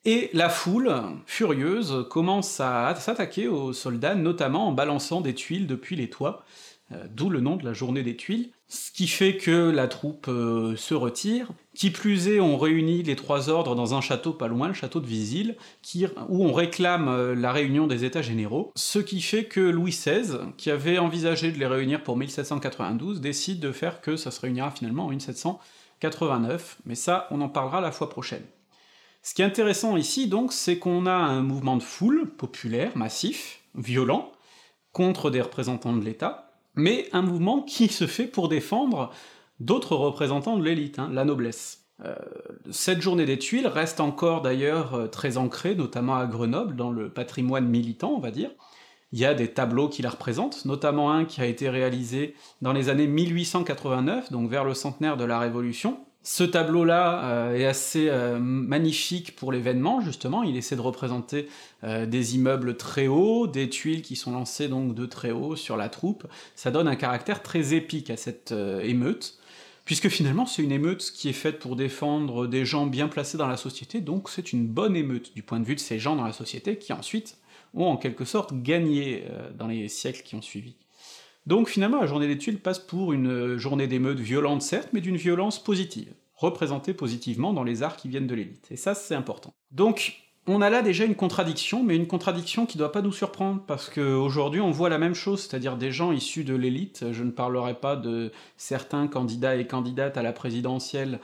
et 0.07 0.29
la 0.31 0.47
foule, 0.47 0.89
furieuse, 1.25 2.05
commence 2.09 2.61
à 2.61 2.95
s'attaquer 2.95 3.49
aux 3.49 3.73
soldats, 3.73 4.15
notamment 4.15 4.69
en 4.69 4.71
balançant 4.71 5.19
des 5.19 5.35
tuiles 5.35 5.67
depuis 5.67 5.97
les 5.97 6.09
toits, 6.09 6.45
euh, 6.93 7.03
d'où 7.13 7.29
le 7.29 7.41
nom 7.41 7.57
de 7.57 7.65
la 7.65 7.73
journée 7.73 8.03
des 8.03 8.15
tuiles, 8.15 8.49
ce 8.69 8.89
qui 8.93 9.07
fait 9.07 9.35
que 9.35 9.69
la 9.69 9.89
troupe 9.89 10.29
euh, 10.29 10.77
se 10.77 10.93
retire. 10.93 11.49
Qui 11.75 11.91
plus 11.91 12.29
est, 12.29 12.39
on 12.39 12.57
réunit 12.57 13.03
les 13.03 13.17
trois 13.17 13.49
ordres 13.49 13.75
dans 13.75 13.95
un 13.95 13.99
château 13.99 14.31
pas 14.31 14.47
loin, 14.47 14.69
le 14.69 14.73
château 14.73 15.01
de 15.01 15.05
Visil, 15.05 15.57
où 16.29 16.45
on 16.45 16.53
réclame 16.53 17.09
euh, 17.09 17.35
la 17.35 17.51
réunion 17.51 17.85
des 17.85 18.05
états 18.05 18.21
généraux, 18.21 18.71
ce 18.77 18.99
qui 18.99 19.19
fait 19.19 19.43
que 19.43 19.59
Louis 19.59 19.91
XVI, 19.91 20.37
qui 20.55 20.71
avait 20.71 20.99
envisagé 20.99 21.51
de 21.51 21.59
les 21.59 21.67
réunir 21.67 22.01
pour 22.01 22.15
1792, 22.15 23.19
décide 23.19 23.59
de 23.59 23.73
faire 23.73 23.99
que 23.99 24.15
ça 24.15 24.31
se 24.31 24.39
réunira 24.39 24.71
finalement 24.71 25.07
en 25.07 25.09
1789, 25.09 26.77
mais 26.85 26.95
ça, 26.95 27.27
on 27.29 27.41
en 27.41 27.49
parlera 27.49 27.81
la 27.81 27.91
fois 27.91 28.09
prochaine. 28.09 28.43
Ce 29.21 29.33
qui 29.33 29.41
est 29.41 29.45
intéressant 29.45 29.97
ici, 29.97 30.27
donc, 30.27 30.53
c'est 30.53 30.79
qu'on 30.79 31.05
a 31.05 31.13
un 31.13 31.41
mouvement 31.41 31.77
de 31.77 31.83
foule 31.83 32.29
populaire, 32.37 32.95
massif, 32.95 33.61
violent, 33.75 34.31
contre 34.93 35.29
des 35.29 35.41
représentants 35.41 35.95
de 35.95 36.03
l'État, 36.03 36.51
mais 36.75 37.09
un 37.11 37.21
mouvement 37.21 37.61
qui 37.61 37.87
se 37.87 38.07
fait 38.07 38.27
pour 38.27 38.49
défendre 38.49 39.11
d'autres 39.59 39.95
représentants 39.95 40.57
de 40.57 40.63
l'élite, 40.63 40.99
hein, 40.99 41.09
la 41.11 41.25
noblesse. 41.25 41.87
Euh, 42.05 42.15
cette 42.71 43.01
journée 43.01 43.25
des 43.25 43.39
tuiles 43.39 43.67
reste 43.67 43.99
encore 43.99 44.41
d'ailleurs 44.41 44.93
euh, 44.93 45.07
très 45.07 45.37
ancrée, 45.37 45.75
notamment 45.75 46.15
à 46.15 46.27
Grenoble, 46.27 46.75
dans 46.75 46.91
le 46.91 47.09
patrimoine 47.09 47.67
militant, 47.67 48.13
on 48.15 48.19
va 48.19 48.31
dire. 48.31 48.51
Il 49.11 49.19
y 49.19 49.25
a 49.25 49.33
des 49.33 49.53
tableaux 49.53 49.87
qui 49.89 50.01
la 50.01 50.09
représentent, 50.09 50.65
notamment 50.65 51.11
un 51.11 51.25
qui 51.25 51.41
a 51.41 51.45
été 51.45 51.69
réalisé 51.69 52.35
dans 52.61 52.73
les 52.73 52.89
années 52.89 53.07
1889, 53.07 54.31
donc 54.31 54.49
vers 54.49 54.63
le 54.63 54.73
centenaire 54.73 55.17
de 55.17 55.23
la 55.23 55.39
Révolution, 55.39 55.99
ce 56.29 56.43
tableau-là 56.43 57.23
euh, 57.23 57.55
est 57.55 57.63
assez 57.63 58.09
euh, 58.09 58.37
magnifique 58.37 59.33
pour 59.37 59.53
l'événement, 59.53 60.01
justement, 60.01 60.43
il 60.43 60.57
essaie 60.57 60.75
de 60.75 60.81
représenter 60.81 61.47
euh, 61.85 62.05
des 62.05 62.35
immeubles 62.35 62.75
très 62.75 63.07
hauts, 63.07 63.47
des 63.47 63.69
tuiles 63.69 64.01
qui 64.01 64.17
sont 64.17 64.33
lancées 64.33 64.67
donc 64.67 64.93
de 64.93 65.05
très 65.05 65.31
haut 65.31 65.55
sur 65.55 65.77
la 65.77 65.87
troupe, 65.87 66.27
ça 66.53 66.69
donne 66.69 66.89
un 66.89 66.97
caractère 66.97 67.41
très 67.43 67.73
épique 67.73 68.09
à 68.09 68.17
cette 68.17 68.53
émeute, 68.83 69.39
puisque 69.85 70.09
finalement 70.09 70.45
c'est 70.45 70.61
une 70.61 70.73
émeute 70.73 71.13
qui 71.15 71.29
est 71.29 71.33
faite 71.33 71.59
pour 71.59 71.77
défendre 71.77 72.45
des 72.45 72.65
gens 72.65 72.87
bien 72.87 73.07
placés 73.07 73.37
dans 73.37 73.47
la 73.47 73.55
société, 73.55 74.01
donc 74.01 74.27
c'est 74.29 74.51
une 74.51 74.67
bonne 74.67 74.97
émeute 74.97 75.33
du 75.33 75.43
point 75.43 75.61
de 75.61 75.65
vue 75.65 75.75
de 75.75 75.79
ces 75.79 75.97
gens 75.97 76.17
dans 76.17 76.25
la 76.25 76.33
société 76.33 76.77
qui 76.77 76.91
ensuite 76.91 77.37
ont 77.73 77.85
en 77.85 77.95
quelque 77.95 78.25
sorte 78.25 78.53
gagné 78.53 79.23
dans 79.57 79.67
les 79.67 79.87
siècles 79.87 80.23
qui 80.23 80.35
ont 80.35 80.41
suivi. 80.41 80.75
Donc 81.47 81.69
finalement, 81.69 82.01
la 82.01 82.07
journée 82.07 82.27
des 82.27 82.37
tuiles 82.37 82.59
passe 82.59 82.77
pour 82.77 83.13
une 83.13 83.55
journée 83.55 83.87
d'émeute 83.87 84.19
violente 84.19 84.61
certes, 84.61 84.89
mais 84.91 84.99
d'une 84.99 85.15
violence 85.15 85.63
positive, 85.63 86.13
représentée 86.35 86.93
positivement 86.93 87.53
dans 87.53 87.63
les 87.63 87.83
arts 87.83 87.95
qui 87.95 88.09
viennent 88.09 88.27
de 88.27 88.35
l'élite, 88.35 88.67
et 88.69 88.75
ça 88.75 88.93
c'est 88.93 89.15
important. 89.15 89.53
Donc 89.71 90.17
on 90.45 90.61
a 90.61 90.69
là 90.69 90.81
déjà 90.81 91.05
une 91.05 91.15
contradiction, 91.15 91.83
mais 91.83 91.95
une 91.95 92.05
contradiction 92.05 92.65
qui 92.65 92.77
doit 92.77 92.91
pas 92.91 93.01
nous 93.01 93.13
surprendre, 93.13 93.63
parce 93.65 93.89
qu'aujourd'hui 93.89 94.59
on 94.59 94.71
voit 94.71 94.89
la 94.89 94.97
même 94.97 95.13
chose, 95.13 95.41
c'est-à-dire 95.41 95.77
des 95.77 95.89
gens 95.89 96.11
issus 96.11 96.43
de 96.43 96.53
l'élite, 96.53 97.05
je 97.13 97.23
ne 97.23 97.31
parlerai 97.31 97.75
pas 97.75 97.95
de 97.95 98.33
certains 98.57 99.07
candidats 99.07 99.55
et 99.55 99.65
candidates 99.65 100.17
à 100.17 100.23
la 100.23 100.33
présidentielle 100.33 101.21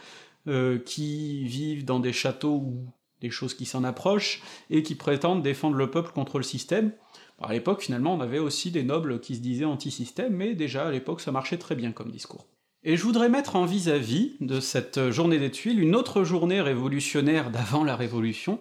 euh, 0.47 0.79
qui 0.79 1.43
vivent 1.43 1.83
dans 1.83 1.99
des 1.99 2.13
châteaux 2.13 2.63
ou 2.63 2.87
des 3.19 3.29
choses 3.29 3.55
qui 3.55 3.65
s'en 3.65 3.83
approchent, 3.83 4.41
et 4.69 4.83
qui 4.83 4.95
prétendent 4.95 5.41
défendre 5.41 5.75
le 5.75 5.91
peuple 5.91 6.13
contre 6.13 6.37
le 6.37 6.43
système, 6.43 6.93
à 7.41 7.51
l'époque, 7.51 7.81
finalement, 7.81 8.13
on 8.13 8.21
avait 8.21 8.39
aussi 8.39 8.71
des 8.71 8.83
nobles 8.83 9.19
qui 9.19 9.35
se 9.35 9.41
disaient 9.41 9.65
anti-système, 9.65 10.33
mais 10.33 10.53
déjà, 10.53 10.87
à 10.87 10.91
l'époque, 10.91 11.21
ça 11.21 11.31
marchait 11.31 11.57
très 11.57 11.75
bien 11.75 11.91
comme 11.91 12.11
discours. 12.11 12.45
Et 12.83 12.97
je 12.97 13.03
voudrais 13.03 13.29
mettre 13.29 13.55
en 13.55 13.65
vis-à-vis 13.65 14.33
de 14.41 14.59
cette 14.59 15.09
journée 15.09 15.39
des 15.39 15.51
tuiles 15.51 15.79
une 15.79 15.95
autre 15.95 16.23
journée 16.23 16.61
révolutionnaire 16.61 17.49
d'avant 17.49 17.83
la 17.83 17.95
Révolution, 17.95 18.59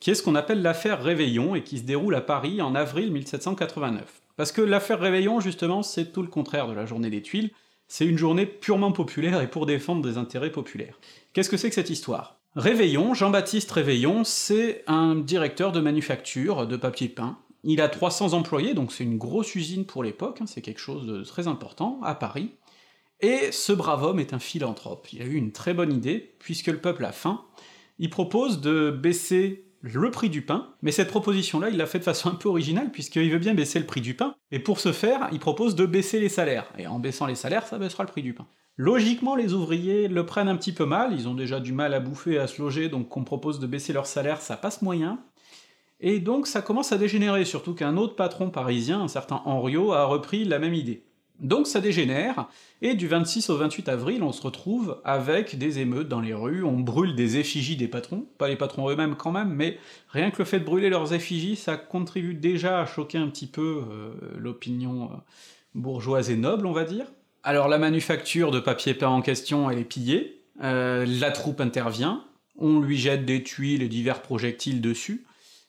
qui 0.00 0.10
est 0.10 0.14
ce 0.14 0.22
qu'on 0.22 0.36
appelle 0.36 0.62
l'affaire 0.62 1.02
Réveillon, 1.02 1.54
et 1.54 1.62
qui 1.62 1.78
se 1.78 1.82
déroule 1.82 2.14
à 2.14 2.20
Paris 2.20 2.62
en 2.62 2.74
avril 2.74 3.12
1789. 3.12 4.22
Parce 4.36 4.52
que 4.52 4.62
l'affaire 4.62 5.00
Réveillon, 5.00 5.40
justement, 5.40 5.82
c'est 5.82 6.12
tout 6.12 6.22
le 6.22 6.28
contraire 6.28 6.68
de 6.68 6.72
la 6.72 6.86
journée 6.86 7.10
des 7.10 7.22
tuiles, 7.22 7.50
c'est 7.88 8.06
une 8.06 8.18
journée 8.18 8.46
purement 8.46 8.92
populaire 8.92 9.40
et 9.40 9.50
pour 9.50 9.66
défendre 9.66 10.02
des 10.02 10.18
intérêts 10.18 10.50
populaires. 10.50 10.98
Qu'est-ce 11.32 11.50
que 11.50 11.56
c'est 11.56 11.68
que 11.68 11.74
cette 11.74 11.90
histoire? 11.90 12.38
Réveillon, 12.56 13.14
Jean-Baptiste 13.14 13.70
Réveillon, 13.72 14.22
c'est 14.24 14.84
un 14.86 15.16
directeur 15.16 15.72
de 15.72 15.80
manufacture 15.80 16.66
de 16.66 16.76
papier 16.76 17.08
peint, 17.08 17.38
il 17.64 17.80
a 17.80 17.88
300 17.88 18.34
employés, 18.34 18.74
donc 18.74 18.92
c'est 18.92 19.04
une 19.04 19.18
grosse 19.18 19.54
usine 19.54 19.84
pour 19.84 20.04
l'époque, 20.04 20.40
hein, 20.40 20.46
c'est 20.46 20.62
quelque 20.62 20.80
chose 20.80 21.06
de 21.06 21.24
très 21.24 21.48
important, 21.48 21.98
à 22.02 22.14
Paris. 22.14 22.50
Et 23.20 23.52
ce 23.52 23.72
brave 23.72 24.02
homme 24.02 24.20
est 24.20 24.34
un 24.34 24.38
philanthrope. 24.38 25.08
Il 25.12 25.22
a 25.22 25.24
eu 25.24 25.34
une 25.34 25.52
très 25.52 25.72
bonne 25.72 25.92
idée, 25.92 26.34
puisque 26.38 26.66
le 26.66 26.78
peuple 26.78 27.04
a 27.04 27.12
faim. 27.12 27.42
Il 27.98 28.10
propose 28.10 28.60
de 28.60 28.90
baisser 28.90 29.64
le 29.80 30.10
prix 30.10 30.30
du 30.30 30.42
pain, 30.42 30.74
mais 30.82 30.92
cette 30.92 31.08
proposition-là, 31.08 31.68
il 31.70 31.76
l'a 31.76 31.86
fait 31.86 31.98
de 31.98 32.04
façon 32.04 32.30
un 32.30 32.34
peu 32.34 32.48
originale, 32.48 32.90
puisqu'il 32.90 33.30
veut 33.30 33.38
bien 33.38 33.54
baisser 33.54 33.78
le 33.78 33.86
prix 33.86 34.00
du 34.00 34.14
pain, 34.14 34.34
et 34.50 34.58
pour 34.58 34.80
ce 34.80 34.92
faire, 34.92 35.28
il 35.32 35.38
propose 35.38 35.74
de 35.74 35.86
baisser 35.86 36.20
les 36.20 36.30
salaires, 36.30 36.72
et 36.78 36.86
en 36.86 36.98
baissant 36.98 37.26
les 37.26 37.34
salaires, 37.34 37.66
ça 37.66 37.78
baissera 37.78 38.04
le 38.04 38.08
prix 38.08 38.22
du 38.22 38.34
pain. 38.34 38.46
Logiquement, 38.76 39.36
les 39.36 39.52
ouvriers 39.52 40.08
le 40.08 40.26
prennent 40.26 40.48
un 40.48 40.56
petit 40.56 40.72
peu 40.72 40.84
mal, 40.86 41.12
ils 41.12 41.28
ont 41.28 41.34
déjà 41.34 41.60
du 41.60 41.72
mal 41.72 41.94
à 41.94 42.00
bouffer, 42.00 42.38
à 42.38 42.46
se 42.46 42.60
loger, 42.60 42.88
donc 42.88 43.08
qu'on 43.08 43.24
propose 43.24 43.60
de 43.60 43.66
baisser 43.66 43.92
leur 43.92 44.06
salaire, 44.06 44.40
ça 44.40 44.56
passe 44.56 44.82
moyen, 44.82 45.18
et 46.00 46.20
donc 46.20 46.46
ça 46.46 46.62
commence 46.62 46.92
à 46.92 46.98
dégénérer, 46.98 47.44
surtout 47.44 47.74
qu'un 47.74 47.96
autre 47.96 48.16
patron 48.16 48.50
parisien, 48.50 49.00
un 49.00 49.08
certain 49.08 49.42
Henriot, 49.44 49.92
a 49.92 50.04
repris 50.04 50.44
la 50.44 50.58
même 50.58 50.74
idée. 50.74 51.04
Donc 51.40 51.66
ça 51.66 51.80
dégénère, 51.80 52.48
et 52.80 52.94
du 52.94 53.08
26 53.08 53.50
au 53.50 53.56
28 53.56 53.88
avril, 53.88 54.22
on 54.22 54.30
se 54.30 54.40
retrouve 54.40 55.00
avec 55.04 55.58
des 55.58 55.80
émeutes 55.80 56.08
dans 56.08 56.20
les 56.20 56.32
rues, 56.32 56.62
on 56.62 56.78
brûle 56.78 57.16
des 57.16 57.38
effigies 57.38 57.76
des 57.76 57.88
patrons, 57.88 58.26
pas 58.38 58.46
les 58.46 58.54
patrons 58.56 58.88
eux-mêmes 58.88 59.16
quand 59.16 59.32
même, 59.32 59.52
mais 59.52 59.78
rien 60.10 60.30
que 60.30 60.38
le 60.38 60.44
fait 60.44 60.60
de 60.60 60.64
brûler 60.64 60.90
leurs 60.90 61.12
effigies, 61.12 61.56
ça 61.56 61.76
contribue 61.76 62.34
déjà 62.34 62.80
à 62.80 62.86
choquer 62.86 63.18
un 63.18 63.26
petit 63.28 63.48
peu 63.48 63.82
euh, 63.90 64.14
l'opinion 64.38 65.04
euh, 65.06 65.16
bourgeoise 65.74 66.30
et 66.30 66.36
noble, 66.36 66.66
on 66.66 66.72
va 66.72 66.84
dire. 66.84 67.06
Alors 67.42 67.68
la 67.68 67.78
manufacture 67.78 68.52
de 68.52 68.60
papier 68.60 68.94
peint 68.94 69.08
en 69.08 69.20
question, 69.20 69.68
elle 69.68 69.78
est 69.78 69.84
pillée, 69.84 70.40
euh, 70.62 71.04
la 71.04 71.32
troupe 71.32 71.60
intervient, 71.60 72.24
on 72.56 72.78
lui 72.78 72.96
jette 72.96 73.26
des 73.26 73.42
tuiles 73.42 73.82
et 73.82 73.88
divers 73.88 74.22
projectiles 74.22 74.80
dessus, 74.80 75.26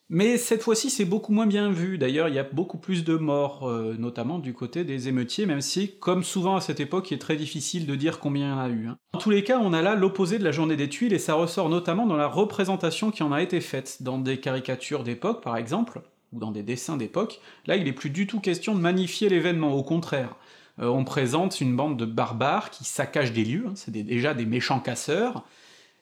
Mais 0.10 0.38
cette 0.38 0.62
fois-ci, 0.62 0.92
c'est 0.92 1.06
beaucoup 1.06 1.34
moins 1.34 1.48
bien 1.48 1.72
vu. 1.72 1.98
D'ailleurs, 1.98 2.28
il 2.28 2.36
y 2.36 2.40
a 2.40 2.44
beaucoup 2.44 2.78
plus 2.78 3.04
de 3.04 3.16
morts, 3.16 3.68
euh, 3.68 3.96
notamment 3.98 4.38
du 4.38 4.54
côté 4.54 4.84
des 4.84 5.08
émeutiers, 5.08 5.48
même 5.48 5.62
si, 5.62 5.98
comme 5.98 6.24
souvent 6.24 6.56
à 6.56 6.62
cette 6.62 6.80
époque, 6.80 7.10
il 7.10 7.16
est 7.16 7.20
très 7.20 7.36
difficile 7.36 7.88
de 7.88 7.96
dire 7.96 8.20
combien 8.20 8.46
il 8.46 8.50
y 8.50 8.54
en 8.54 8.60
a 8.60 8.70
eu. 8.70 8.88
Hein. 8.88 8.98
En 9.14 9.18
tous 9.18 9.32
les 9.32 9.44
cas, 9.44 9.58
on 9.58 9.74
a 9.74 9.82
là 9.82 9.96
l'opposé 9.96 10.38
de 10.38 10.44
la 10.44 10.52
journée 10.52 10.76
des 10.76 10.90
tuiles, 10.90 11.14
et 11.14 11.20
ça 11.20 11.34
ressort 11.34 11.70
notamment 11.70 12.06
dans 12.06 12.18
la 12.18 12.28
représentation 12.28 13.10
qui 13.10 13.24
en 13.24 13.32
a 13.32 13.42
été 13.42 13.62
faite, 13.62 14.04
dans 14.04 14.20
des 14.20 14.40
caricatures 14.40 15.04
d'époque, 15.04 15.42
par 15.42 15.58
exemple, 15.58 16.02
ou 16.34 16.40
dans 16.40 16.52
des 16.52 16.62
dessins 16.62 16.98
d'époque. 16.98 17.40
Là, 17.66 17.76
il 17.76 17.88
est 17.88 17.94
plus 17.94 18.12
du 18.12 18.28
tout 18.28 18.40
question 18.40 18.76
de 18.76 18.80
magnifier 18.80 19.28
l'événement, 19.28 19.74
au 19.74 19.84
contraire. 19.84 20.36
Euh, 20.80 20.88
on 20.88 21.04
présente 21.04 21.62
une 21.62 21.76
bande 21.76 21.98
de 21.98 22.06
barbares 22.06 22.70
qui 22.70 22.84
saccagent 22.84 23.34
des 23.34 23.44
lieux, 23.44 23.66
hein. 23.70 23.74
c'est 23.74 23.92
déjà 23.92 24.36
des 24.36 24.46
méchants 24.46 24.80
casseurs, 24.80 25.46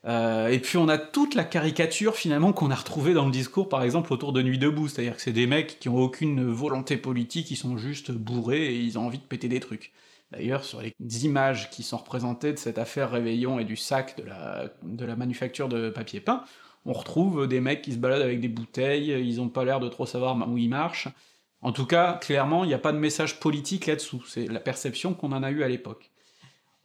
euh, 0.05 0.49
et 0.49 0.59
puis 0.59 0.77
on 0.77 0.89
a 0.89 0.97
toute 0.97 1.33
la 1.33 1.45
caricature 1.45 2.15
finalement 2.15 2.51
qu'on 2.51 2.71
a 2.71 2.75
retrouvée 2.75 3.13
dans 3.13 3.25
le 3.25 3.31
discours 3.31 3.69
par 3.69 3.83
exemple 3.83 4.11
autour 4.11 4.33
de 4.33 4.41
Nuit 4.41 4.57
debout, 4.57 4.89
c'est-à-dire 4.89 5.15
que 5.15 5.21
c'est 5.21 5.31
des 5.31 5.47
mecs 5.47 5.79
qui 5.79 5.87
ont 5.87 5.97
aucune 5.97 6.43
volonté 6.51 6.97
politique, 6.97 7.51
ils 7.51 7.55
sont 7.55 7.77
juste 7.77 8.11
bourrés 8.11 8.65
et 8.65 8.79
ils 8.79 8.99
ont 8.99 9.05
envie 9.05 9.19
de 9.19 9.23
péter 9.23 9.47
des 9.47 9.61
trucs. 9.61 9.93
D'ailleurs, 10.31 10.65
sur 10.65 10.81
les 10.81 10.93
images 11.25 11.69
qui 11.69 11.83
sont 11.83 11.97
représentées 11.97 12.53
de 12.53 12.57
cette 12.57 12.79
affaire 12.79 13.11
Réveillon 13.11 13.59
et 13.59 13.65
du 13.65 13.75
sac 13.77 14.17
de 14.17 15.05
la, 15.05 15.15
manufacture 15.15 15.69
de 15.69 15.89
papier 15.89 16.19
peint, 16.19 16.43
on 16.85 16.93
retrouve 16.93 17.47
des 17.47 17.61
mecs 17.61 17.81
qui 17.81 17.93
se 17.93 17.97
baladent 17.97 18.23
avec 18.23 18.41
des 18.41 18.47
bouteilles, 18.49 19.11
ils 19.11 19.39
ont 19.39 19.47
pas 19.47 19.63
l'air 19.63 19.79
de 19.79 19.87
trop 19.87 20.05
savoir 20.05 20.35
où 20.49 20.57
ils 20.57 20.69
marchent. 20.69 21.07
En 21.61 21.71
tout 21.71 21.85
cas, 21.85 22.15
clairement, 22.15 22.65
il 22.65 22.67
n'y 22.67 22.73
a 22.73 22.79
pas 22.79 22.91
de 22.91 22.97
message 22.97 23.39
politique 23.39 23.85
là-dessous, 23.85 24.23
c'est 24.27 24.47
la 24.47 24.59
perception 24.59 25.13
qu'on 25.13 25.31
en 25.31 25.43
a 25.43 25.51
eue 25.51 25.63
à 25.63 25.69
l'époque. 25.69 26.12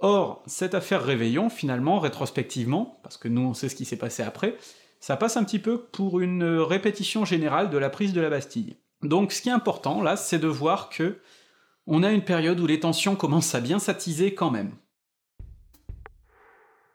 Or, 0.00 0.42
cette 0.46 0.74
affaire 0.74 1.02
Réveillon, 1.02 1.50
finalement, 1.50 1.98
rétrospectivement, 1.98 3.00
parce 3.02 3.16
que 3.16 3.28
nous 3.28 3.42
on 3.42 3.54
sait 3.54 3.68
ce 3.68 3.74
qui 3.74 3.84
s'est 3.84 3.96
passé 3.96 4.22
après, 4.22 4.56
ça 5.00 5.16
passe 5.16 5.36
un 5.36 5.44
petit 5.44 5.58
peu 5.58 5.78
pour 5.78 6.20
une 6.20 6.44
répétition 6.44 7.24
générale 7.24 7.70
de 7.70 7.78
la 7.78 7.90
prise 7.90 8.12
de 8.12 8.20
la 8.20 8.30
Bastille. 8.30 8.76
Donc 9.02 9.32
ce 9.32 9.42
qui 9.42 9.48
est 9.48 9.52
important, 9.52 10.02
là, 10.02 10.16
c'est 10.16 10.38
de 10.38 10.48
voir 10.48 10.88
que 10.88 11.18
on 11.86 12.02
a 12.02 12.12
une 12.12 12.24
période 12.24 12.60
où 12.60 12.66
les 12.66 12.80
tensions 12.80 13.16
commencent 13.16 13.54
à 13.54 13.60
bien 13.60 13.78
s'attiser 13.78 14.34
quand 14.34 14.50
même. 14.50 14.72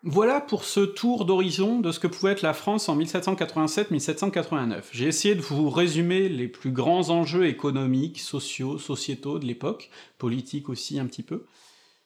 Voilà 0.05 0.41
pour 0.41 0.65
ce 0.65 0.81
tour 0.81 1.23
d'horizon 1.23 1.79
de 1.79 1.91
ce 1.93 1.99
que 1.99 2.07
pouvait 2.07 2.33
être 2.33 2.41
la 2.41 2.53
France 2.53 2.89
en 2.89 2.97
1787-1789. 2.97 4.83
J'ai 4.91 5.07
essayé 5.07 5.33
de 5.33 5.41
vous 5.41 5.69
résumer 5.69 6.27
les 6.27 6.49
plus 6.49 6.71
grands 6.71 7.09
enjeux 7.09 7.47
économiques, 7.47 8.19
sociaux, 8.19 8.77
sociétaux 8.77 9.39
de 9.39 9.45
l'époque, 9.45 9.89
politiques 10.17 10.67
aussi 10.67 10.99
un 10.99 11.05
petit 11.05 11.23
peu, 11.23 11.45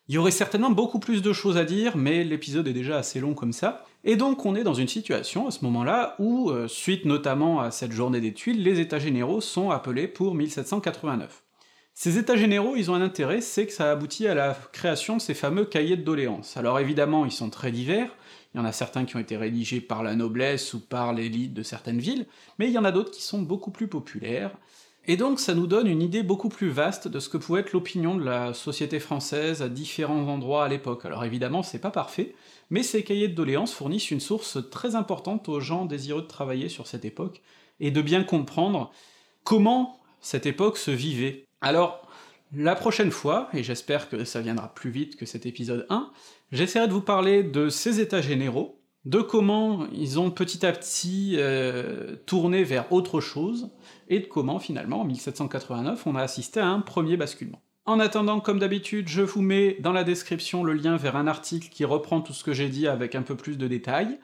il 0.10 0.16
y 0.16 0.18
aurait 0.18 0.32
certainement 0.32 0.70
beaucoup 0.70 0.99
plus 0.99 1.22
de 1.22 1.34
choses 1.34 1.58
à 1.58 1.66
dire, 1.66 1.97
mais 1.97 2.24
l'épisode 2.24 2.68
est 2.68 2.74
déjà 2.74 2.97
assez 2.97 3.20
long 3.20 3.34
comme 3.34 3.51
ça, 3.51 3.86
et 4.05 4.16
donc 4.16 4.45
on 4.45 4.55
est 4.55 4.64
dans 4.64 4.74
une 4.74 4.88
situation 4.88 5.47
à 5.47 5.51
ce 5.51 5.66
moment-là 5.66 6.16
où, 6.18 6.49
euh, 6.49 6.68
suite 6.68 7.03
notamment 7.03 7.60
à 7.60 7.72
cette 7.72 7.91
journée 7.91 8.22
des 8.22 8.34
tuiles, 8.34 8.64
les 8.64 8.80
états 8.80 8.99
généraux 8.99 9.41
sont 9.41 9.70
appelés 9.70 10.08
pour 10.08 10.34
1789. 10.34 11.43
Ces 11.93 12.18
états 12.18 12.38
généraux, 12.38 12.76
ils 12.76 12.89
ont 12.89 12.93
un 12.93 13.01
intérêt, 13.01 13.41
c'est 13.41 13.66
que 13.66 13.74
ça 13.74 13.91
aboutit 13.91 14.28
à 14.28 14.36
la 14.36 14.58
création 14.72 15.18
de 15.18 15.22
ces 15.22 15.34
fameux 15.34 15.66
cahiers 15.66 15.97
de 15.97 16.03
doléances. 16.03 16.55
Alors 16.55 16.80
évidemment, 16.80 17.26
ils 17.26 17.32
sont 17.32 17.49
très 17.49 17.72
divers, 17.72 18.16
il 18.53 18.60
y 18.60 18.62
en 18.62 18.66
a 18.66 18.72
certains 18.72 19.03
qui 19.03 19.16
ont 19.18 19.20
été 19.20 19.36
rédigés 19.36 19.82
par 19.82 20.03
la 20.03 20.16
noblesse 20.16 20.74
ou 20.74 20.80
par 20.80 21.12
l'élite 21.12 21.53
de 21.53 21.64
certaines 21.64 21.99
villes, 21.99 22.28
mais 22.60 22.68
il 22.68 22.72
y 22.72 22.78
en 22.78 22.86
a 22.86 22.91
d'autres 22.91 23.12
qui 23.12 23.24
sont 23.24 23.41
beaucoup 23.41 23.72
plus 23.72 23.88
populaires, 23.88 24.51
et 25.08 25.18
donc 25.18 25.39
ça 25.39 25.55
nous 25.55 25.68
donne 25.68 25.88
une 25.88 26.01
idée 26.01 26.24
beaucoup 26.24 26.49
plus 26.49 26.70
vaste 26.70 27.08
de 27.08 27.20
ce 27.20 27.30
que 27.30 27.38
pouvait 27.38 27.62
être 27.62 27.74
l'opinion 27.74 28.16
de 28.16 28.24
la 28.24 28.53
société 28.53 28.99
française 28.99 29.62
à 29.62 29.70
différents 29.70 30.28
endroits 30.28 30.66
à 30.66 30.68
l'époque. 30.68 31.05
Alors 31.05 31.24
évidemment, 31.24 31.64
c'est 31.64 31.80
pas 31.80 31.91
parfait, 31.91 32.36
mais 32.70 32.84
ces 32.84 33.03
cahiers 33.03 33.30
de 33.30 33.36
doléances 33.36 33.74
fournissent 33.74 34.12
une 34.12 34.20
source 34.20 34.58
très 34.70 34.95
importante 34.95 35.49
aux 35.49 35.60
gens 35.60 35.86
désireux 35.86 36.22
de 36.22 36.28
travailler 36.28 36.70
sur 36.70 36.88
cette 36.88 37.05
époque, 37.05 37.41
et 37.80 37.91
de 37.91 38.01
bien 38.01 38.24
comprendre 38.24 38.91
comment 39.43 39.99
cette 40.20 40.45
époque 40.45 40.78
se 40.78 40.91
vivait. 40.91 41.45
Alors, 41.62 42.01
la 42.55 42.76
prochaine 42.76 43.12
fois, 43.12 43.49
et 43.53 43.64
j'espère 43.64 44.10
que 44.10 44.24
ça 44.24 44.41
viendra 44.41 44.74
plus 44.74 44.89
vite 44.89 45.16
que 45.16 45.26
cet 45.26 45.45
épisode 45.45 45.86
1, 45.89 46.12
j'essaierai 46.51 46.88
de 46.88 46.93
vous 46.93 47.01
parler 47.01 47.43
de 47.43 47.70
ces 47.70 47.99
états 47.99 48.22
généraux, 48.22 48.77
de 49.06 49.20
comment 49.20 49.88
ils 49.91 50.20
ont 50.20 50.32
petit 50.32 50.66
à 50.66 50.72
petit 50.72 51.36
euh, 51.38 52.16
tourné 52.26 52.64
vers 52.64 52.91
autre 52.91 53.22
chose, 53.22 53.70
et 54.10 54.20
de 54.20 54.26
comment 54.26 54.60
finalement, 54.60 55.02
en 55.02 55.06
1789, 55.06 56.06
on 56.08 56.16
a 56.16 56.22
assisté 56.22 56.60
à 56.60 56.68
un 56.68 56.82
premier 56.82 57.18
basculement. 57.18 57.62
En 57.86 58.02
attendant, 58.02 58.41
comme 58.41 58.60
d'habitude, 58.60 59.08
je 59.08 59.22
vous 59.22 59.41
mets 59.41 59.78
dans 59.80 59.93
la 59.93 60.04
description 60.04 60.64
le 60.64 60.74
lien 60.74 60.98
vers 60.98 61.16
un 61.16 61.28
article 61.28 61.70
qui 61.70 61.86
reprend 61.86 62.20
tout 62.20 62.34
ce 62.34 62.43
que 62.43 62.52
j'ai 62.52 62.68
dit 62.68 62.88
avec 62.88 63.16
un 63.16 63.22
peu 63.22 63.36
plus 63.36 63.58
de 63.58 63.68
détails, 63.68 64.20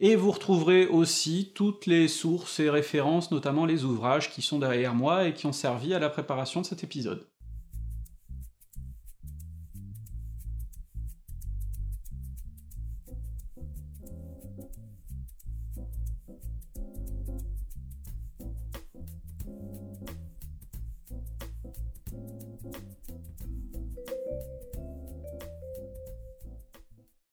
et 0.00 0.16
vous 0.16 0.32
retrouverez 0.32 0.86
aussi 0.86 1.52
toutes 1.54 1.86
les 1.86 2.08
sources 2.08 2.58
et 2.58 2.70
références, 2.70 3.30
notamment 3.30 3.66
les 3.66 3.84
ouvrages 3.84 4.30
qui 4.30 4.42
sont 4.42 4.58
derrière 4.58 4.94
moi 4.94 5.28
et 5.28 5.34
qui 5.34 5.46
ont 5.46 5.52
servi 5.52 5.94
à 5.94 6.00
la 6.00 6.10
préparation 6.10 6.60
de 6.60 6.66
cet 6.66 6.82
épisode. 6.82 7.28